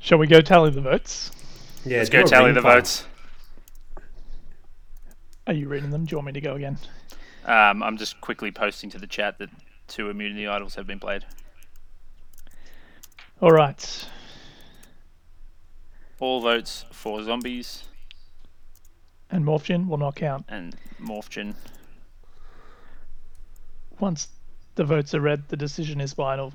Shall 0.00 0.18
we 0.18 0.26
go 0.26 0.40
tally 0.40 0.70
the 0.70 0.80
votes? 0.80 1.30
Yeah, 1.84 1.98
Let's 1.98 2.10
go 2.10 2.22
tally 2.24 2.52
the 2.52 2.62
poll. 2.62 2.72
votes. 2.72 3.06
Are 5.46 5.52
you 5.54 5.68
reading 5.68 5.90
them? 5.90 6.04
Do 6.04 6.12
you 6.12 6.18
want 6.18 6.26
me 6.26 6.32
to 6.32 6.40
go 6.40 6.54
again? 6.54 6.78
Um, 7.44 7.82
I'm 7.82 7.96
just 7.96 8.20
quickly 8.20 8.50
posting 8.50 8.90
to 8.90 8.98
the 8.98 9.06
chat 9.06 9.38
that 9.38 9.48
two 9.88 10.10
immunity 10.10 10.46
idols 10.46 10.74
have 10.74 10.86
been 10.86 11.00
played. 11.00 11.24
All 13.40 13.50
right. 13.50 14.06
All 16.20 16.40
votes 16.42 16.84
for 16.92 17.22
zombies 17.22 17.84
And 19.30 19.44
Morphgen 19.44 19.88
will 19.88 19.96
not 19.96 20.16
count. 20.16 20.44
and 20.48 20.76
Morphgen. 20.98 21.54
Once 23.98 24.28
the 24.74 24.84
votes 24.84 25.14
are 25.14 25.20
read, 25.20 25.48
the 25.48 25.56
decision 25.56 26.00
is 26.00 26.12
final. 26.12 26.52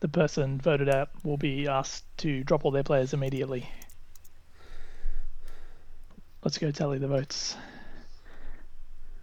The 0.00 0.08
person 0.08 0.58
voted 0.58 0.88
out 0.88 1.10
will 1.24 1.36
be 1.36 1.68
asked 1.68 2.04
to 2.18 2.42
drop 2.44 2.64
all 2.64 2.70
their 2.70 2.82
players 2.82 3.12
immediately. 3.12 3.68
Let's 6.42 6.56
go 6.58 6.70
tally 6.70 6.98
the 6.98 7.06
votes. 7.08 7.56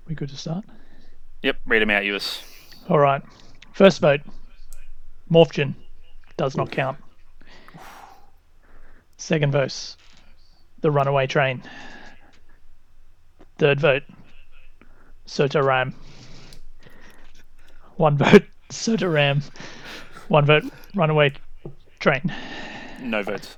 We 0.07 0.13
good 0.13 0.29
to 0.29 0.37
start? 0.37 0.65
Yep, 1.41 1.57
read 1.65 1.81
them 1.81 1.89
out, 1.89 2.05
Ewis. 2.05 2.43
All 2.89 2.99
right. 2.99 3.23
First 3.73 4.01
vote. 4.01 4.21
Morphgen 5.29 5.75
does 6.37 6.55
not 6.55 6.71
count. 6.71 6.97
Second 9.17 9.51
vote. 9.51 9.95
The 10.81 10.91
runaway 10.91 11.27
train. 11.27 11.63
Third 13.57 13.79
vote. 13.79 14.03
Sota 15.25 15.63
Ram. 15.63 15.95
One 17.95 18.17
vote. 18.17 18.43
Sota 18.69 19.11
Ram. 19.11 19.41
One 20.27 20.45
vote. 20.45 20.63
Runaway 20.95 21.33
train. 21.99 22.31
No 23.01 23.23
votes. 23.23 23.57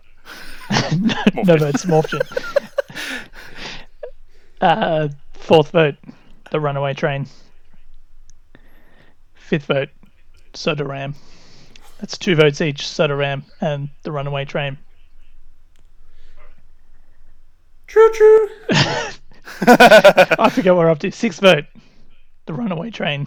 no 1.36 1.58
votes. 1.58 1.86
Morphgen. 1.86 2.22
uh, 4.62 5.10
fourth 5.34 5.72
vote. 5.72 5.96
The 6.52 6.60
runaway 6.60 6.94
train. 6.94 7.28
Fifth 9.34 9.66
vote. 9.66 9.90
Soda 10.54 10.86
Ram. 10.86 11.16
That's 12.00 12.18
two 12.18 12.36
votes 12.36 12.62
each. 12.62 12.88
Soda 12.88 13.16
Ram 13.16 13.44
and 13.62 13.90
the 14.04 14.12
runaway 14.12 14.46
train. 14.46 14.78
True, 17.90 18.12
true. 18.14 18.50
I 19.62 20.50
forget 20.52 20.76
what 20.76 20.84
we're 20.84 20.92
up 20.92 21.00
to. 21.00 21.12
Sixth 21.12 21.40
vote. 21.40 21.66
The 22.46 22.54
runaway 22.54 22.92
train. 22.92 23.26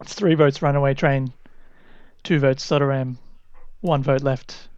It's 0.00 0.14
three 0.14 0.34
votes 0.34 0.62
runaway 0.62 0.94
train. 0.94 1.30
Two 2.22 2.38
votes 2.38 2.64
Soda 2.64 2.86
Ram. 2.86 3.18
One 3.82 4.02
vote 4.02 4.22
left. 4.22 4.68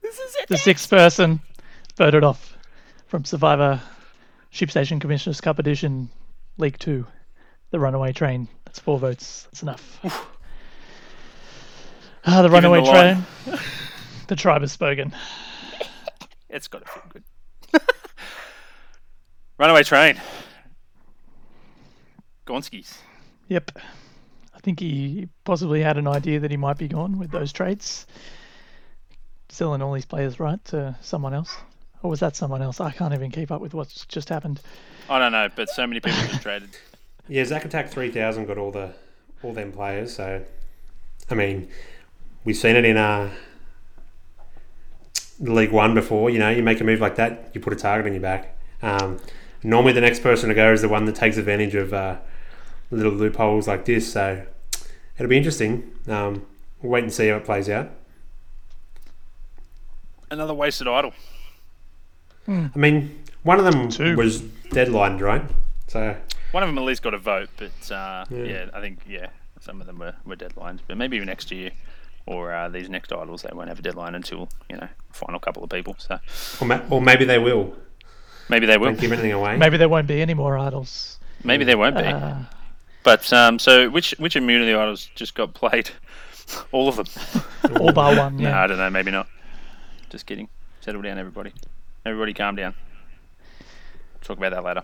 This 0.00 0.18
is 0.18 0.34
it. 0.36 0.48
The 0.48 0.56
sixth 0.56 0.88
person 0.88 1.40
voted 1.94 2.24
off 2.24 2.56
from 3.06 3.26
Survivor 3.26 3.82
Ship 4.48 4.70
Station 4.70 4.98
Commissioners 4.98 5.42
Cup 5.42 5.58
Edition 5.58 6.08
League 6.56 6.78
Two. 6.78 7.06
The 7.70 7.78
runaway 7.78 8.14
train. 8.14 8.48
That's 8.64 8.78
four 8.78 8.98
votes. 8.98 9.42
That's 9.44 9.62
enough. 9.62 10.00
Ah, 12.24 12.40
the 12.40 12.48
runaway 12.48 12.80
the 12.80 12.90
train. 12.90 13.26
the 14.28 14.36
tribe 14.36 14.62
has 14.62 14.72
spoken. 14.72 15.14
It's 16.50 16.68
got 16.68 16.84
to 16.84 16.90
feel 16.90 17.02
good. 17.08 17.24
Runaway 19.58 19.82
train. 19.84 20.20
Gonskis. 22.46 22.98
Yep. 23.48 23.70
I 24.54 24.58
think 24.60 24.80
he 24.80 25.28
possibly 25.44 25.82
had 25.82 25.96
an 25.96 26.06
idea 26.06 26.40
that 26.40 26.50
he 26.50 26.56
might 26.56 26.76
be 26.76 26.88
gone 26.88 27.18
with 27.18 27.30
those 27.30 27.52
trades. 27.52 28.06
Selling 29.48 29.82
all 29.82 29.92
these 29.92 30.04
players 30.04 30.38
right 30.40 30.62
to 30.66 30.96
someone 31.00 31.34
else. 31.34 31.56
Or 32.02 32.10
was 32.10 32.20
that 32.20 32.36
someone 32.36 32.62
else? 32.62 32.80
I 32.80 32.90
can't 32.90 33.14
even 33.14 33.30
keep 33.30 33.50
up 33.50 33.60
with 33.60 33.74
what's 33.74 34.06
just 34.06 34.28
happened. 34.28 34.60
I 35.08 35.18
don't 35.18 35.32
know, 35.32 35.48
but 35.54 35.68
so 35.68 35.86
many 35.86 36.00
people 36.00 36.20
just 36.28 36.42
traded. 36.42 36.70
Yeah, 37.28 37.44
Zack 37.44 37.64
Attack 37.64 37.90
3000 37.90 38.46
got 38.46 38.58
all 38.58 38.72
the 38.72 38.92
all 39.44 39.52
them 39.52 39.70
players. 39.70 40.16
So, 40.16 40.44
I 41.30 41.34
mean, 41.34 41.68
we've 42.44 42.56
seen 42.56 42.74
it 42.74 42.84
in 42.84 42.96
uh, 42.96 43.30
League 45.40 45.72
One 45.72 45.94
before. 45.94 46.30
You 46.30 46.38
know, 46.38 46.50
you 46.50 46.62
make 46.62 46.80
a 46.80 46.84
move 46.84 47.00
like 47.00 47.16
that, 47.16 47.50
you 47.54 47.60
put 47.60 47.72
a 47.72 47.76
target 47.76 48.06
on 48.06 48.12
your 48.12 48.22
back. 48.22 48.56
Um, 48.82 49.18
normally, 49.62 49.92
the 49.92 50.00
next 50.00 50.22
person 50.22 50.48
to 50.48 50.54
go 50.54 50.72
is 50.72 50.82
the 50.82 50.88
one 50.88 51.04
that 51.06 51.14
takes 51.16 51.36
advantage 51.36 51.74
of 51.74 51.92
uh, 51.92 52.18
little 52.90 53.12
loopholes 53.12 53.66
like 53.68 53.84
this. 53.84 54.12
So, 54.12 54.44
it'll 55.16 55.28
be 55.28 55.36
interesting. 55.36 55.90
Um, 56.08 56.46
we'll 56.82 56.92
wait 56.92 57.04
and 57.04 57.12
see 57.12 57.28
how 57.28 57.36
it 57.36 57.44
plays 57.44 57.68
out. 57.68 57.90
Another 60.30 60.54
wasted 60.54 60.86
idol. 60.86 61.12
I 62.48 62.70
mean, 62.74 63.22
one 63.42 63.58
of 63.58 63.64
them 63.64 63.88
Two. 63.88 64.16
was 64.16 64.40
deadlined, 64.70 65.20
right? 65.20 65.42
So, 65.88 66.16
One 66.52 66.62
of 66.62 66.68
them 66.68 66.78
at 66.78 66.84
least 66.84 67.02
got 67.02 67.14
a 67.14 67.18
vote, 67.18 67.48
but 67.56 67.90
uh, 67.92 68.24
Yeah. 68.30 68.44
yeah. 68.44 68.66
I 68.72 68.80
think 68.80 69.00
yeah, 69.08 69.28
some 69.60 69.80
of 69.80 69.86
them 69.86 69.98
were, 69.98 70.14
were 70.24 70.36
deadlines. 70.36 70.80
But 70.86 70.96
maybe 70.96 71.18
next 71.24 71.50
year 71.50 71.70
or 72.26 72.52
uh, 72.52 72.68
these 72.68 72.88
next 72.88 73.12
idols, 73.12 73.42
they 73.42 73.50
won't 73.52 73.68
have 73.68 73.78
a 73.78 73.82
deadline 73.82 74.14
until 74.14 74.48
you 74.68 74.76
know 74.76 74.88
a 75.10 75.12
final 75.12 75.40
couple 75.40 75.62
of 75.64 75.70
people. 75.70 75.96
So 75.98 76.18
or, 76.60 76.66
ma- 76.66 76.82
or 76.90 77.00
maybe 77.00 77.24
they 77.24 77.38
will. 77.38 77.74
maybe 78.48 78.66
they 78.66 78.76
will. 78.78 78.86
Don't 78.88 79.00
give 79.00 79.12
anything 79.12 79.32
away. 79.32 79.56
Maybe 79.56 79.76
there 79.76 79.88
won't 79.88 80.06
be 80.06 80.20
any 80.22 80.34
more 80.34 80.56
idols. 80.58 81.18
Maybe 81.44 81.64
there 81.64 81.78
won't 81.78 81.96
be. 81.96 82.04
Uh, 82.04 82.34
But 83.02 83.32
um, 83.32 83.58
so 83.58 83.88
which 83.90 84.14
which 84.18 84.36
immunity 84.36 84.74
idols 84.74 85.08
just 85.14 85.34
got 85.34 85.54
played? 85.54 85.90
All 86.72 86.88
of 86.88 86.96
them. 86.96 87.06
all 87.80 87.92
bar 87.92 88.16
one, 88.16 88.36
No, 88.36 88.42
yeah. 88.48 88.62
I 88.62 88.66
don't 88.66 88.78
know. 88.78 88.90
Maybe 88.90 89.10
not. 89.12 89.28
Just 90.10 90.26
kidding. 90.26 90.48
Settle 90.80 91.00
down, 91.02 91.16
everybody. 91.18 91.52
Everybody, 92.04 92.34
calm 92.34 92.56
down. 92.56 92.74
Talk 94.22 94.36
about 94.38 94.50
that 94.52 94.64
later, 94.64 94.82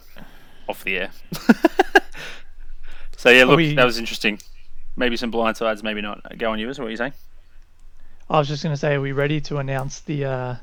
off 0.69 0.85
the 0.85 0.97
air. 0.99 1.11
so 3.17 3.31
yeah, 3.31 3.45
look, 3.45 3.57
we- 3.57 3.75
that 3.75 3.85
was 3.85 3.99
interesting. 3.99 4.39
Maybe 4.97 5.17
some 5.17 5.31
blindsides, 5.33 5.83
maybe 5.83 6.01
not. 6.01 6.39
Go 6.39 6.53
on, 6.53 6.59
you. 6.59 6.69
What 6.69 6.79
are 6.79 6.89
you 6.91 6.97
saying? 6.97 7.13
I 8.29 8.39
was 8.39 8.49
just 8.49 8.63
going 8.63 8.73
to 8.75 8.77
say, 8.77 8.95
are 8.95 9.01
we 9.01 9.13
ready 9.13 9.41
to 9.43 9.59
announce 9.59 10.01
the 10.01 10.25
uh, 10.25 10.57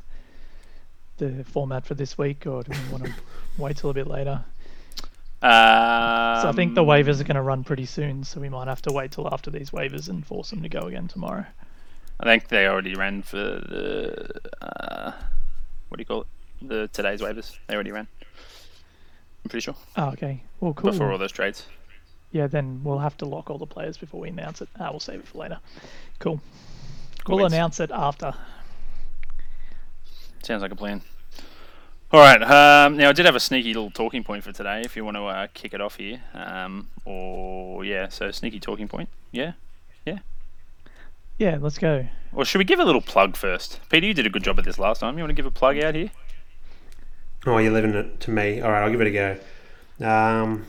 the 1.17 1.43
format 1.45 1.85
for 1.85 1.93
this 1.93 2.17
week, 2.17 2.45
or 2.45 2.63
do 2.63 2.71
we 2.71 2.91
want 2.91 3.05
to 3.05 3.13
wait 3.57 3.77
till 3.77 3.89
a 3.89 3.93
bit 3.93 4.07
later? 4.07 4.43
Um, 5.41 6.41
So 6.41 6.49
I 6.49 6.51
think 6.53 6.75
the 6.75 6.83
waivers 6.83 7.19
are 7.21 7.25
going 7.25 7.35
to 7.35 7.41
run 7.41 7.63
pretty 7.63 7.85
soon, 7.85 8.23
so 8.23 8.39
we 8.41 8.49
might 8.49 8.67
have 8.67 8.81
to 8.83 8.93
wait 8.93 9.11
till 9.11 9.31
after 9.33 9.49
these 9.51 9.69
waivers 9.71 10.09
and 10.09 10.25
force 10.25 10.49
them 10.49 10.61
to 10.63 10.69
go 10.69 10.81
again 10.81 11.07
tomorrow. 11.07 11.45
I 12.19 12.23
think 12.25 12.47
they 12.49 12.67
already 12.67 12.95
ran 12.95 13.21
for 13.23 13.37
the 13.37 14.29
uh, 14.61 15.11
what 15.89 15.97
do 15.97 16.01
you 16.01 16.05
call 16.05 16.21
it? 16.21 16.27
The 16.61 16.87
today's 16.93 17.21
waivers. 17.21 17.57
They 17.67 17.75
already 17.75 17.91
ran. 17.91 18.07
I'm 19.43 19.49
pretty 19.49 19.63
sure 19.63 19.75
Oh, 19.97 20.09
okay. 20.11 20.43
Well, 20.61 20.73
cool. 20.73 20.91
before 20.91 21.11
all 21.11 21.17
those 21.17 21.31
trades. 21.33 21.65
Yeah, 22.31 22.47
then 22.47 22.81
we'll 22.83 22.99
have 22.99 23.17
to 23.17 23.25
lock 23.25 23.49
all 23.49 23.57
the 23.57 23.65
players 23.67 23.97
before 23.97 24.21
we 24.21 24.29
announce 24.29 24.61
it. 24.61 24.69
Ah, 24.79 24.89
we'll 24.89 24.99
save 25.01 25.19
it 25.19 25.27
for 25.27 25.39
later. 25.39 25.59
Cool. 26.19 26.41
Cool 27.25 27.37
we'll 27.37 27.45
beans. 27.45 27.53
announce 27.53 27.79
it 27.79 27.91
after. 27.91 28.33
Sounds 30.43 30.61
like 30.61 30.71
a 30.71 30.75
plan. 30.75 31.01
All 32.11 32.19
right. 32.19 32.41
Um, 32.41 32.97
now 32.97 33.09
I 33.09 33.13
did 33.13 33.25
have 33.25 33.35
a 33.35 33.39
sneaky 33.39 33.73
little 33.73 33.89
talking 33.89 34.23
point 34.23 34.43
for 34.43 34.51
today. 34.51 34.81
If 34.83 34.95
you 34.95 35.05
want 35.05 35.17
to 35.17 35.23
uh, 35.23 35.47
kick 35.53 35.73
it 35.73 35.81
off 35.81 35.95
here, 35.95 36.21
um, 36.33 36.89
or 37.05 37.85
yeah, 37.85 38.09
so 38.09 38.29
sneaky 38.31 38.59
talking 38.59 38.87
point. 38.87 39.09
Yeah, 39.31 39.53
yeah. 40.05 40.19
Yeah, 41.37 41.57
let's 41.59 41.77
go. 41.77 42.05
Or 42.33 42.45
should 42.45 42.59
we 42.59 42.65
give 42.65 42.79
a 42.79 42.85
little 42.85 43.01
plug 43.01 43.35
first? 43.35 43.79
Peter, 43.89 44.05
you 44.05 44.13
did 44.13 44.25
a 44.25 44.29
good 44.29 44.43
job 44.43 44.59
at 44.59 44.65
this 44.65 44.77
last 44.77 44.99
time. 44.99 45.17
You 45.17 45.23
want 45.23 45.31
to 45.31 45.35
give 45.35 45.45
a 45.45 45.51
plug 45.51 45.79
out 45.79 45.95
here? 45.95 46.11
Oh, 47.45 47.57
you're 47.57 47.73
leaving 47.73 47.93
it 47.93 48.19
to 48.21 48.31
me. 48.31 48.61
All 48.61 48.71
right, 48.71 48.83
I'll 48.83 48.91
give 48.91 49.01
it 49.01 49.07
a 49.07 49.39
go. 49.99 50.07
Um, 50.07 50.65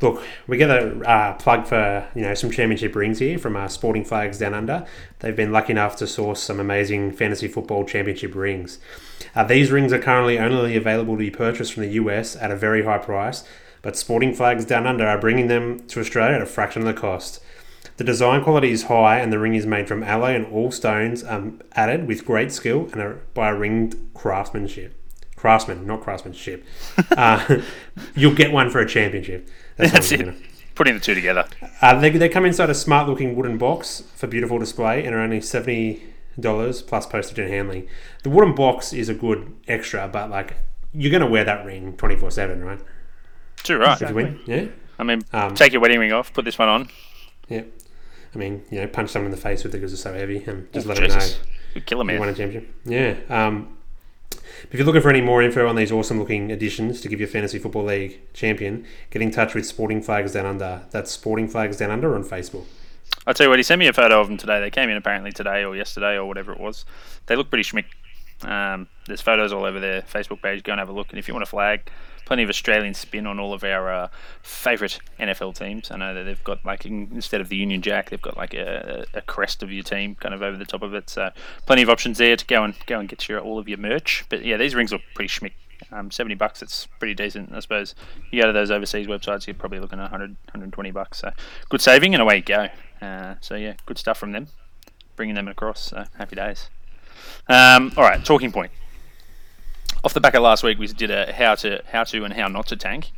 look, 0.00 0.22
we 0.46 0.56
get 0.56 0.70
a 0.70 0.98
uh, 1.08 1.34
plug 1.34 1.66
for 1.66 2.08
you 2.14 2.22
know 2.22 2.34
some 2.34 2.50
championship 2.50 2.94
rings 2.94 3.18
here 3.18 3.38
from 3.38 3.56
uh, 3.56 3.68
Sporting 3.68 4.04
Flags 4.04 4.38
Down 4.38 4.54
Under. 4.54 4.86
They've 5.20 5.36
been 5.36 5.52
lucky 5.52 5.72
enough 5.72 5.96
to 5.96 6.06
source 6.06 6.42
some 6.42 6.60
amazing 6.60 7.12
fantasy 7.12 7.48
football 7.48 7.84
championship 7.84 8.34
rings. 8.34 8.78
Uh, 9.34 9.44
these 9.44 9.70
rings 9.70 9.92
are 9.92 9.98
currently 9.98 10.38
only 10.38 10.76
available 10.76 11.14
to 11.14 11.18
be 11.18 11.30
purchased 11.30 11.72
from 11.72 11.82
the 11.82 11.90
US 11.90 12.36
at 12.36 12.50
a 12.50 12.56
very 12.56 12.84
high 12.84 12.98
price, 12.98 13.44
but 13.82 13.96
Sporting 13.96 14.34
Flags 14.34 14.64
Down 14.64 14.86
Under 14.86 15.06
are 15.06 15.18
bringing 15.18 15.48
them 15.48 15.86
to 15.88 16.00
Australia 16.00 16.36
at 16.36 16.42
a 16.42 16.46
fraction 16.46 16.82
of 16.82 16.86
the 16.86 17.00
cost. 17.00 17.40
The 17.98 18.04
design 18.04 18.44
quality 18.44 18.70
is 18.70 18.84
high, 18.84 19.18
and 19.18 19.32
the 19.32 19.40
ring 19.40 19.56
is 19.56 19.66
made 19.66 19.88
from 19.88 20.04
alloy 20.04 20.34
and 20.34 20.46
all 20.46 20.70
stones 20.70 21.24
um, 21.24 21.60
added 21.72 22.06
with 22.06 22.24
great 22.24 22.52
skill 22.52 22.88
and 22.92 23.00
a, 23.00 23.18
by 23.34 23.48
a 23.48 23.54
ringed 23.56 24.10
craftsmanship. 24.14 24.94
Craftsman, 25.34 25.84
not 25.84 26.02
craftsmanship. 26.02 26.64
uh, 27.16 27.60
you'll 28.14 28.34
get 28.34 28.52
one 28.52 28.70
for 28.70 28.78
a 28.78 28.88
championship. 28.88 29.48
That's 29.78 30.10
what 30.10 30.12
it. 30.20 30.24
gonna- 30.24 30.36
Putting 30.74 30.94
the 30.94 31.00
two 31.00 31.14
together. 31.14 31.44
Uh, 31.82 31.98
they, 31.98 32.10
they 32.10 32.28
come 32.28 32.44
inside 32.44 32.70
a 32.70 32.74
smart 32.74 33.08
looking 33.08 33.34
wooden 33.34 33.58
box 33.58 34.04
for 34.14 34.28
beautiful 34.28 34.60
display 34.60 35.04
and 35.04 35.12
are 35.12 35.18
only 35.20 35.40
$70 35.40 36.86
plus 36.86 37.06
postage 37.06 37.38
and 37.40 37.50
handling. 37.50 37.88
The 38.22 38.30
wooden 38.30 38.54
box 38.54 38.92
is 38.92 39.08
a 39.08 39.14
good 39.14 39.56
extra, 39.66 40.06
but 40.06 40.30
like 40.30 40.56
you're 40.92 41.10
going 41.10 41.22
to 41.22 41.26
wear 41.26 41.42
that 41.44 41.64
ring 41.66 41.96
24 41.96 42.30
7, 42.30 42.62
right? 42.64 42.78
Too 43.64 43.76
right. 43.78 44.00
If 44.00 44.08
you 44.10 44.14
win, 44.14 44.40
yeah? 44.46 44.66
I 45.00 45.02
mean, 45.02 45.22
Um, 45.32 45.54
take 45.56 45.72
your 45.72 45.82
wedding 45.82 45.98
ring 45.98 46.12
off, 46.12 46.32
put 46.32 46.44
this 46.44 46.58
one 46.58 46.68
on. 46.68 46.88
Yeah. 47.48 47.62
I 48.34 48.38
mean, 48.38 48.62
you 48.70 48.80
know, 48.80 48.86
punch 48.86 49.10
someone 49.10 49.32
in 49.32 49.36
the 49.36 49.42
face 49.42 49.64
with 49.64 49.74
it 49.74 49.78
because 49.78 49.92
it's 49.92 50.02
so 50.02 50.12
heavy 50.14 50.44
and 50.46 50.72
just 50.72 50.86
Oh, 50.86 50.90
let 50.90 50.98
them 50.98 51.08
know. 51.08 51.18
Kill 51.18 51.34
Good 51.74 51.86
killer 51.86 52.12
You 52.12 52.18
won 52.20 52.26
man. 52.28 52.34
a 52.34 52.36
championship. 52.38 52.74
Yeah. 52.84 53.16
Um, 53.28 53.77
if 54.30 54.74
you're 54.74 54.84
looking 54.84 55.02
for 55.02 55.10
any 55.10 55.20
more 55.20 55.42
info 55.42 55.66
on 55.68 55.76
these 55.76 55.92
awesome 55.92 56.18
looking 56.18 56.50
additions 56.50 57.00
to 57.00 57.08
give 57.08 57.20
your 57.20 57.28
fantasy 57.28 57.58
football 57.58 57.84
league 57.84 58.20
champion, 58.32 58.86
get 59.10 59.22
in 59.22 59.30
touch 59.30 59.54
with 59.54 59.66
Sporting 59.66 60.02
Flags 60.02 60.32
Down 60.32 60.46
Under. 60.46 60.82
That's 60.90 61.10
Sporting 61.10 61.48
Flags 61.48 61.76
Down 61.76 61.90
Under 61.90 62.14
on 62.14 62.24
Facebook. 62.24 62.66
I'll 63.26 63.34
tell 63.34 63.46
you 63.46 63.50
what, 63.50 63.58
he 63.58 63.62
sent 63.62 63.78
me 63.78 63.86
a 63.86 63.92
photo 63.92 64.20
of 64.20 64.28
them 64.28 64.36
today. 64.36 64.60
They 64.60 64.70
came 64.70 64.88
in 64.88 64.96
apparently 64.96 65.32
today 65.32 65.64
or 65.64 65.76
yesterday 65.76 66.14
or 66.14 66.26
whatever 66.26 66.52
it 66.52 66.60
was. 66.60 66.84
They 67.26 67.36
look 67.36 67.50
pretty 67.50 67.68
schmick. 67.68 67.84
Um, 68.42 68.88
there's 69.06 69.20
photos 69.20 69.52
all 69.52 69.64
over 69.64 69.80
their 69.80 70.02
Facebook 70.02 70.42
page. 70.42 70.62
Go 70.62 70.72
and 70.72 70.78
have 70.78 70.88
a 70.88 70.92
look. 70.92 71.10
And 71.10 71.18
if 71.18 71.28
you 71.28 71.34
want 71.34 71.44
to 71.44 71.50
flag, 71.50 71.90
plenty 72.28 72.42
of 72.42 72.50
Australian 72.50 72.92
spin 72.92 73.26
on 73.26 73.40
all 73.40 73.54
of 73.54 73.64
our 73.64 73.90
uh, 73.90 74.08
favourite 74.42 75.00
NFL 75.18 75.56
teams. 75.58 75.90
I 75.90 75.96
know 75.96 76.12
that 76.12 76.24
they've 76.24 76.44
got 76.44 76.62
like 76.62 76.84
instead 76.84 77.40
of 77.40 77.48
the 77.48 77.56
Union 77.56 77.80
Jack, 77.80 78.10
they've 78.10 78.20
got 78.20 78.36
like 78.36 78.52
a, 78.52 79.06
a, 79.14 79.22
crest 79.22 79.62
of 79.62 79.72
your 79.72 79.82
team 79.82 80.14
kind 80.14 80.34
of 80.34 80.42
over 80.42 80.58
the 80.58 80.66
top 80.66 80.82
of 80.82 80.92
it. 80.92 81.08
So 81.08 81.30
plenty 81.64 81.80
of 81.80 81.88
options 81.88 82.18
there 82.18 82.36
to 82.36 82.44
go 82.44 82.64
and 82.64 82.74
go 82.84 83.00
and 83.00 83.08
get 83.08 83.30
your 83.30 83.40
all 83.40 83.58
of 83.58 83.66
your 83.66 83.78
merch. 83.78 84.26
But 84.28 84.44
yeah, 84.44 84.58
these 84.58 84.74
rings 84.74 84.92
look 84.92 85.00
pretty 85.14 85.28
schmick. 85.30 85.52
Um, 85.90 86.10
70 86.10 86.34
bucks, 86.34 86.60
it's 86.60 86.86
pretty 86.98 87.14
decent, 87.14 87.50
I 87.54 87.60
suppose. 87.60 87.94
You 88.30 88.42
go 88.42 88.48
to 88.48 88.52
those 88.52 88.70
overseas 88.70 89.06
websites, 89.06 89.46
you're 89.46 89.54
probably 89.54 89.80
looking 89.80 89.98
at 89.98 90.10
100, 90.10 90.30
120 90.30 90.90
bucks. 90.90 91.20
So 91.20 91.30
good 91.70 91.80
saving, 91.80 92.14
and 92.14 92.20
away 92.20 92.36
you 92.36 92.42
go. 92.42 92.68
Uh, 93.00 93.36
so 93.40 93.54
yeah, 93.54 93.74
good 93.86 93.96
stuff 93.96 94.18
from 94.18 94.32
them, 94.32 94.48
bringing 95.16 95.34
them 95.34 95.48
across. 95.48 95.80
So 95.80 96.04
happy 96.18 96.36
days. 96.36 96.68
Um, 97.48 97.92
all 97.96 98.04
right, 98.04 98.22
talking 98.22 98.52
point. 98.52 98.72
Off 100.08 100.14
the 100.14 100.22
back 100.22 100.32
of 100.32 100.42
last 100.42 100.62
week, 100.62 100.78
we 100.78 100.86
did 100.86 101.10
a 101.10 101.30
how 101.34 101.54
to 101.56 101.82
how 101.92 102.02
to 102.02 102.24
and 102.24 102.32
how 102.32 102.48
not 102.48 102.66
to 102.68 102.76
tank. 102.76 103.12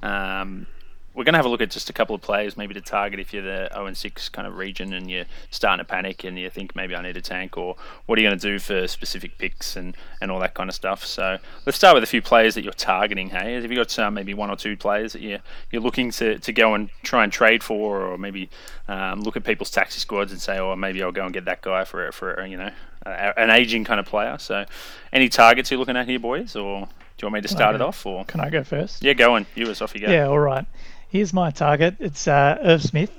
Um, 0.00 0.68
we're 1.12 1.24
going 1.24 1.32
to 1.32 1.38
have 1.38 1.44
a 1.44 1.48
look 1.48 1.60
at 1.60 1.72
just 1.72 1.90
a 1.90 1.92
couple 1.92 2.14
of 2.14 2.22
players, 2.22 2.56
maybe 2.56 2.72
to 2.72 2.80
target 2.80 3.18
if 3.18 3.34
you're 3.34 3.42
the 3.42 3.68
0 3.74 3.86
and 3.86 3.96
6 3.96 4.28
kind 4.28 4.46
of 4.46 4.56
region 4.56 4.92
and 4.92 5.10
you're 5.10 5.24
starting 5.50 5.84
to 5.84 5.90
panic 5.90 6.22
and 6.22 6.38
you 6.38 6.48
think 6.48 6.76
maybe 6.76 6.94
I 6.94 7.02
need 7.02 7.16
a 7.16 7.20
tank, 7.20 7.58
or 7.58 7.74
what 8.06 8.16
are 8.16 8.22
you 8.22 8.28
going 8.28 8.38
to 8.38 8.48
do 8.48 8.60
for 8.60 8.86
specific 8.86 9.38
picks 9.38 9.74
and, 9.74 9.96
and 10.20 10.30
all 10.30 10.38
that 10.38 10.54
kind 10.54 10.70
of 10.70 10.76
stuff. 10.76 11.04
So 11.04 11.38
let's 11.64 11.76
start 11.76 11.94
with 11.94 12.04
a 12.04 12.06
few 12.06 12.22
players 12.22 12.54
that 12.54 12.62
you're 12.62 12.72
targeting. 12.74 13.30
Hey, 13.30 13.54
have 13.54 13.68
you 13.68 13.76
got 13.76 13.98
uh, 13.98 14.12
maybe 14.12 14.32
one 14.32 14.48
or 14.48 14.56
two 14.56 14.76
players 14.76 15.14
that 15.14 15.22
you're, 15.22 15.40
you're 15.72 15.82
looking 15.82 16.12
to, 16.12 16.38
to 16.38 16.52
go 16.52 16.74
and 16.74 16.90
try 17.02 17.24
and 17.24 17.32
trade 17.32 17.64
for, 17.64 18.02
or 18.02 18.18
maybe 18.18 18.50
um, 18.86 19.20
look 19.22 19.36
at 19.36 19.42
people's 19.42 19.72
taxi 19.72 19.98
squads 19.98 20.30
and 20.30 20.40
say, 20.40 20.60
oh, 20.60 20.76
maybe 20.76 21.02
I'll 21.02 21.10
go 21.10 21.24
and 21.24 21.34
get 21.34 21.44
that 21.46 21.62
guy 21.62 21.82
for 21.82 22.12
for 22.12 22.46
you 22.46 22.56
know 22.56 22.70
an 23.06 23.50
aging 23.50 23.84
kind 23.84 24.00
of 24.00 24.06
player. 24.06 24.36
So 24.38 24.64
any 25.12 25.28
targets 25.28 25.70
you're 25.70 25.78
looking 25.78 25.96
at 25.96 26.08
here, 26.08 26.18
boys, 26.18 26.56
or 26.56 26.80
do 26.80 26.86
you 27.22 27.26
want 27.26 27.34
me 27.34 27.40
to 27.42 27.48
start 27.48 27.74
it 27.74 27.80
off? 27.80 28.04
Or 28.04 28.24
can 28.24 28.40
I 28.40 28.50
go 28.50 28.62
first? 28.64 29.02
Yeah, 29.02 29.14
go 29.14 29.34
on. 29.34 29.46
You 29.54 29.68
as 29.70 29.80
off 29.80 29.94
you 29.94 30.00
go. 30.00 30.10
Yeah, 30.10 30.26
all 30.26 30.38
right. 30.38 30.66
Here's 31.08 31.32
my 31.32 31.50
target. 31.50 31.96
It's 32.00 32.28
uh, 32.28 32.58
Irv 32.62 32.82
Smith, 32.82 33.12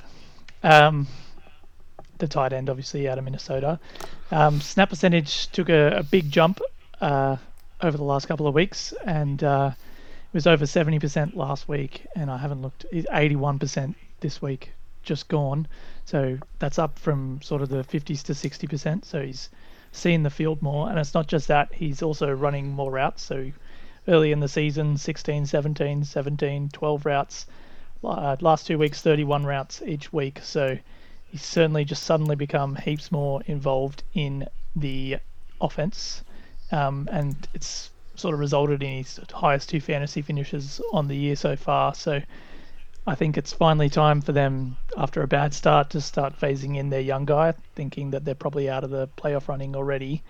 um, 0.62 1.08
the 2.18 2.28
tight 2.28 2.54
end, 2.54 2.70
obviously 2.70 3.08
out 3.08 3.18
of 3.18 3.24
Minnesota. 3.24 3.80
Um, 4.30 4.62
snap 4.62 4.90
percentage 4.90 5.48
took 5.48 5.70
a, 5.70 5.98
a 5.98 6.04
big 6.04 6.30
jump 6.30 6.60
uh, 7.02 7.38
over 7.82 7.98
the 7.98 8.04
last 8.04 8.28
couple 8.28 8.48
of 8.48 8.54
weeks, 8.54 8.94
and 9.06 9.44
uh, 9.44 9.72
it 9.74 10.34
was 10.34 10.46
over 10.46 10.66
70% 10.66 11.36
last 11.36 11.68
week, 11.68 12.06
and 12.16 12.30
I 12.30 12.38
haven't 12.38 12.62
looked. 12.62 12.86
81% 12.92 13.96
this 14.20 14.42
week, 14.42 14.74
just 15.04 15.28
gone. 15.28 15.68
So 16.06 16.38
that's 16.60 16.78
up 16.78 17.00
from 17.00 17.42
sort 17.42 17.62
of 17.62 17.70
the 17.70 17.84
50s 17.84 18.24
to 18.24 18.34
60%. 18.34 19.06
So 19.06 19.22
he's 19.22 19.50
seen 19.98 20.24
the 20.24 20.30
field 20.30 20.62
more, 20.62 20.90
and 20.90 21.00
it's 21.00 21.14
not 21.14 21.28
just 21.28 21.48
that. 21.48 21.74
He's 21.74 22.02
also 22.02 22.32
running 22.32 22.70
more 22.70 22.92
routes. 22.92 23.24
So 23.24 23.52
early 24.08 24.32
in 24.32 24.40
the 24.40 24.48
season, 24.48 24.98
16, 24.98 25.46
17, 25.46 26.04
17, 26.04 26.70
12 26.70 27.06
routes 27.06 27.46
uh, 28.04 28.36
last 28.42 28.68
two 28.68 28.78
weeks, 28.78 29.02
31 29.02 29.46
routes 29.46 29.82
each 29.86 30.12
week. 30.14 30.40
So 30.44 30.78
he's 31.26 31.44
certainly 31.44 31.86
just 31.86 32.04
suddenly 32.04 32.36
become 32.36 32.76
heaps 32.76 33.12
more 33.12 33.42
involved 33.46 34.04
in 34.14 34.48
the 34.76 35.18
offense, 35.60 36.24
um, 36.72 37.10
and 37.12 37.36
it's 37.54 37.90
sort 38.16 38.34
of 38.34 38.40
resulted 38.40 38.82
in 38.82 38.98
his 38.98 39.20
highest 39.32 39.70
two 39.70 39.80
fantasy 39.80 40.22
finishes 40.22 40.82
on 40.92 41.08
the 41.08 41.16
year 41.16 41.36
so 41.36 41.56
far. 41.56 41.94
So 41.94 42.22
I 43.08 43.16
think 43.16 43.38
it's 43.38 43.54
finally 43.54 43.90
time 43.90 44.20
for 44.20 44.34
them, 44.34 44.76
after 44.98 45.22
a 45.22 45.28
bad 45.28 45.54
start, 45.54 45.92
to 45.92 46.02
start 46.02 46.38
phasing 46.38 46.76
in 46.76 46.90
their 46.90 47.00
young 47.00 47.24
guy, 47.24 47.54
thinking 47.74 48.12
that 48.12 48.26
they're 48.26 48.36
probably 48.36 48.70
out 48.70 48.84
of 48.84 48.90
the 48.90 49.08
playoff 49.18 49.48
running 49.48 49.78
already. 49.78 50.24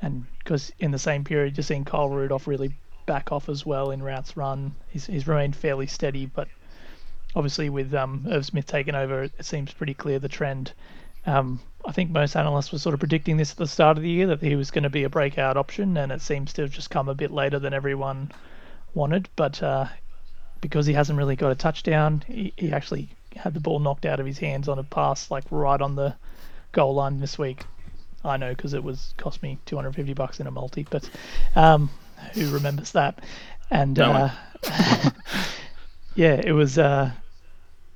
And 0.00 0.24
because 0.38 0.70
in 0.78 0.92
the 0.92 0.98
same 0.98 1.24
period, 1.24 1.56
you're 1.56 1.64
seeing 1.64 1.84
Kyle 1.84 2.08
Rudolph 2.08 2.46
really 2.46 2.72
back 3.04 3.32
off 3.32 3.48
as 3.48 3.66
well 3.66 3.90
in 3.90 4.00
routes 4.00 4.36
run. 4.36 4.76
He's, 4.90 5.06
he's 5.06 5.26
remained 5.26 5.56
fairly 5.56 5.88
steady, 5.88 6.26
but 6.26 6.46
obviously 7.34 7.68
with 7.68 7.92
um, 7.94 8.24
Irv 8.30 8.46
Smith 8.46 8.66
taking 8.66 8.94
over, 8.94 9.24
it 9.24 9.44
seems 9.44 9.72
pretty 9.72 9.94
clear 9.94 10.20
the 10.20 10.28
trend. 10.28 10.72
Um, 11.26 11.60
I 11.84 11.90
think 11.90 12.10
most 12.10 12.36
analysts 12.36 12.70
were 12.70 12.78
sort 12.78 12.94
of 12.94 13.00
predicting 13.00 13.38
this 13.38 13.50
at 13.50 13.56
the 13.56 13.66
start 13.66 13.96
of 13.96 14.04
the 14.04 14.08
year 14.08 14.28
that 14.28 14.40
he 14.40 14.54
was 14.54 14.70
going 14.70 14.84
to 14.84 14.90
be 14.90 15.02
a 15.02 15.10
breakout 15.10 15.56
option, 15.56 15.96
and 15.96 16.12
it 16.12 16.22
seems 16.22 16.52
to 16.52 16.62
have 16.62 16.70
just 16.70 16.90
come 16.90 17.08
a 17.08 17.14
bit 17.14 17.32
later 17.32 17.58
than 17.58 17.74
everyone 17.74 18.30
wanted. 18.94 19.28
But 19.34 19.60
uh, 19.62 19.86
because 20.60 20.86
he 20.86 20.92
hasn't 20.92 21.18
really 21.18 21.36
got 21.36 21.52
a 21.52 21.54
touchdown, 21.54 22.22
he, 22.26 22.52
he 22.56 22.72
actually 22.72 23.08
had 23.36 23.54
the 23.54 23.60
ball 23.60 23.78
knocked 23.78 24.06
out 24.06 24.20
of 24.20 24.26
his 24.26 24.38
hands 24.38 24.68
on 24.68 24.78
a 24.78 24.84
pass 24.84 25.30
like 25.30 25.44
right 25.50 25.80
on 25.80 25.94
the 25.96 26.14
goal 26.72 26.94
line 26.94 27.20
this 27.20 27.38
week. 27.38 27.64
I 28.24 28.36
know 28.36 28.50
because 28.50 28.74
it 28.74 28.84
was 28.84 29.14
cost 29.16 29.42
me 29.42 29.58
250 29.66 30.12
bucks 30.14 30.40
in 30.40 30.46
a 30.46 30.50
multi, 30.50 30.86
but 30.88 31.08
um, 31.56 31.90
who 32.34 32.50
remembers 32.50 32.92
that? 32.92 33.20
And 33.70 33.96
no 33.96 34.12
uh, 34.12 34.30
yeah, 36.14 36.40
it 36.44 36.52
was. 36.52 36.76
Uh, 36.76 37.12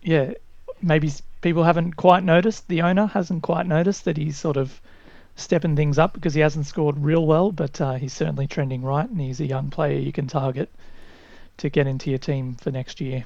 yeah, 0.03 0.33
maybe 0.81 1.13
people 1.43 1.65
haven't 1.65 1.97
quite 1.97 2.25
noticed. 2.25 2.69
The 2.69 2.83
owner 2.83 3.07
hasn't 3.07 3.43
quite 3.43 3.67
noticed 3.67 4.05
that 4.07 4.17
he's 4.17 4.39
sort 4.39 4.57
of 4.57 4.81
stepping 5.37 5.77
things 5.77 5.99
up 5.99 6.15
because 6.15 6.33
he 6.33 6.41
hasn't 6.41 6.67
scored 6.67 6.97
real 6.99 7.27
well, 7.27 7.53
but 7.53 7.81
uh, 7.81 7.95
he's 7.95 8.13
certainly 8.13 8.47
trending 8.47 8.83
right, 8.83 9.09
and 9.09 9.21
he's 9.21 9.41
a 9.41 9.47
young 9.47 9.69
player 9.69 9.99
you 9.99 10.13
can 10.13 10.27
target 10.27 10.71
to 11.59 11.71
get 11.71 11.87
into 11.87 12.11
your 12.11 12.19
team 12.19 12.55
for 12.55 12.71
next 12.71 13.01
year. 13.01 13.25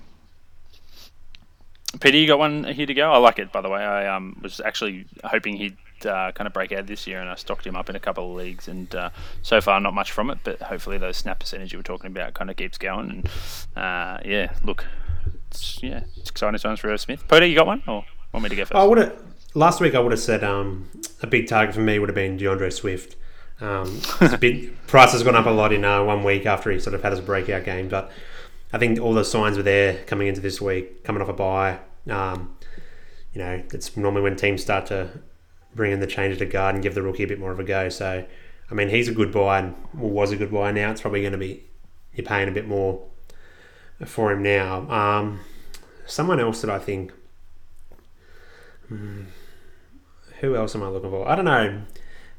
Peter, 2.00 2.18
you 2.18 2.26
got 2.26 2.38
one 2.38 2.64
here 2.64 2.86
to 2.86 2.94
go. 2.94 3.10
I 3.10 3.16
like 3.16 3.38
it, 3.38 3.50
by 3.50 3.62
the 3.62 3.68
way. 3.68 3.82
I 3.82 4.14
um, 4.14 4.38
was 4.42 4.60
actually 4.60 5.06
hoping 5.24 5.56
he'd 5.56 5.76
uh, 6.04 6.32
kind 6.32 6.46
of 6.46 6.52
break 6.52 6.70
out 6.70 6.86
this 6.86 7.06
year, 7.06 7.20
and 7.20 7.30
I 7.30 7.34
stocked 7.34 7.66
him 7.66 7.76
up 7.76 7.88
in 7.88 7.96
a 7.96 8.00
couple 8.00 8.30
of 8.30 8.36
leagues, 8.36 8.68
and 8.68 8.94
uh, 8.94 9.10
so 9.42 9.60
far 9.60 9.80
not 9.80 9.94
much 9.94 10.12
from 10.12 10.28
it. 10.30 10.38
But 10.44 10.60
hopefully, 10.60 10.98
those 10.98 11.16
snap 11.16 11.40
percentage 11.40 11.72
you 11.72 11.78
were 11.78 11.84
talking 11.84 12.08
about 12.08 12.34
kind 12.34 12.50
of 12.50 12.56
keeps 12.56 12.76
going. 12.76 13.10
And 13.10 13.28
uh, 13.76 14.18
yeah, 14.24 14.52
look, 14.62 14.84
it's, 15.50 15.82
yeah, 15.82 16.02
it's 16.16 16.30
exciting 16.30 16.58
times 16.60 16.80
for 16.80 16.90
Irv 16.90 17.00
Smith. 17.00 17.26
Peter, 17.26 17.46
you 17.46 17.54
got 17.54 17.66
one, 17.66 17.82
or 17.86 18.04
want 18.32 18.44
me 18.44 18.50
to 18.50 18.56
go 18.56 18.64
first? 18.64 18.74
I 18.74 18.84
would 18.84 18.98
have 18.98 19.22
last 19.54 19.80
week. 19.80 19.94
I 19.94 20.00
would 20.00 20.12
have 20.12 20.20
said 20.20 20.44
um, 20.44 20.88
a 21.22 21.26
big 21.26 21.48
target 21.48 21.74
for 21.74 21.80
me 21.80 21.98
would 21.98 22.10
have 22.10 22.16
been 22.16 22.36
D'Andre 22.36 22.68
Swift. 22.70 23.16
Um, 23.60 24.00
price 24.86 25.12
has 25.12 25.22
gone 25.22 25.34
up 25.34 25.46
a 25.46 25.50
lot 25.50 25.72
in 25.72 25.84
uh, 25.84 26.04
one 26.04 26.22
week 26.22 26.46
after 26.46 26.70
he 26.70 26.78
sort 26.78 26.94
of 26.94 27.02
had 27.02 27.12
his 27.12 27.20
breakout 27.20 27.64
game, 27.64 27.88
but 27.88 28.10
I 28.72 28.78
think 28.78 29.00
all 29.00 29.14
the 29.14 29.24
signs 29.24 29.56
were 29.56 29.62
there 29.62 30.04
coming 30.04 30.28
into 30.28 30.40
this 30.40 30.60
week, 30.60 31.04
coming 31.04 31.22
off 31.22 31.28
a 31.28 31.32
bye. 31.32 31.78
Um, 32.08 32.56
you 33.32 33.40
know, 33.40 33.62
it's 33.72 33.96
normally 33.96 34.22
when 34.22 34.36
teams 34.36 34.62
start 34.62 34.86
to 34.86 35.10
bring 35.74 35.92
in 35.92 36.00
the 36.00 36.06
change 36.06 36.38
to 36.38 36.46
guard 36.46 36.74
and 36.74 36.82
give 36.82 36.94
the 36.94 37.02
rookie 37.02 37.22
a 37.24 37.26
bit 37.26 37.38
more 37.38 37.52
of 37.52 37.60
a 37.60 37.64
go. 37.64 37.88
So, 37.88 38.24
I 38.70 38.74
mean, 38.74 38.88
he's 38.88 39.08
a 39.08 39.14
good 39.14 39.32
buy 39.32 39.58
and 39.58 39.74
was 39.94 40.32
a 40.32 40.36
good 40.36 40.52
buy. 40.52 40.72
Now 40.72 40.90
it's 40.90 41.00
probably 41.00 41.20
going 41.20 41.32
to 41.32 41.38
be 41.38 41.64
you're 42.14 42.26
paying 42.26 42.48
a 42.48 42.52
bit 42.52 42.66
more 42.66 43.02
for 44.04 44.32
him 44.32 44.42
now. 44.42 44.90
Um, 44.90 45.40
someone 46.06 46.40
else 46.40 46.60
that 46.62 46.70
I 46.70 46.78
think. 46.78 47.12
Hmm, 48.88 49.24
who 50.40 50.56
else 50.56 50.74
am 50.74 50.82
I 50.82 50.88
looking 50.88 51.10
for? 51.10 51.28
I 51.28 51.36
don't 51.36 51.44
know. 51.44 51.82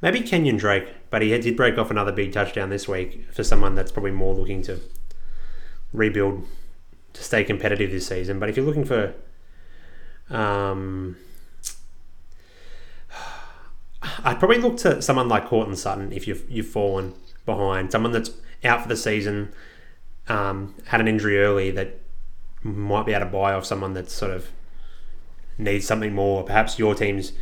Maybe 0.02 0.22
Kenyon 0.22 0.58
Drake, 0.58 0.88
but 1.10 1.22
he 1.22 1.38
did 1.38 1.58
break 1.58 1.78
off 1.78 1.92
another 1.92 2.12
big 2.12 2.32
touchdown 2.32 2.70
this 2.70 2.88
week 2.88 3.26
for 3.32 3.44
someone 3.44 3.76
that's 3.76 3.92
probably 3.92 4.12
more 4.12 4.34
looking 4.34 4.62
to 4.64 4.80
rebuild 5.92 6.46
to 7.14 7.24
stay 7.24 7.44
competitive 7.44 7.92
this 7.92 8.08
season. 8.08 8.40
But 8.40 8.50
if 8.50 8.56
you're 8.56 8.66
looking 8.66 8.86
for 8.86 9.14
um, 10.30 11.18
I'd 14.24 14.40
probably 14.40 14.60
look 14.60 14.78
to 14.78 15.02
someone 15.02 15.28
like 15.28 15.48
Courtland 15.48 15.80
Sutton 15.80 16.14
if 16.14 16.28
you've 16.28 16.50
you've 16.50 16.68
fallen 16.68 17.14
behind. 17.46 17.92
Someone 17.92 18.12
that's 18.12 18.32
out 18.64 18.82
for 18.82 18.88
the 18.88 18.96
season, 18.96 19.54
um, 20.28 20.76
had 20.86 21.02
an 21.02 21.08
injury 21.08 21.40
early 21.40 21.72
that 21.72 22.00
might 22.62 23.06
be 23.06 23.14
able 23.14 23.26
to 23.26 23.32
buy 23.32 23.54
off 23.54 23.66
someone 23.66 23.94
that 23.94 24.10
sort 24.10 24.32
of 24.32 24.50
needs 25.58 25.86
something 25.86 26.14
more. 26.14 26.44
Perhaps 26.44 26.78
your 26.78 26.96
team's 26.96 27.34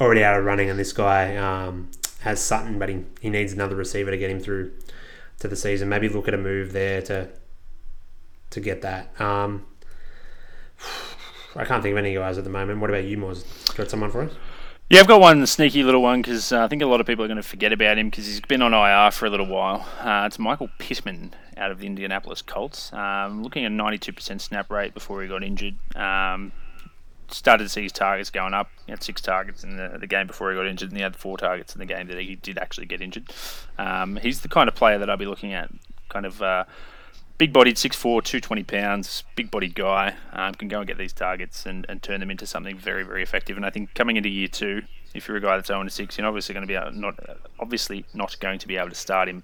already 0.00 0.24
out 0.24 0.38
of 0.38 0.44
running, 0.44 0.70
and 0.70 0.78
this 0.78 0.92
guy 0.92 1.36
um, 1.36 1.90
has 2.20 2.42
Sutton, 2.42 2.78
but 2.78 2.88
he, 2.88 3.04
he 3.20 3.30
needs 3.30 3.52
another 3.52 3.76
receiver 3.76 4.10
to 4.10 4.18
get 4.18 4.30
him 4.30 4.40
through 4.40 4.72
to 5.38 5.48
the 5.48 5.56
season. 5.56 5.88
Maybe 5.88 6.08
look 6.08 6.28
at 6.28 6.34
a 6.34 6.38
move 6.38 6.72
there 6.72 7.02
to 7.02 7.28
to 8.50 8.60
get 8.60 8.82
that. 8.82 9.20
Um, 9.20 9.66
I 11.56 11.64
can't 11.64 11.82
think 11.82 11.92
of 11.92 11.98
any 11.98 12.14
guys 12.14 12.38
at 12.38 12.44
the 12.44 12.50
moment. 12.50 12.80
What 12.80 12.90
about 12.90 13.04
you, 13.04 13.16
Moz? 13.16 13.76
Got 13.76 13.90
someone 13.90 14.10
for 14.10 14.22
us? 14.22 14.32
Yeah, 14.88 15.00
I've 15.00 15.06
got 15.06 15.20
one 15.20 15.46
sneaky 15.46 15.84
little 15.84 16.02
one 16.02 16.20
because 16.20 16.50
uh, 16.50 16.64
I 16.64 16.68
think 16.68 16.82
a 16.82 16.86
lot 16.86 17.00
of 17.00 17.06
people 17.06 17.24
are 17.24 17.28
going 17.28 17.36
to 17.36 17.44
forget 17.44 17.72
about 17.72 17.96
him 17.96 18.10
because 18.10 18.26
he's 18.26 18.40
been 18.40 18.60
on 18.60 18.74
IR 18.74 19.12
for 19.12 19.26
a 19.26 19.30
little 19.30 19.46
while. 19.46 19.86
Uh, 20.00 20.24
it's 20.26 20.36
Michael 20.38 20.68
Pittman 20.78 21.32
out 21.56 21.70
of 21.70 21.78
the 21.78 21.86
Indianapolis 21.86 22.42
Colts. 22.42 22.92
Um, 22.92 23.44
looking 23.44 23.64
at 23.64 23.70
92% 23.70 24.40
snap 24.40 24.68
rate 24.68 24.92
before 24.92 25.22
he 25.22 25.28
got 25.28 25.44
injured. 25.44 25.76
Um, 25.94 26.50
started 27.32 27.64
to 27.64 27.68
see 27.70 27.82
his 27.82 27.92
targets 27.92 28.30
going 28.30 28.54
up. 28.54 28.70
He 28.86 28.92
had 28.92 29.02
six 29.02 29.20
targets 29.20 29.64
in 29.64 29.76
the, 29.76 29.96
the, 29.98 30.06
game 30.06 30.26
before 30.26 30.50
he 30.50 30.56
got 30.56 30.66
injured, 30.66 30.90
and 30.90 30.96
he 30.96 31.02
had 31.02 31.16
four 31.16 31.36
targets 31.36 31.74
in 31.74 31.78
the 31.78 31.86
game 31.86 32.06
that 32.08 32.18
he 32.18 32.36
did 32.36 32.58
actually 32.58 32.86
get 32.86 33.00
injured. 33.00 33.32
Um, 33.78 34.16
he's 34.16 34.40
the 34.40 34.48
kind 34.48 34.68
of 34.68 34.74
player 34.74 34.98
that 34.98 35.08
I'd 35.08 35.18
be 35.18 35.26
looking 35.26 35.52
at, 35.52 35.70
kind 36.08 36.26
of. 36.26 36.40
Uh, 36.42 36.64
big 37.38 37.54
bodied, 37.54 37.76
6'4", 37.76 38.22
220 38.22 38.62
pounds, 38.64 39.24
big 39.34 39.50
bodied 39.50 39.74
guy, 39.74 40.14
um, 40.34 40.52
can 40.54 40.68
go 40.68 40.80
and 40.80 40.86
get 40.86 40.98
these 40.98 41.14
targets 41.14 41.64
and, 41.64 41.86
and 41.88 42.02
turn 42.02 42.20
them 42.20 42.30
into 42.30 42.46
something 42.46 42.76
very, 42.76 43.02
very 43.02 43.22
effective. 43.22 43.56
And 43.56 43.64
I 43.64 43.70
think 43.70 43.94
coming 43.94 44.18
into 44.18 44.28
year 44.28 44.46
two, 44.46 44.82
if 45.14 45.26
you're 45.26 45.38
a 45.38 45.40
guy 45.40 45.56
that's 45.56 45.68
0 45.68 45.88
6, 45.88 46.18
you're 46.18 46.26
obviously 46.26 46.52
going 46.52 46.66
to 46.66 46.68
be 46.68 46.74
able, 46.74 46.92
not 46.92 47.18
obviously 47.58 48.04
not 48.12 48.38
going 48.40 48.58
to 48.58 48.68
be 48.68 48.76
able 48.76 48.90
to 48.90 48.94
start 48.94 49.26
him 49.26 49.42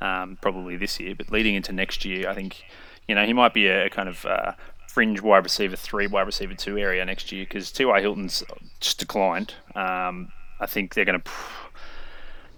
um, 0.00 0.38
probably 0.40 0.76
this 0.76 0.98
year, 1.00 1.14
but 1.14 1.30
leading 1.30 1.54
into 1.54 1.72
next 1.72 2.04
year, 2.04 2.28
I 2.28 2.34
think 2.34 2.64
you 3.08 3.14
know 3.14 3.24
he 3.24 3.32
might 3.32 3.54
be 3.54 3.68
a, 3.68 3.86
a 3.86 3.90
kind 3.90 4.08
of 4.08 4.26
uh, 4.26 4.52
fringe 4.96 5.20
wide 5.20 5.44
receiver 5.44 5.76
three, 5.76 6.06
wide 6.06 6.24
receiver 6.24 6.54
two 6.54 6.78
area 6.78 7.04
next 7.04 7.30
year 7.30 7.44
because 7.44 7.70
T.Y. 7.70 8.00
Hilton's 8.00 8.42
just 8.80 8.98
declined. 8.98 9.52
Um, 9.74 10.32
I 10.58 10.64
think 10.64 10.94
they're 10.94 11.04
going 11.04 11.20
to. 11.20 11.30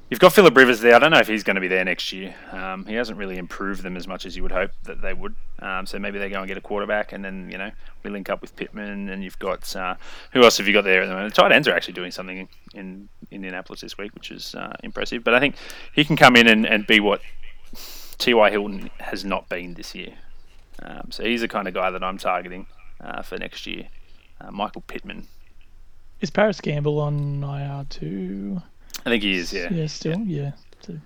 You've 0.08 0.20
got 0.20 0.32
Philip 0.32 0.56
Rivers 0.56 0.78
there. 0.78 0.94
I 0.94 1.00
don't 1.00 1.10
know 1.10 1.18
if 1.18 1.26
he's 1.26 1.42
going 1.42 1.56
to 1.56 1.60
be 1.60 1.66
there 1.66 1.84
next 1.84 2.12
year. 2.12 2.36
Um, 2.52 2.86
he 2.86 2.94
hasn't 2.94 3.18
really 3.18 3.38
improved 3.38 3.82
them 3.82 3.96
as 3.96 4.06
much 4.06 4.24
as 4.24 4.36
you 4.36 4.44
would 4.44 4.52
hope 4.52 4.70
that 4.84 5.02
they 5.02 5.14
would. 5.14 5.34
Um, 5.58 5.84
so 5.84 5.98
maybe 5.98 6.20
they 6.20 6.28
go 6.28 6.38
and 6.38 6.46
get 6.46 6.56
a 6.56 6.60
quarterback, 6.60 7.12
and 7.12 7.24
then 7.24 7.50
you 7.50 7.58
know 7.58 7.72
we 8.04 8.10
link 8.10 8.30
up 8.30 8.40
with 8.40 8.54
Pittman, 8.54 9.08
and 9.08 9.24
you've 9.24 9.40
got 9.40 9.74
uh, 9.74 9.96
who 10.32 10.44
else 10.44 10.58
have 10.58 10.68
you 10.68 10.72
got 10.72 10.84
there 10.84 11.02
at 11.02 11.06
the 11.06 11.14
moment? 11.14 11.34
The 11.34 11.42
tight 11.42 11.50
ends 11.50 11.66
are 11.66 11.74
actually 11.74 11.94
doing 11.94 12.12
something 12.12 12.48
in 12.72 13.08
Indianapolis 13.32 13.80
this 13.80 13.98
week, 13.98 14.14
which 14.14 14.30
is 14.30 14.54
uh, 14.54 14.76
impressive. 14.84 15.24
But 15.24 15.34
I 15.34 15.40
think 15.40 15.56
he 15.92 16.04
can 16.04 16.14
come 16.14 16.36
in 16.36 16.46
and, 16.46 16.64
and 16.64 16.86
be 16.86 17.00
what 17.00 17.20
T.Y. 18.18 18.48
Hilton 18.50 18.90
has 19.00 19.24
not 19.24 19.48
been 19.48 19.74
this 19.74 19.92
year. 19.96 20.14
Um, 20.82 21.10
so 21.10 21.24
he's 21.24 21.40
the 21.40 21.48
kind 21.48 21.68
of 21.68 21.74
guy 21.74 21.90
that 21.90 22.02
I'm 22.02 22.18
targeting 22.18 22.66
uh, 23.00 23.22
for 23.22 23.38
next 23.38 23.66
year. 23.66 23.88
Uh, 24.40 24.50
Michael 24.50 24.82
Pittman. 24.82 25.26
Is 26.20 26.30
Parris 26.30 26.60
Campbell 26.60 27.00
on 27.00 27.42
IR 27.42 27.86
too? 27.88 28.62
I 29.06 29.10
think 29.10 29.22
he 29.22 29.34
is, 29.34 29.52
yeah. 29.52 29.68
Yeah, 29.70 29.86
still, 29.86 30.18
yeah. 30.20 30.42
yeah. 30.42 30.50
So 30.80 30.98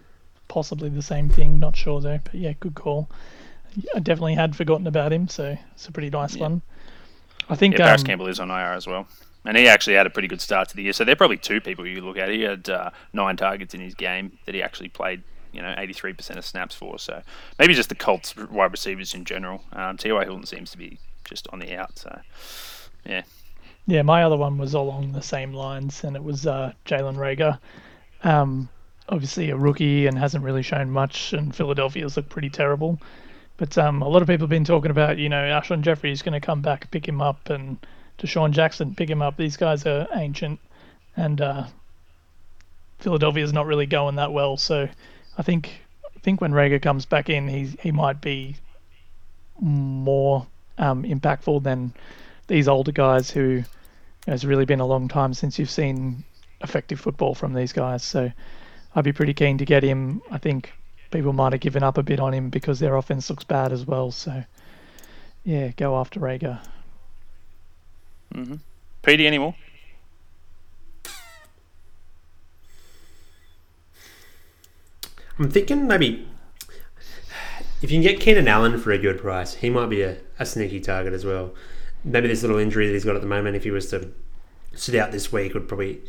possibly 0.49 0.89
the 0.89 1.03
same 1.03 1.29
thing. 1.29 1.59
Not 1.59 1.77
sure 1.77 2.01
though. 2.01 2.21
But 2.23 2.35
yeah, 2.35 2.53
good 2.61 2.75
call. 2.75 3.11
I 3.95 4.01
definitely 4.01 4.35
had 4.35 4.55
forgotten 4.55 4.87
about 4.87 5.13
him, 5.13 5.29
so 5.29 5.57
it's 5.73 5.89
a 5.89 5.93
pretty 5.93 6.11
nice 6.11 6.37
yeah. 6.37 6.43
one. 6.43 6.63
I 7.49 7.57
think 7.57 7.79
yeah, 7.79 7.87
Parris 7.87 8.03
um, 8.03 8.07
Campbell 8.07 8.29
is 8.29 8.39
on 8.39 8.51
IR 8.51 8.75
as 8.75 8.87
well, 8.87 9.07
and 9.45 9.57
he 9.57 9.67
actually 9.67 9.97
had 9.97 10.07
a 10.07 10.11
pretty 10.11 10.29
good 10.29 10.41
start 10.41 10.69
to 10.69 10.77
the 10.77 10.83
year. 10.83 10.93
So 10.93 11.05
they're 11.05 11.17
probably 11.17 11.39
two 11.39 11.61
people 11.61 11.87
you 11.87 12.03
look 12.03 12.19
at. 12.19 12.29
He 12.29 12.43
had 12.43 12.69
uh, 12.69 12.91
nine 13.13 13.37
targets 13.37 13.75
in 13.75 13.81
his 13.81 13.95
game 13.95 14.39
that 14.45 14.55
he 14.55 14.63
actually 14.63 14.91
played. 14.91 15.23
You 15.53 15.63
know, 15.63 15.75
83% 15.77 16.37
of 16.37 16.45
snaps 16.45 16.75
for. 16.75 16.99
So 16.99 17.23
maybe 17.59 17.75
just 17.75 17.89
the 17.89 17.95
Colts 17.95 18.37
wide 18.37 18.73
receivers 18.73 19.15
in 19.15 19.25
general. 19.25 19.63
Um, 19.73 19.97
T.Y. 19.97 20.25
Hilton 20.25 20.47
seems 20.47 20.71
to 20.71 20.79
be 20.79 20.99
just 21.25 21.47
on 21.53 21.59
the 21.59 21.75
out. 21.77 21.99
So 21.99 22.21
yeah. 23.05 23.23
Yeah, 23.87 24.03
my 24.03 24.23
other 24.23 24.37
one 24.37 24.59
was 24.59 24.75
along 24.75 25.13
the 25.13 25.23
same 25.23 25.53
lines, 25.53 26.05
and 26.05 26.15
it 26.15 26.23
was 26.23 26.47
uh, 26.47 26.73
Jalen 26.87 27.17
Reagor. 27.17 27.59
Um, 28.23 28.69
obviously 29.09 29.51
a 29.51 29.57
rookie 29.57 30.07
and 30.07 30.19
hasn't 30.19 30.45
really 30.45 30.63
shown 30.63 30.91
much, 30.91 31.33
and 31.33 31.55
Philadelphia's 31.55 32.17
looked 32.17 32.29
pretty 32.29 32.51
terrible. 32.51 32.99
But 33.57 33.77
um, 33.77 34.03
a 34.03 34.09
lot 34.09 34.23
of 34.23 34.29
people 34.29 34.45
have 34.45 34.51
been 34.51 34.65
talking 34.65 34.91
about, 34.91 35.19
you 35.19 35.29
know, 35.29 35.43
Alshon 35.43 35.83
Jeffery 35.83 36.13
is 36.13 36.23
going 36.23 36.41
to 36.41 36.45
come 36.45 36.63
back, 36.63 36.91
pick 36.91 37.07
him 37.07 37.21
up, 37.21 37.51
and 37.51 37.79
DeSean 38.19 38.53
Jackson 38.53 38.95
pick 38.95 39.11
him 39.11 39.23
up. 39.23 39.37
These 39.37 39.57
guys 39.57 39.87
are 39.87 40.09
ancient, 40.15 40.61
and 41.17 41.41
uh, 41.41 41.65
Philadelphia's 43.01 43.53
not 43.53 43.67
really 43.67 43.87
going 43.87 44.17
that 44.17 44.33
well. 44.33 44.57
So 44.57 44.89
I 45.39 45.43
think 45.43 45.83
I 46.05 46.19
think 46.21 46.41
when 46.41 46.53
Reagor 46.53 46.81
comes 46.81 47.07
back 47.07 47.29
in, 47.29 47.49
he 47.49 47.67
he 47.81 47.93
might 47.93 48.21
be 48.21 48.57
more 49.61 50.47
um, 50.79 51.05
impactful 51.05 51.63
than 51.63 51.93
these 52.49 52.69
older 52.69 52.93
guys 52.93 53.31
who 53.31 53.63
it's 54.27 54.45
really 54.45 54.65
been 54.65 54.81
a 54.81 54.87
long 54.87 55.09
time 55.09 55.35
since 55.35 55.59
you've 55.59 55.71
seen 55.71 56.25
effective 56.61 57.01
football 57.01 57.35
from 57.35 57.55
these 57.55 57.73
guys. 57.73 58.03
So 58.03 58.31
I'd 58.95 59.05
be 59.05 59.13
pretty 59.13 59.35
keen 59.35 59.59
to 59.59 59.65
get 59.65 59.83
him. 59.83 60.23
I 60.31 60.39
think 60.39 60.73
people 61.11 61.33
might 61.33 61.53
have 61.53 61.61
given 61.61 61.83
up 61.83 61.99
a 61.99 62.03
bit 62.03 62.21
on 62.21 62.33
him 62.33 62.51
because 62.51 62.79
their 62.79 62.97
offense 62.97 63.29
looks 63.31 63.45
bad 63.45 63.73
as 63.73 63.87
well. 63.87 64.11
So 64.11 64.45
yeah, 65.45 65.69
go 65.77 65.99
after 65.99 66.21
Reagor. 66.21 66.61
Mm-hmm. 68.35 68.57
Petey, 69.03 69.27
anymore? 69.27 69.55
I'm 75.43 75.51
thinking 75.51 75.89
maybe 75.89 76.29
if 77.83 77.91
you 77.91 78.01
can 78.01 78.03
get 78.03 78.21
Keenan 78.21 78.47
Allen 78.47 78.79
for 78.79 78.93
a 78.93 78.99
good 78.99 79.19
price, 79.19 79.55
he 79.55 79.71
might 79.71 79.87
be 79.89 80.03
a, 80.03 80.19
a 80.39 80.47
sneaky 80.47 80.79
target 80.79 81.13
as 81.13 81.25
well. 81.25 81.53
Maybe 82.05 82.29
this 82.29 82.43
little 82.43 82.59
injury 82.59 82.87
that 82.87 82.93
he's 82.93 83.05
got 83.05 83.17
at 83.17 83.23
the 83.23 83.27
moment, 83.27 83.57
if 83.57 83.65
he 83.65 83.73
was 83.73 83.91
to 83.91 84.13
sit 84.73 84.95
out 84.95 85.11
this 85.11 85.33
week, 85.33 85.55
would 85.55 85.67
probably 85.67 86.01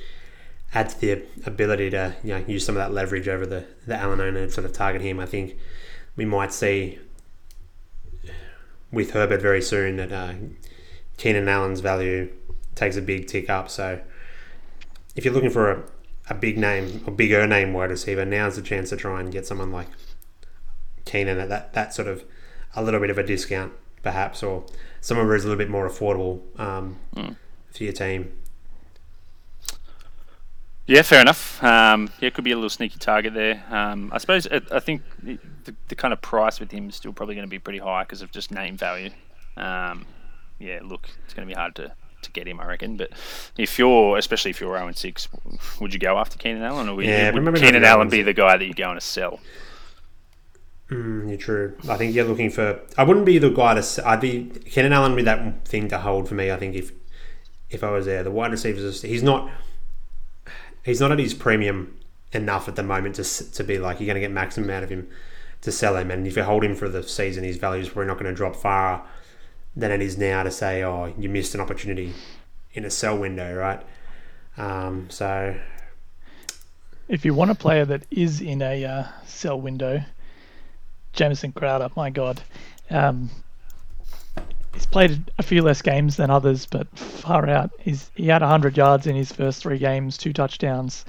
add 0.72 0.90
to 0.90 1.02
the 1.02 1.24
ability 1.48 1.90
to 1.90 2.16
you 2.24 2.34
know 2.36 2.46
use 2.46 2.64
some 2.64 2.76
of 2.76 2.80
that 2.80 2.94
leverage 2.94 3.28
over 3.28 3.48
the 3.48 3.66
the 3.88 3.96
Allen 3.96 4.22
owner 4.22 4.40
and 4.40 4.54
sort 4.54 4.66
of 4.66 4.74
target 4.74 5.02
him. 5.02 5.20
I 5.20 5.26
think 5.26 5.58
we 6.16 6.26
might 6.26 6.54
see 6.54 7.00
with 8.92 9.12
Herbert 9.12 9.42
very 9.42 9.64
soon 9.64 9.96
that 9.96 10.12
uh, 10.12 10.34
Keenan 11.18 11.50
Allen's 11.50 11.80
value 11.80 12.32
takes 12.76 12.98
a 12.98 13.02
big 13.02 13.26
tick 13.28 13.50
up. 13.50 13.68
So 13.72 14.00
if 15.16 15.26
you're 15.26 15.34
looking 15.34 15.50
for 15.50 15.72
a, 15.72 15.84
a 16.30 16.34
big 16.34 16.58
name 16.58 17.04
or 17.06 17.14
bigger 17.14 17.46
name 17.48 17.74
wide 17.74 17.90
receiver, 17.90 18.26
now's 18.26 18.56
the 18.56 18.62
chance 18.62 18.90
to 18.90 18.98
try 18.98 19.20
and 19.20 19.32
get 19.32 19.46
someone 19.46 19.72
like 19.72 19.88
Keenan 21.06 21.40
at 21.40 21.50
that, 21.50 21.74
that 21.74 21.94
sort 21.94 22.08
of 22.08 22.24
a 22.76 22.84
little 22.84 23.00
bit 23.00 23.10
of 23.10 23.18
a 23.18 23.24
discount, 23.24 23.74
perhaps, 24.02 24.42
or 24.42 24.66
someone 25.02 25.28
who's 25.28 25.44
a 25.44 25.48
little 25.48 25.58
bit 25.58 25.70
more 25.70 25.88
affordable 25.88 26.42
um, 26.60 27.00
mm. 27.16 27.36
for 27.72 27.84
your 27.84 27.94
team. 27.94 28.32
Yeah, 30.86 31.02
fair 31.02 31.22
enough. 31.22 31.64
Um, 31.64 32.10
yeah, 32.20 32.28
it 32.28 32.34
could 32.34 32.44
be 32.44 32.52
a 32.52 32.56
little 32.56 32.70
sneaky 32.70 33.00
target 33.00 33.34
there. 33.34 33.64
Um, 33.70 34.10
I 34.12 34.18
suppose 34.18 34.46
it, 34.48 34.70
I 34.70 34.80
think 34.80 35.02
the, 35.22 35.40
the, 35.88 35.96
kind 35.96 36.12
of 36.12 36.22
price 36.22 36.60
with 36.60 36.72
him 36.72 36.90
is 36.90 36.96
still 36.96 37.14
probably 37.14 37.36
going 37.36 37.48
to 37.48 37.50
be 37.50 37.60
pretty 37.60 37.80
high 37.80 38.04
because 38.04 38.22
of 38.22 38.32
just 38.32 38.52
name 38.52 38.76
value. 38.76 39.10
Um, 39.56 40.06
yeah, 40.60 40.80
look, 40.84 41.10
it's 41.24 41.34
going 41.34 41.48
to 41.48 41.54
be 41.54 41.58
hard 41.58 41.76
to, 41.76 41.94
to 42.24 42.32
get 42.32 42.48
him, 42.48 42.60
I 42.60 42.66
reckon. 42.66 42.98
But 42.98 43.12
if 43.58 43.78
you're, 43.78 44.18
especially 44.18 44.52
if 44.52 44.62
you're 44.62 44.76
0 44.76 44.88
and 44.88 44.98
6, 44.98 45.28
would 45.80 45.94
you 45.94 46.00
go 46.00 46.18
after 46.18 46.38
Keenan 46.38 46.64
Allen, 46.64 46.90
or 46.90 46.96
would, 46.96 47.06
yeah, 47.06 47.32
would 47.32 47.56
Keenan 47.56 47.84
Allen 47.84 48.10
be 48.10 48.22
the 48.22 48.34
guy 48.34 48.58
that 48.58 48.66
you're 48.66 48.74
going 48.74 48.96
to 48.96 49.02
sell? 49.02 49.40
Mm, 50.90 51.30
you're 51.30 51.38
true. 51.38 51.76
I 51.90 51.98
think 51.98 52.14
you're 52.14 52.26
looking 52.26 52.50
for. 52.50 52.82
I 52.98 53.04
wouldn't 53.04 53.26
be 53.26 53.38
the 53.38 53.50
guy 53.50 53.80
to. 53.80 54.08
I'd 54.08 54.22
be 54.22 54.52
Keenan 54.66 54.94
Allen 54.94 55.16
with 55.16 55.26
that 55.26 55.66
thing 55.66 55.88
to 55.90 56.00
hold 56.00 56.28
for 56.28 56.36
me. 56.36 56.52
I 56.52 56.58
think 56.58 56.76
if 56.76 56.92
if 57.70 57.84
I 57.84 57.92
was 57.92 58.06
there, 58.06 58.24
the 58.24 58.32
wide 58.32 58.52
receivers. 58.52 59.02
He's 59.02 59.24
not 59.24 59.50
he's 60.84 61.00
not 61.00 61.12
at 61.12 61.20
his 61.20 61.34
premium 61.34 61.98
enough 62.32 62.68
at 62.68 62.76
the 62.76 62.84
moment 62.84 63.16
to 63.16 63.52
to 63.52 63.64
be 63.64 63.78
like 63.78 64.00
you're 64.00 64.08
going 64.08 64.16
to 64.16 64.22
get 64.22 64.32
maximum 64.32 64.70
out 64.70 64.84
of 64.84 64.90
him 64.90 65.08
to 65.62 65.72
sell 65.72 65.98
him. 65.98 66.12
And 66.12 66.28
if 66.28 66.36
you 66.36 66.44
hold 66.44 66.64
him 66.64 66.76
for 66.76 66.90
the 66.90 67.02
season, 67.04 67.44
his 67.44 67.58
value 67.58 67.82
is 67.82 67.90
probably 67.90 68.08
not 68.08 68.20
going 68.20 68.30
to 68.30 68.36
drop 68.36 68.56
far 68.56 69.06
than 69.76 69.92
it 69.92 70.02
is 70.02 70.18
now 70.18 70.44
to 70.44 70.52
say, 70.52 70.84
oh, 70.84 71.14
you 71.18 71.30
missed 71.30 71.56
an 71.56 71.62
opportunity 71.62 72.14
in 72.74 72.86
a 72.86 72.90
sell 72.90 73.18
window, 73.18 73.56
right? 73.56 73.82
Um, 74.58 75.10
so, 75.10 75.56
if 77.08 77.26
you 77.26 77.34
want 77.34 77.52
a 77.52 77.56
player 77.56 77.86
that 77.86 78.04
is 78.12 78.42
in 78.42 78.62
a 78.62 78.86
uh, 78.86 79.08
sell 79.26 79.60
window, 79.60 80.04
Jamison 81.14 81.52
Crowder, 81.52 81.90
my 81.96 82.10
God, 82.10 82.42
um, 82.90 83.30
he's 84.74 84.86
played 84.86 85.32
a 85.38 85.44
few 85.44 85.62
less 85.62 85.82
games 85.82 86.18
than 86.18 86.30
others, 86.30 86.66
but 86.66 86.88
far 86.98 87.48
out. 87.50 87.72
He's 87.80 88.12
he 88.16 88.28
had 88.28 88.42
100 88.42 88.78
yards 88.78 89.08
in 89.08 89.16
his 89.16 89.32
first 89.32 89.62
three 89.62 89.80
games, 89.80 90.18
two 90.18 90.34
touchdowns, 90.34 91.06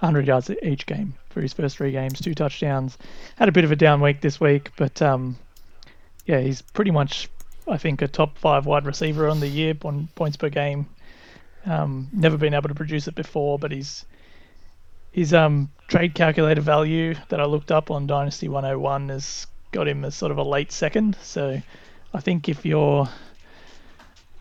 100 0.00 0.26
yards 0.26 0.50
each 0.62 0.86
game 0.86 1.14
for 1.30 1.40
his 1.40 1.52
first 1.52 1.76
three 1.76 1.92
games, 1.92 2.20
two 2.20 2.34
touchdowns. 2.34 2.98
Had 3.36 3.48
a 3.48 3.52
bit 3.52 3.64
of 3.64 3.72
a 3.72 3.76
down 3.76 4.00
week 4.00 4.20
this 4.20 4.40
week, 4.40 4.70
but 4.76 5.00
um, 5.00 5.38
yeah, 6.26 6.40
he's 6.40 6.62
pretty 6.62 6.90
much 6.90 7.28
I 7.68 7.76
think 7.76 8.02
a 8.02 8.08
top 8.08 8.38
five 8.38 8.66
wide 8.66 8.86
receiver 8.86 9.28
on 9.28 9.40
the 9.40 9.48
year 9.48 9.74
on 9.84 10.08
points 10.14 10.36
per 10.36 10.48
game. 10.48 10.86
Um, 11.64 12.08
never 12.12 12.36
been 12.36 12.54
able 12.54 12.68
to 12.68 12.74
produce 12.74 13.06
it 13.06 13.14
before, 13.14 13.58
but 13.58 13.70
he's 13.70 14.04
his 15.12 15.32
um, 15.32 15.70
trade 15.88 16.14
calculator 16.14 16.60
value 16.60 17.14
that 17.28 17.40
I 17.40 17.44
looked 17.44 17.70
up 17.70 17.90
on 17.90 18.06
Dynasty 18.06 18.48
101 18.48 19.10
has 19.10 19.46
got 19.70 19.86
him 19.86 20.04
as 20.04 20.14
sort 20.14 20.32
of 20.32 20.38
a 20.38 20.42
late 20.42 20.72
second. 20.72 21.16
So 21.22 21.60
I 22.14 22.20
think 22.20 22.48
if 22.48 22.64
you're 22.64 23.08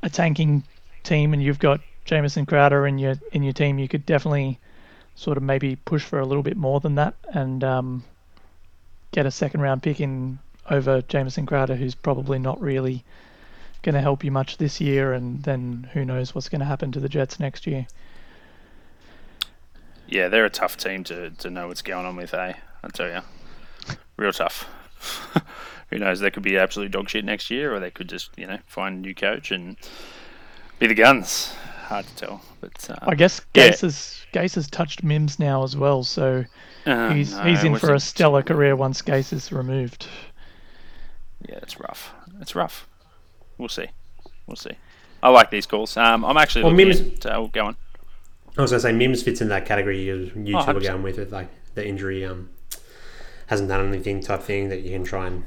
a 0.02 0.10
tanking 0.10 0.64
team 1.04 1.34
and 1.34 1.44
you've 1.44 1.60
got 1.60 1.82
Jamison 2.06 2.46
Crowder 2.46 2.88
in 2.88 2.98
your 2.98 3.16
in 3.32 3.44
your 3.44 3.54
team, 3.54 3.80
you 3.80 3.88
could 3.88 4.06
definitely 4.06 4.60
sort 5.16 5.38
of 5.38 5.44
maybe 5.44 5.76
push 5.76 6.04
for 6.04 6.20
a 6.20 6.26
little 6.26 6.44
bit 6.44 6.58
more 6.58 6.80
than 6.80 6.96
that 6.96 7.16
and 7.34 7.64
um, 7.64 8.04
get 9.12 9.26
a 9.26 9.32
second 9.32 9.62
round 9.62 9.84
pick 9.84 10.00
in 10.00 10.40
over 10.72 11.02
Jamison 11.04 11.46
Crowder, 11.46 11.76
who's 11.76 11.94
probably 11.94 12.40
not 12.40 12.60
really 12.60 13.04
going 13.84 13.96
to 13.96 14.02
help 14.02 14.24
you 14.24 14.32
much 14.32 14.58
this 14.58 14.80
year, 14.80 15.14
and 15.14 15.44
then 15.44 15.90
who 15.94 16.06
knows 16.06 16.34
what's 16.34 16.50
going 16.50 16.60
to 16.60 16.66
happen 16.66 16.92
to 16.92 17.00
the 17.00 17.10
Jets 17.10 17.40
next 17.40 17.68
year. 17.68 17.86
Yeah, 20.08 20.28
they're 20.28 20.46
a 20.46 20.50
tough 20.50 20.78
team 20.78 21.04
to, 21.06 21.30
to 21.32 21.50
know 21.50 21.68
what's 21.68 21.82
going 21.82 22.06
on 22.06 22.16
with, 22.16 22.34
eh? 22.34 22.54
I 22.84 22.88
tell 22.90 23.10
you, 23.10 23.22
real 24.18 24.34
tough. 24.34 24.68
who 25.90 26.00
knows? 26.00 26.20
They 26.20 26.32
could 26.32 26.44
be 26.44 26.58
absolute 26.58 26.92
dog 26.92 27.10
shit 27.10 27.26
next 27.26 27.50
year, 27.50 27.74
or 27.74 27.80
they 27.80 27.92
could 27.92 28.10
just 28.10 28.32
you 28.38 28.48
know 28.48 28.60
find 28.66 28.98
a 28.98 29.02
new 29.02 29.16
coach 29.16 29.52
and 29.52 29.78
be 30.80 30.88
the 30.88 30.96
guns. 30.96 31.54
Hard 31.86 32.08
to 32.08 32.16
tell, 32.16 32.42
but 32.62 32.90
uh, 32.90 32.96
I 33.02 33.16
guess 33.16 33.42
Gase 33.54 33.56
yeah. 33.56 33.78
has 33.82 34.26
Gase 34.34 34.56
has 34.56 34.70
touched 34.70 35.04
Mims 35.04 35.40
now 35.40 35.64
as 35.64 35.76
well, 35.76 36.04
so 36.04 36.46
uh, 36.86 37.14
he's 37.14 37.34
no, 37.34 37.44
he's 37.44 37.64
in 37.64 37.78
for 37.78 37.94
a 37.94 38.00
stellar 38.00 38.42
career 38.42 38.76
once 38.76 39.02
Gase 39.02 39.34
is 39.34 39.52
removed. 39.52 40.08
Yeah, 41.48 41.60
it's 41.62 41.80
rough. 41.80 42.14
It's 42.40 42.56
rough. 42.56 42.88
We'll 43.58 43.70
see. 43.70 43.88
We'll 44.48 44.56
see. 44.56 44.72
I 45.24 45.30
like 45.30 45.52
these 45.52 45.66
calls. 45.66 45.96
Um, 45.98 46.26
I'm 46.26 46.38
actually 46.38 46.64
Well, 46.64 46.74
Mims- 46.74 47.00
at. 47.02 47.26
Uh, 47.26 47.48
go 47.52 47.66
on. 47.68 47.78
I 48.58 48.62
was 48.62 48.72
going 48.72 48.80
to 48.82 48.88
say 48.88 48.92
Mims 48.92 49.24
fits 49.24 49.40
in 49.42 49.48
that 49.50 49.66
category 49.66 50.02
you, 50.04 50.32
you 50.36 50.58
Oh, 50.58 50.66
two 50.66 50.74
were 50.74 50.80
100%. 50.82 50.84
going 50.84 51.04
with 51.04 51.18
it, 51.20 51.32
like 51.32 51.50
the 51.76 51.88
injury 51.88 52.26
um, 52.26 52.50
hasn't 53.48 53.70
done 53.70 53.88
anything 53.88 54.20
type 54.22 54.42
thing 54.42 54.70
that 54.70 54.82
you 54.82 54.90
can 54.92 55.04
try 55.06 55.28
and 55.28 55.44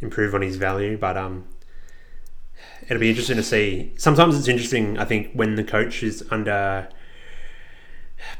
improve 0.00 0.34
on 0.34 0.42
his 0.42 0.56
value. 0.56 0.98
But 0.98 1.16
um, 1.16 1.46
it'll 2.82 3.00
be 3.00 3.08
interesting 3.08 3.36
to 3.36 3.42
see. 3.42 3.92
Sometimes 3.96 4.36
it's 4.38 4.48
interesting, 4.48 4.98
I 4.98 5.04
think, 5.04 5.32
when 5.32 5.54
the 5.54 5.64
coach 5.64 6.02
is 6.02 6.22
under 6.30 6.88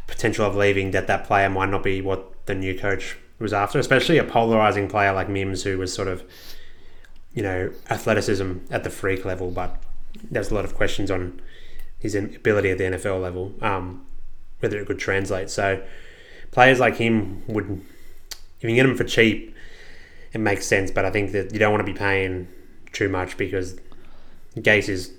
potential 0.06 0.44
of 0.44 0.54
leaving, 0.56 0.90
that 0.90 1.06
that 1.06 1.24
player 1.24 1.48
might 1.48 1.70
not 1.70 1.82
be 1.82 2.00
what 2.02 2.46
the 2.46 2.54
new 2.54 2.78
coach 2.78 3.16
was 3.38 3.52
after, 3.52 3.78
especially 3.78 4.18
a 4.18 4.24
polarizing 4.24 4.88
player 4.88 5.12
like 5.12 5.28
Mims, 5.28 5.62
who 5.62 5.78
was 5.78 5.92
sort 5.92 6.08
of, 6.08 6.24
you 7.34 7.42
know, 7.42 7.72
athleticism 7.90 8.58
at 8.70 8.84
the 8.84 8.90
freak 8.90 9.24
level, 9.24 9.50
but 9.50 9.82
there's 10.30 10.50
a 10.50 10.54
lot 10.54 10.64
of 10.64 10.74
questions 10.74 11.10
on 11.10 11.40
his 11.98 12.14
ability 12.14 12.70
at 12.70 12.78
the 12.78 12.84
NFL 12.84 13.20
level, 13.20 13.54
um, 13.60 14.06
whether 14.60 14.78
it 14.78 14.86
could 14.86 14.98
translate. 14.98 15.50
So 15.50 15.82
players 16.50 16.80
like 16.80 16.96
him 16.96 17.42
would, 17.46 17.82
if 18.60 18.68
you 18.68 18.74
get 18.74 18.84
them 18.84 18.96
for 18.96 19.04
cheap, 19.04 19.54
it 20.32 20.38
makes 20.38 20.66
sense. 20.66 20.90
But 20.90 21.04
I 21.04 21.10
think 21.10 21.32
that 21.32 21.52
you 21.52 21.58
don't 21.58 21.72
want 21.72 21.86
to 21.86 21.92
be 21.92 21.98
paying 21.98 22.48
too 22.92 23.08
much 23.08 23.36
because 23.36 23.78
Gase 24.56 24.88
is 24.88 25.12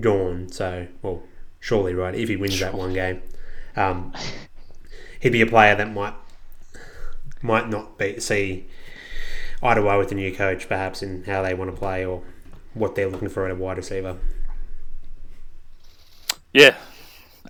gone. 0.00 0.50
So 0.50 0.86
well, 1.02 1.22
surely 1.60 1.94
right 1.94 2.14
if 2.14 2.28
he 2.28 2.36
wins 2.36 2.60
that 2.60 2.74
one 2.74 2.92
game, 2.92 3.22
um, 3.76 4.12
he'd 5.20 5.30
be 5.30 5.40
a 5.40 5.46
player 5.46 5.74
that 5.74 5.92
might 5.92 6.14
might 7.44 7.68
not 7.68 7.98
be 7.98 8.18
see 8.18 8.66
eye 9.62 9.74
to 9.74 9.86
eye 9.86 9.96
with 9.96 10.08
the 10.08 10.14
new 10.14 10.34
coach, 10.34 10.68
perhaps 10.68 11.02
in 11.02 11.24
how 11.24 11.42
they 11.42 11.54
want 11.54 11.70
to 11.70 11.76
play 11.76 12.04
or 12.04 12.22
what 12.72 12.94
they're 12.94 13.08
looking 13.08 13.28
for 13.28 13.44
at 13.44 13.50
a 13.50 13.54
wide 13.54 13.76
receiver. 13.76 14.16
Yeah, 16.52 16.74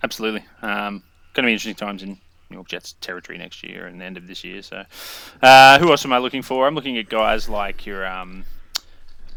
absolutely. 0.02 0.44
Um, 0.62 1.02
going 1.32 1.44
to 1.44 1.48
be 1.48 1.52
interesting 1.52 1.74
times 1.74 2.02
in 2.02 2.18
New 2.50 2.56
York 2.56 2.68
Jets 2.68 2.94
territory 3.00 3.38
next 3.38 3.62
year 3.62 3.86
and 3.86 4.00
the 4.00 4.04
end 4.04 4.16
of 4.16 4.26
this 4.26 4.44
year. 4.44 4.62
So, 4.62 4.84
uh, 5.42 5.78
who 5.78 5.90
else 5.90 6.04
am 6.04 6.12
I 6.12 6.18
looking 6.18 6.42
for? 6.42 6.66
I'm 6.66 6.74
looking 6.74 6.98
at 6.98 7.08
guys 7.08 7.48
like 7.48 7.86
your. 7.86 8.06
Um, 8.06 8.44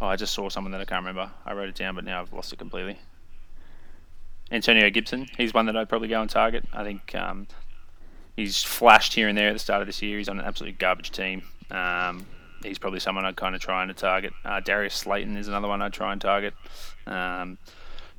oh, 0.01 0.07
I 0.07 0.15
just 0.15 0.33
saw 0.33 0.49
someone 0.49 0.71
that 0.71 0.81
I 0.81 0.85
can't 0.85 1.05
remember. 1.05 1.31
I 1.45 1.53
wrote 1.53 1.69
it 1.69 1.75
down, 1.75 1.95
but 1.95 2.03
now 2.03 2.21
I've 2.21 2.33
lost 2.33 2.51
it 2.51 2.59
completely. 2.59 2.99
Antonio 4.51 4.89
Gibson. 4.89 5.27
He's 5.37 5.53
one 5.53 5.65
that 5.65 5.75
I'd 5.75 5.89
probably 5.89 6.07
go 6.07 6.21
and 6.21 6.29
target. 6.29 6.65
I 6.73 6.83
think 6.83 7.13
um, 7.15 7.47
he's 8.37 8.63
flashed 8.63 9.13
here 9.15 9.27
and 9.27 9.37
there 9.37 9.49
at 9.49 9.53
the 9.53 9.59
start 9.59 9.81
of 9.81 9.87
this 9.87 10.01
year. 10.01 10.17
He's 10.17 10.29
on 10.29 10.39
an 10.39 10.45
absolute 10.45 10.79
garbage 10.79 11.11
team. 11.11 11.41
Um, 11.69 12.25
he's 12.63 12.77
probably 12.77 13.01
someone 13.01 13.25
I'd 13.25 13.35
kind 13.35 13.55
of 13.55 13.59
try 13.59 13.83
and 13.83 13.97
target. 13.97 14.31
Uh, 14.45 14.61
Darius 14.61 14.93
Slayton 14.93 15.35
is 15.35 15.49
another 15.49 15.67
one 15.67 15.81
I'd 15.81 15.91
try 15.91 16.13
and 16.13 16.21
target. 16.21 16.53
Um, 17.05 17.57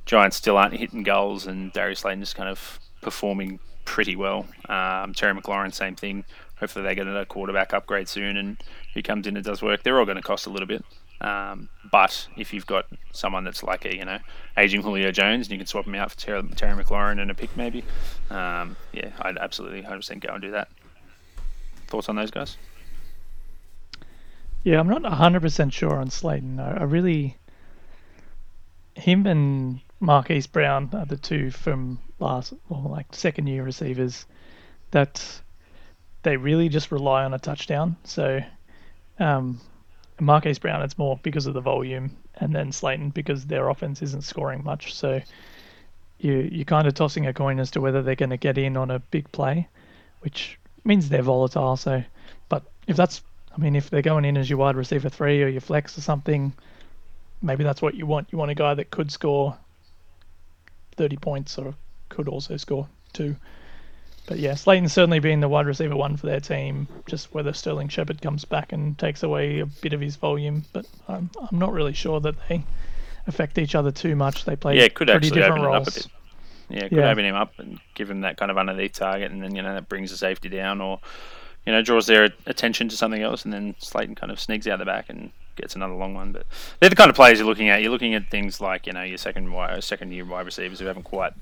Giants 0.04 0.36
still 0.36 0.58
aren't 0.58 0.74
hitting 0.74 1.02
goals, 1.02 1.46
and 1.46 1.72
Darius 1.72 2.00
Slayton 2.00 2.22
is 2.22 2.34
kind 2.34 2.48
of 2.48 2.78
performing 3.00 3.60
pretty 3.84 4.16
well. 4.16 4.46
Um, 4.68 5.14
Terry 5.14 5.34
McLaurin, 5.34 5.72
same 5.72 5.96
thing. 5.96 6.24
Hopefully, 6.58 6.84
they 6.84 6.94
get 6.94 7.06
a 7.06 7.24
quarterback 7.24 7.72
upgrade 7.72 8.08
soon, 8.08 8.36
and 8.36 8.62
he 8.92 9.02
comes 9.02 9.26
in 9.26 9.36
and 9.36 9.44
does 9.44 9.62
work. 9.62 9.82
They're 9.82 9.98
all 9.98 10.04
going 10.04 10.16
to 10.16 10.22
cost 10.22 10.46
a 10.46 10.50
little 10.50 10.66
bit, 10.66 10.84
um, 11.20 11.68
but 11.90 12.28
if 12.36 12.52
you've 12.52 12.66
got 12.66 12.86
someone 13.12 13.44
that's 13.44 13.62
like 13.62 13.84
a 13.84 13.96
you 13.96 14.04
know 14.04 14.18
aging 14.56 14.82
Julio 14.82 15.10
Jones, 15.10 15.46
and 15.46 15.52
you 15.52 15.58
can 15.58 15.66
swap 15.66 15.86
him 15.86 15.94
out 15.94 16.10
for 16.10 16.18
Terry, 16.18 16.42
Terry 16.56 16.82
McLaurin 16.82 17.20
and 17.20 17.30
a 17.30 17.34
pick 17.34 17.56
maybe, 17.56 17.84
um, 18.30 18.76
yeah, 18.92 19.10
I'd 19.20 19.38
absolutely 19.38 19.82
100% 19.82 20.20
go 20.20 20.32
and 20.34 20.42
do 20.42 20.50
that. 20.52 20.68
Thoughts 21.88 22.08
on 22.08 22.16
those 22.16 22.30
guys? 22.30 22.56
Yeah, 24.64 24.80
I'm 24.80 24.88
not 24.88 25.02
100% 25.02 25.72
sure 25.72 25.96
on 25.96 26.10
Slayton. 26.10 26.60
I, 26.60 26.82
really. 26.82 27.36
Him 28.94 29.26
and 29.26 29.80
Marquise 30.00 30.48
Brown 30.48 30.90
are 30.92 31.06
the 31.06 31.16
two 31.16 31.50
from 31.50 32.00
last, 32.18 32.52
or 32.68 32.82
like 32.82 33.14
second 33.14 33.46
year 33.46 33.62
receivers 33.62 34.26
that 34.90 35.40
they 36.22 36.36
really 36.36 36.68
just 36.68 36.90
rely 36.90 37.24
on 37.24 37.32
a 37.32 37.38
touchdown. 37.38 37.96
So, 38.04 38.40
um, 39.20 39.60
Marquise 40.20 40.58
Brown, 40.58 40.82
it's 40.82 40.98
more 40.98 41.18
because 41.22 41.46
of 41.46 41.54
the 41.54 41.60
volume, 41.60 42.16
and 42.36 42.54
then 42.54 42.72
Slayton 42.72 43.10
because 43.10 43.46
their 43.46 43.68
offense 43.68 44.02
isn't 44.02 44.24
scoring 44.24 44.64
much. 44.64 44.94
So, 44.94 45.20
you, 46.18 46.48
you're 46.50 46.64
kind 46.64 46.88
of 46.88 46.94
tossing 46.94 47.26
a 47.26 47.32
coin 47.32 47.60
as 47.60 47.70
to 47.72 47.80
whether 47.80 48.02
they're 48.02 48.14
going 48.14 48.30
to 48.30 48.36
get 48.36 48.58
in 48.58 48.76
on 48.76 48.90
a 48.90 48.98
big 48.98 49.30
play, 49.32 49.68
which 50.20 50.58
means 50.84 51.08
they're 51.08 51.22
volatile. 51.22 51.76
So, 51.76 52.02
but 52.48 52.64
if 52.86 52.96
that's 52.96 53.22
I 53.58 53.60
mean, 53.60 53.74
if 53.74 53.90
they're 53.90 54.02
going 54.02 54.24
in 54.24 54.36
as 54.36 54.48
your 54.48 54.58
wide 54.58 54.76
receiver 54.76 55.08
three 55.08 55.42
or 55.42 55.48
your 55.48 55.60
flex 55.60 55.98
or 55.98 56.00
something, 56.00 56.52
maybe 57.42 57.64
that's 57.64 57.82
what 57.82 57.94
you 57.96 58.06
want. 58.06 58.28
You 58.30 58.38
want 58.38 58.52
a 58.52 58.54
guy 58.54 58.74
that 58.74 58.90
could 58.90 59.10
score 59.10 59.56
30 60.96 61.16
points 61.16 61.58
or 61.58 61.74
could 62.08 62.28
also 62.28 62.56
score 62.56 62.88
two. 63.12 63.34
But 64.28 64.38
yeah, 64.38 64.54
Slayton's 64.54 64.92
certainly 64.92 65.20
been 65.20 65.40
the 65.40 65.48
wide 65.48 65.66
receiver 65.66 65.96
one 65.96 66.16
for 66.18 66.26
their 66.26 66.38
team. 66.40 66.86
Just 67.06 67.32
whether 67.32 67.52
Sterling 67.54 67.88
Shepard 67.88 68.20
comes 68.20 68.44
back 68.44 68.72
and 68.74 68.96
takes 68.98 69.22
away 69.22 69.60
a 69.60 69.66
bit 69.66 69.94
of 69.94 70.00
his 70.02 70.16
volume, 70.16 70.64
but 70.74 70.86
I'm 71.08 71.30
I'm 71.50 71.58
not 71.58 71.72
really 71.72 71.94
sure 71.94 72.20
that 72.20 72.34
they 72.48 72.62
affect 73.26 73.56
each 73.58 73.74
other 73.74 73.90
too 73.90 74.14
much. 74.14 74.44
They 74.44 74.54
play 74.54 74.76
Yeah, 74.76 74.82
it 74.84 74.94
could 74.94 75.08
pretty 75.08 75.28
actually 75.28 75.40
different 75.40 75.64
open 75.64 75.72
roles. 75.72 75.88
it 75.88 75.88
up 75.88 76.04
a 76.04 76.08
bit. 76.08 76.76
Yeah, 76.76 76.84
it 76.84 76.88
could 76.90 76.98
Yeah. 76.98 77.10
open 77.10 77.24
him 77.24 77.34
up 77.34 77.58
and 77.58 77.78
give 77.94 78.10
him 78.10 78.20
that 78.20 78.36
kind 78.36 78.50
of 78.50 78.58
underneath 78.58 78.92
target, 78.92 79.30
and 79.30 79.42
then 79.42 79.54
you 79.56 79.62
know 79.62 79.72
that 79.72 79.88
brings 79.88 80.10
the 80.10 80.18
safety 80.18 80.50
down, 80.50 80.82
or 80.82 81.00
you 81.64 81.72
know 81.72 81.80
draws 81.80 82.06
their 82.06 82.28
attention 82.44 82.90
to 82.90 82.96
something 82.96 83.22
else, 83.22 83.44
and 83.44 83.52
then 83.54 83.74
Slayton 83.78 84.14
kind 84.14 84.30
of 84.30 84.38
sneaks 84.38 84.66
out 84.66 84.78
the 84.78 84.84
back 84.84 85.06
and 85.08 85.30
gets 85.56 85.74
another 85.74 85.94
long 85.94 86.12
one. 86.12 86.32
But 86.32 86.44
they're 86.80 86.90
the 86.90 86.96
kind 86.96 87.08
of 87.08 87.16
players 87.16 87.38
you're 87.38 87.48
looking 87.48 87.70
at. 87.70 87.80
You're 87.80 87.90
looking 87.90 88.14
at 88.14 88.30
things 88.30 88.60
like 88.60 88.86
you 88.86 88.92
know 88.92 89.02
your 89.02 89.16
second 89.16 89.50
wide, 89.50 89.82
second 89.82 90.12
year 90.12 90.26
wide 90.26 90.44
receivers 90.44 90.80
who 90.80 90.84
haven't 90.86 91.04
quite 91.04 91.32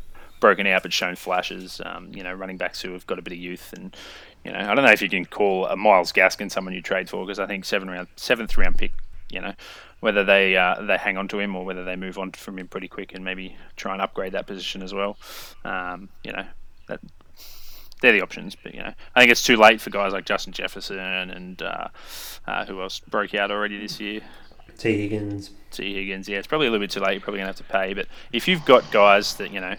broken 0.41 0.67
out 0.67 0.83
but 0.83 0.93
shown 0.93 1.17
flashes. 1.17 1.81
Um, 1.85 2.11
you 2.15 2.23
know, 2.23 2.33
running 2.33 2.57
backs 2.57 2.81
who 2.81 2.93
have 2.93 3.07
got 3.07 3.19
a 3.19 3.23
bit 3.23 3.33
of 3.33 3.39
youth, 3.39 3.73
and 3.73 3.97
you 4.45 4.53
know 4.53 4.59
I 4.59 4.75
don't 4.75 4.85
know 4.85 4.93
if 4.93 5.03
you 5.03 5.09
can 5.09 5.25
call 5.25 5.67
a 5.67 5.77
Myles 5.77 6.13
Gaskin 6.13 6.51
someone 6.51 6.75
you 6.75 6.83
trade 6.83 7.09
for 7.09 7.25
because 7.25 7.39
I 7.39 7.47
think 7.47 7.65
seven 7.65 7.89
round 7.89 8.09
seventh 8.17 8.57
round 8.57 8.79
pick. 8.79 8.93
You 9.29 9.41
know, 9.41 9.55
whether 10.01 10.23
they 10.23 10.57
uh, 10.57 10.83
they 10.83 10.97
hang 10.97 11.17
on 11.17 11.29
to 11.29 11.41
him 11.41 11.57
or 11.57 11.65
whether 11.65 11.85
they 11.85 11.97
move 11.97 12.19
on 12.19 12.33
from 12.33 12.59
him 12.59 12.69
pretty 12.69 12.89
quick 12.89 13.15
and 13.15 13.25
maybe 13.25 13.57
try 13.77 13.93
and 13.93 14.01
upgrade 14.01 14.33
that 14.33 14.47
position 14.47 14.83
as 14.83 14.95
well. 14.95 15.17
Um, 15.65 16.11
you 16.23 16.33
know, 16.33 16.45
that 16.89 17.01
they're 18.01 18.13
the 18.13 18.23
options. 18.23 18.55
But 18.55 18.75
you 18.75 18.83
know, 18.83 18.93
I 19.15 19.21
think 19.21 19.33
it's 19.33 19.43
too 19.43 19.57
late 19.57 19.81
for 19.81 19.91
guys 19.91 20.13
like 20.13 20.25
Justin 20.25 20.53
Jefferson 20.53 20.99
and 20.99 21.63
uh, 21.63 21.89
uh, 22.47 22.67
who 22.67 22.81
else 22.81 23.01
broke 23.01 23.35
out 23.35 23.51
already 23.51 23.79
this 23.79 24.01
year. 24.01 24.21
Tee 24.79 25.03
Higgins. 25.03 25.51
Tee 25.71 25.95
Higgins. 25.95 26.29
Yeah, 26.29 26.39
it's 26.39 26.47
probably 26.47 26.67
a 26.67 26.71
little 26.71 26.85
bit 26.85 26.91
too 26.91 27.01
late. 27.01 27.13
You're 27.13 27.21
probably 27.21 27.39
gonna 27.39 27.49
have 27.49 27.57
to 27.57 27.65
pay. 27.65 27.95
But 27.95 28.07
if 28.33 28.47
you've 28.47 28.65
got 28.65 28.91
guys 28.93 29.37
that 29.37 29.51
you 29.51 29.61
know, 29.61 29.75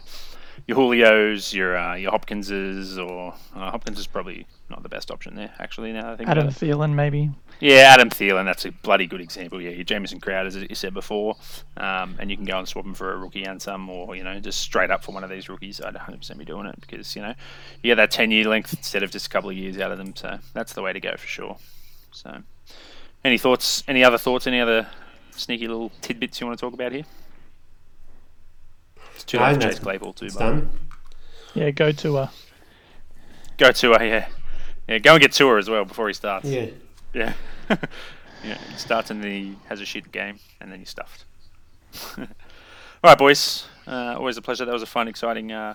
your 0.68 0.76
Julio's, 0.76 1.53
your 1.53 1.78
uh, 1.78 1.95
your 1.95 2.11
Hopkinses, 2.11 2.97
or 2.97 3.34
uh, 3.55 3.72
Hopkins 3.72 3.97
is 3.97 4.05
probably 4.05 4.45
not 4.70 4.84
the 4.84 4.89
best 4.89 5.09
option 5.09 5.34
there. 5.34 5.53
Actually, 5.59 5.93
now 5.93 6.11
I 6.11 6.15
think 6.18 6.30
Adam. 6.30 6.49
Thielen 6.49 6.93
maybe. 6.93 7.32
Yeah, 7.59 7.93
Adam 7.93 8.09
Thielen, 8.09 8.45
that's 8.45 8.65
a 8.65 8.72
bloody 8.72 9.07
good 9.07 9.22
example. 9.22 9.59
Yeah, 9.59 9.72
your 9.72 9.86
Jamison 9.86 10.20
Crowder, 10.20 10.47
as 10.47 10.55
you 10.55 10.76
said 10.76 10.93
before, 10.93 11.38
um, 11.78 12.15
and 12.20 12.30
you 12.30 12.36
can 12.36 12.45
go 12.45 12.59
and 12.59 12.68
swap 12.68 12.86
him 12.86 12.93
for 12.93 13.13
a 13.13 13.18
rookie 13.18 13.45
and 13.45 13.59
some, 13.59 13.89
or 13.89 14.15
you 14.15 14.24
know, 14.24 14.39
just 14.39 14.59
straight 14.59 14.91
up 14.91 15.03
for 15.03 15.13
one 15.13 15.24
of 15.24 15.30
these 15.30 15.49
rookies. 15.49 15.82
I'd 15.82 15.95
100% 15.95 16.38
be 16.38 16.45
doing 16.45 16.68
it 16.68 16.80
because 16.80 17.15
you 17.15 17.22
know, 17.22 17.34
you 17.82 17.91
get 17.91 17.95
that 17.95 18.11
10 18.11 18.30
year 18.30 18.45
length 18.45 18.74
instead 18.74 19.01
of 19.01 19.09
just 19.09 19.26
a 19.26 19.30
couple 19.30 19.49
of 19.49 19.55
years 19.55 19.80
out 19.80 19.91
of 19.91 19.97
them. 19.97 20.15
So 20.15 20.38
that's 20.53 20.74
the 20.74 20.82
way 20.82 20.93
to 20.93 20.99
go 20.99 21.15
for 21.18 21.28
sure. 21.28 21.57
So, 22.11 22.43
any 23.24 23.38
thoughts? 23.38 23.84
Any 23.88 24.03
other 24.03 24.18
thoughts? 24.18 24.45
Any 24.45 24.59
other 24.59 24.88
sneaky 25.32 25.68
little 25.68 25.91
tidbits 26.01 26.41
you 26.41 26.47
want 26.47 26.59
to 26.59 26.65
talk 26.65 26.74
about 26.74 26.91
here? 26.91 27.05
It's 29.18 29.24
too 29.24 29.39
No, 29.39 29.51
late 29.51 29.59
Chase 29.59 29.80
Claypool 29.80 30.13
too. 30.13 30.26
It's 30.26 30.36
by 30.36 30.41
done. 30.41 30.70
Yeah, 31.55 31.72
go 31.72 31.91
to 31.91 32.18
a. 32.18 32.32
Go 33.57 33.72
Tua, 33.72 33.97
yeah, 34.05 34.28
yeah. 34.88 34.99
Go 34.99 35.13
and 35.13 35.22
get 35.22 35.32
Tua 35.32 35.57
as 35.57 35.68
well 35.68 35.86
before 35.86 36.07
he 36.07 36.13
starts. 36.13 36.45
Yeah. 36.45 36.68
Yeah. 37.15 37.34
yeah. 38.43 38.59
He 38.72 38.78
starts 38.78 39.09
and 39.09 39.24
then 39.24 39.32
he 39.32 39.55
has 39.70 39.82
a 39.82 39.86
shit 39.86 40.11
game 40.11 40.38
and 40.61 40.72
then 40.72 40.78
you're 40.78 40.86
stuffed. 40.86 41.26
All 42.20 42.28
right, 43.03 43.18
boys. 43.18 43.65
Uh, 43.88 44.13
always 44.18 44.38
a 44.38 44.41
pleasure. 44.43 44.65
That 44.65 44.72
was 44.74 44.84
a 44.84 44.88
fun, 44.88 45.07
exciting 45.07 45.51
uh, 45.51 45.74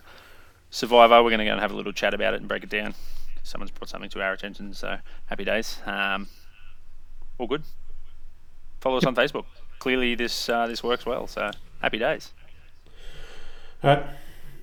Survivor. 0.70 1.20
We're 1.20 1.30
going 1.30 1.40
to 1.40 1.45
go 1.45 1.51
and 1.51 1.61
have 1.61 1.72
a 1.72 1.76
little 1.76 1.93
chat 1.93 2.14
about 2.14 2.34
it 2.34 2.40
and 2.40 2.49
break 2.49 2.62
it 2.62 2.70
down. 2.70 2.95
Someone's 3.43 3.72
brought 3.72 3.88
something 3.88 4.11
to 4.11 4.22
our 4.22 4.32
attention, 4.32 4.72
so 4.74 4.99
happy 5.26 5.45
days. 5.45 5.78
Um, 5.84 6.28
all 7.38 7.49
good. 7.49 7.64
Follow 8.80 8.99
us 8.99 9.05
on 9.05 9.16
Facebook. 9.16 9.47
Clearly, 9.80 10.14
this 10.14 10.49
uh, 10.49 10.68
this 10.68 10.84
works 10.84 11.05
well, 11.05 11.26
so 11.26 11.51
happy 11.80 11.99
days. 11.99 12.32
All 13.82 13.90
right. 13.96 14.04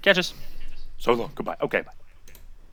Catch 0.01 0.17
us. 0.17 0.34
So 0.97 1.13
long. 1.13 1.32
Goodbye. 1.36 1.57
Okay, 1.61 1.82
bye. 1.82 1.91